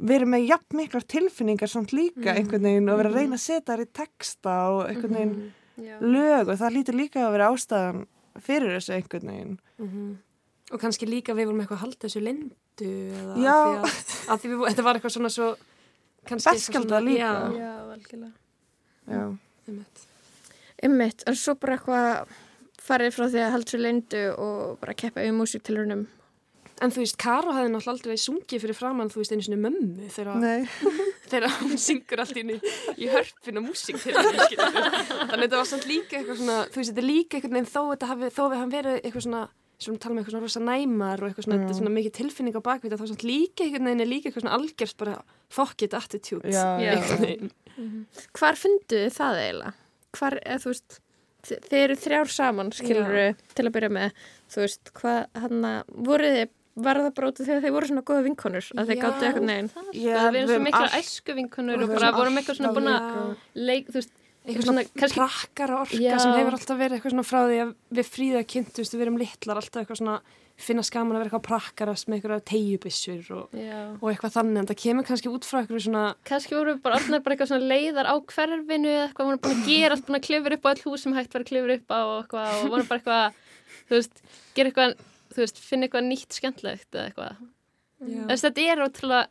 verið 0.00 0.28
með 0.32 0.46
jafn 0.48 0.76
miklar 0.80 1.04
tilfinningar 1.04 1.68
samt 1.68 1.90
líka 1.92 2.32
Mhm. 2.32 2.36
einhvern 2.40 2.62
veginn 2.62 2.88
og 2.88 2.98
verið 3.00 3.10
að 3.12 3.18
reyna 3.20 3.34
að 3.36 3.46
setja 3.46 3.74
þær 3.74 3.80
í 3.84 3.88
texta 3.92 4.54
og 4.70 4.88
einhvern 4.88 5.14
veginn 5.16 5.34
Mhm, 5.36 5.50
já. 5.84 5.96
lög 6.00 6.48
og 6.48 6.58
það 6.60 6.74
lítur 6.76 6.94
líka 7.00 7.26
að 7.26 7.32
vera 7.36 7.50
ástæðan 7.54 8.06
fyrir 8.40 8.74
þessu 8.78 8.94
einhvern 8.98 9.30
veginn 9.32 9.58
Mhm. 9.80 10.16
Og 10.70 10.78
kannski 10.78 11.06
líka 11.08 11.34
við 11.34 11.46
vorum 11.48 11.60
eitthvað 11.64 11.78
að 11.80 11.82
halda 11.82 12.06
þessu 12.06 12.20
lindu 12.22 12.90
eða 13.10 13.36
Já. 13.42 13.54
af 13.82 13.88
því 13.90 13.90
að, 13.90 14.28
að 14.30 14.38
því 14.44 14.50
við, 14.50 14.60
þetta 14.68 14.82
var 14.86 14.94
eitthvað 15.00 15.14
svona 15.16 15.30
svo 15.34 15.46
svona- 16.86 17.00
líka. 17.08 17.18
Já, 17.18 17.58
Já, 17.58 17.72
algjörlega. 17.94 18.32
Já. 19.10 19.24
einmitt. 19.66 20.04
Ymmitt, 20.82 21.24
en 21.26 21.34
svo 21.34 21.54
bara 21.58 21.76
eitthvað 21.76 22.26
farið 22.80 23.12
frá 23.16 23.26
því 23.32 23.40
að 23.42 23.50
halda 23.50 23.70
svo 23.72 23.80
lindu 23.82 24.22
og 24.38 24.78
bara 24.80 24.94
keppa 24.94 25.20
yfir 25.24 25.34
músiktilurinnum. 25.40 26.06
En 26.80 26.92
þú 26.94 27.02
veist, 27.02 27.16
Karo 27.20 27.52
hefði 27.52 27.70
náttúrulega 27.74 27.92
aldrei 27.92 28.20
sungið 28.20 28.62
fyrir 28.64 28.76
framann, 28.78 29.10
þú 29.12 29.20
veist, 29.20 29.32
einu 29.34 29.44
sinni 29.44 29.58
mömmu 29.60 30.06
þegar 31.30 31.50
hún 31.60 31.76
syngur 31.80 32.22
allt 32.24 32.38
í, 32.40 32.44
í 32.96 33.08
hörpina 33.12 33.60
músík. 33.64 33.98
Þannig 34.00 35.44
þetta 35.44 35.58
var 35.58 35.68
samt 35.68 35.84
líka 35.90 36.18
eitthvað 36.20 36.40
svona, 36.40 36.58
þú 36.72 36.80
veist, 36.80 36.92
þetta 36.92 37.02
er 37.02 37.08
líka 37.08 37.36
eitthvað 37.38 37.56
nefn 37.58 37.68
þó 37.70 37.80
þetta 37.90 38.08
hafi, 38.14 38.30
þó 38.36 38.40
við 38.46 38.56
hann 38.62 38.72
verið 38.72 38.96
eitthvað 39.00 39.26
svona, 39.26 39.42
svona 39.80 40.02
tala 40.02 40.14
um 40.14 40.22
eitthvað 40.22 40.34
svona 40.36 40.48
rosa 40.48 40.62
næmar 40.64 41.22
og 41.22 41.28
eitthvað 41.28 41.46
svona, 41.46 41.58
Já. 41.58 41.62
þetta 41.62 41.74
er 41.74 41.80
svona 41.82 41.94
mikið 41.98 42.16
tilfinning 42.20 42.56
á 42.56 42.62
bakvita, 42.70 43.00
þá 43.00 43.06
samt 43.12 43.26
líka 43.28 43.66
eitthvað 43.66 43.86
nefn 43.86 44.04
er 44.04 44.10
líka 44.10 44.30
eitthvað 44.30 44.46
svona 44.46 44.56
algjörst 44.56 44.98
bara 45.00 45.18
fuck 45.52 45.84
it 45.86 45.96
attitude. 46.00 46.48
Já, 46.48 46.64
já. 46.80 46.94
einhvern 46.96 47.24
veginn. 47.26 47.54
Hvar 48.36 48.58
funduðu 48.60 49.04
þið 49.04 49.14
það 49.20 49.40
eiginlega? 49.44 49.74
Hvar, 50.16 50.36
eða 50.42 50.64
þú 50.64 50.72
veist, 50.72 50.98
þið 51.48 51.76
eru 51.80 51.96
þrjár 51.96 52.32
saman, 52.34 52.72
skilur 52.76 53.12
til 53.56 53.66
að 53.68 53.74
byrja 53.76 53.92
með, 53.94 54.24
þú 54.52 54.64
veist, 54.64 54.90
hvað, 54.96 55.20
hann 55.44 55.68
að, 55.70 55.94
voruð 56.08 56.36
þið, 56.36 56.56
það 56.78 57.10
bara 57.16 57.30
af 57.30 57.40
því 57.40 57.54
að 57.56 57.64
þið 57.66 57.74
voru 57.76 57.90
svona 57.90 58.04
góða 58.06 58.24
vinkonur, 58.28 58.70
að 58.78 58.92
Já, 58.94 58.98
gáttu 59.02 59.28
eitthvað 59.28 59.46
neginn? 59.48 59.70
Við 59.90 60.40
erum 60.40 60.50
svo 60.50 60.60
mikla 60.64 60.90
æsku 61.00 61.36
vinkunur 61.36 61.80
við 61.80 61.86
og 61.88 61.94
bara 61.98 62.12
vorum 62.16 62.40
eitthvað 62.40 62.60
svona 62.60 62.70
alltaf 62.70 62.80
búin 62.80 62.92
að 62.94 63.70
leik, 63.70 63.88
þú 63.90 63.98
veist, 63.98 64.12
eitthvað 64.46 64.68
svona 64.68 64.84
kannski 64.96 65.20
prakkara 65.20 65.80
orka 65.84 66.00
Já. 66.00 66.12
sem 66.22 66.36
hefur 66.38 66.56
alltaf 66.56 66.78
verið 66.80 66.98
eitthvað 66.98 67.16
svona 67.16 67.26
frá 67.28 67.40
því 67.44 67.58
að 67.64 67.72
við 67.98 68.12
fríða 68.14 68.44
kynntust, 68.54 68.94
við 68.94 69.04
erum 69.06 69.18
litlar 69.20 69.60
alltaf 69.60 69.82
eitthvað 69.82 70.00
svona 70.00 70.20
finna 70.60 70.82
skaman 70.84 71.16
að 71.16 71.22
vera 71.22 71.30
eitthvað 71.30 71.46
prakkarast 71.46 72.08
með 72.08 72.18
eitthvað 72.18 72.42
tegjubissur 72.50 73.28
og, 73.36 73.54
og 74.00 74.06
eitthvað 74.10 74.34
þannig 74.34 74.60
en 74.60 74.68
það 74.68 74.78
kemur 74.82 75.06
kannski 75.08 75.30
út 75.32 75.46
frá 75.48 75.60
eitthvað 75.62 75.84
svona 75.86 76.02
kannski 76.28 76.56
vorum 76.56 76.76
við 76.76 76.82
bara 76.84 76.98
orðnar 77.00 77.22
bara 77.24 77.36
eitthvað 77.36 77.52
svona 77.52 77.70
leiðar 77.70 78.10
á 78.12 78.14
hverfinu 78.34 78.90
eða 78.92 79.06
eitthvað, 79.06 79.30
vorum 79.30 79.42
búin 79.46 79.56
að 79.56 79.70
gera 79.70 79.96
allt, 79.96 80.04
búin 80.08 80.18
að 80.18 80.26
klifra 80.26 80.58
upp 80.58 80.68
á 80.68 80.70
all 80.72 80.82
hús 80.84 81.06
sem 81.06 81.16
hægt 81.16 81.36
var 81.36 81.44
að 81.46 81.50
klifra 81.52 81.78
upp 81.78 81.94
á 81.96 82.00
og 82.00 82.18
eitthvað 82.18 82.58
og 82.58 82.74
vorum 82.74 82.90
bara 82.90 83.00
eitthvað, 83.00 83.40
þú 83.88 83.96
veist, 83.96 84.22
gera 84.58 84.72
eitthvað, 84.72 84.94
þú 85.34 85.42
veist, 85.44 85.58
finna 85.62 85.86
eitthvað 85.88 86.08
nýtt 86.10 86.36
skemmtlegt 86.38 86.90
eða 86.96 87.10
eitthvað. 87.10 87.36
Þess, 88.00 88.44
þetta 88.46 88.64
er 88.72 88.82
ótrúlega, 88.86 89.26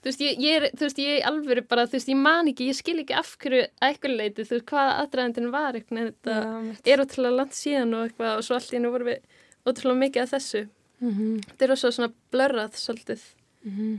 þú 0.00 0.08
veist, 0.10 0.20
ég, 0.24 0.38
ég 0.40 0.56
er, 0.58 0.66
þú 0.74 0.86
veist, 0.86 0.98
ég 1.04 1.18
er 1.20 1.26
alvöru 1.30 1.64
bara, 1.68 1.84
þú 1.86 1.96
veist, 1.98 2.08
ég 2.12 2.16
man 2.20 2.48
ekki, 2.52 2.68
ég 2.70 2.78
skil 2.78 2.98
ekki 3.02 3.14
af 3.18 3.34
hverju 3.42 3.60
að 3.66 3.90
eitthvað 3.90 4.16
leiti, 4.18 4.46
þú 4.48 4.54
veist, 4.56 4.66
hvaða 4.72 4.96
aðdraðandinn 5.04 5.50
var 5.52 5.72
eitthvað, 5.78 5.98
en 6.00 6.10
þetta 6.12 6.38
Já, 6.40 6.94
er 6.94 7.04
ótrúlega 7.04 7.36
langt 7.38 7.58
síðan 7.58 7.94
og 7.98 8.08
eitthvað 8.08 8.38
og 8.40 8.44
svo 8.48 8.56
allt 8.58 8.72
í 8.72 8.76
hennu 8.78 8.90
vorum 8.94 9.10
við 9.12 9.20
ótrúlega 9.68 10.02
mikið 10.04 10.22
af 10.26 10.34
þessu. 10.34 10.64
Mhm. 11.04 11.30
Þetta 11.50 11.64
er 11.68 11.74
også 11.76 11.92
svona 11.92 12.12
blörrað 12.32 12.76
svolítið. 12.80 13.22
Mhm. 13.64 13.94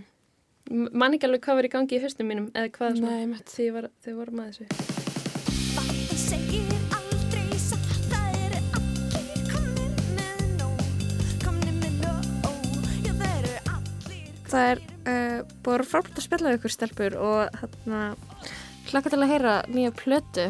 M- 0.72 0.90
Man 0.98 1.14
ekki 1.14 1.28
alveg 1.30 1.42
hvað 1.46 1.56
var 1.62 1.64
í 1.70 1.74
gangi 1.76 1.98
í 2.00 2.02
haustum 2.02 2.26
mínum 2.28 2.48
eða 2.52 2.72
hvað 2.74 2.98
svona, 2.98 3.18
Nei, 3.20 3.26
mitt. 3.28 3.46
því 3.46 3.72
var, 3.74 3.90
þau 4.02 5.15
Það 14.52 14.68
er 14.72 14.82
uh, 14.84 15.40
búin 15.66 15.88
frábært 15.90 16.20
að 16.20 16.28
spila 16.28 16.52
við 16.52 16.60
ykkur 16.60 16.76
stelpur 16.76 17.18
og 17.22 17.62
hérna 17.62 18.02
hlaka 18.92 19.14
til 19.14 19.22
að 19.22 19.32
heyra 19.34 19.56
nýja 19.72 19.96
plötu. 19.98 20.50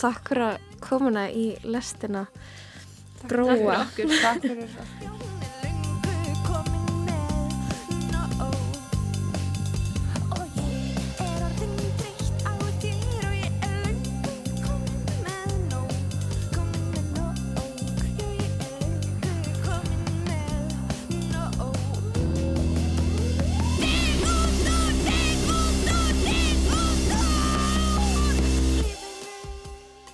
Takk 0.00 0.32
fyrir 0.32 0.48
að 0.52 0.80
komuna 0.84 1.28
í 1.32 1.50
lestina. 1.64 2.26
Takk 3.20 3.28
fyrir 3.28 3.44
okkur. 3.50 4.16
Takk 4.22 4.48
fyrir 4.48 4.66
komin 4.76 5.15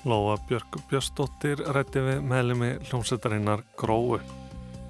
Lóa 0.04 0.34
Björk 0.48 0.80
Björnsdóttir 0.90 1.60
rætti 1.76 2.00
við 2.02 2.24
meðlumi 2.26 2.72
hljómsveitarinnar 2.88 3.62
Gróu. 3.78 4.18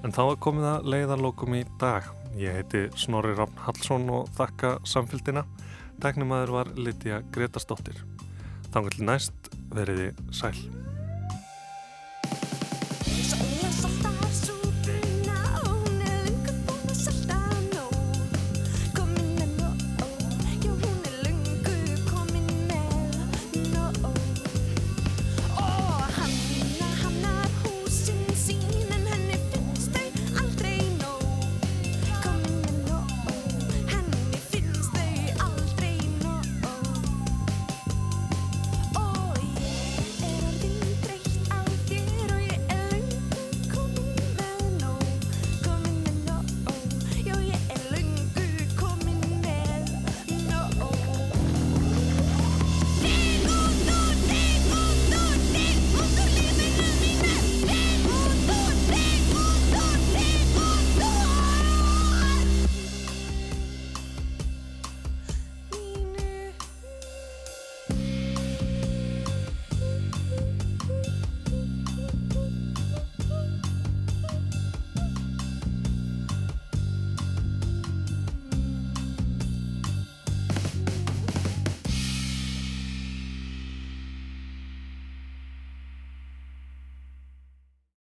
En 0.01 0.13
þá 0.15 0.21
er 0.23 0.39
komið 0.41 0.65
að 0.71 0.87
leiðarlokum 0.89 1.53
í 1.59 1.61
dag. 1.81 2.07
Ég 2.33 2.57
heiti 2.57 2.87
Snorri 2.97 3.35
Rafn 3.37 3.61
Hallsson 3.61 4.09
og 4.09 4.31
þakka 4.33 4.79
samfélgina. 4.89 5.45
Tæknumæður 6.01 6.55
var 6.57 6.71
Lydia 6.73 7.21
Gretastóttir. 7.35 8.01
Þannig 8.73 8.97
til 8.97 9.11
næst 9.11 9.53
veriði 9.77 10.09
sæl. 10.33 10.57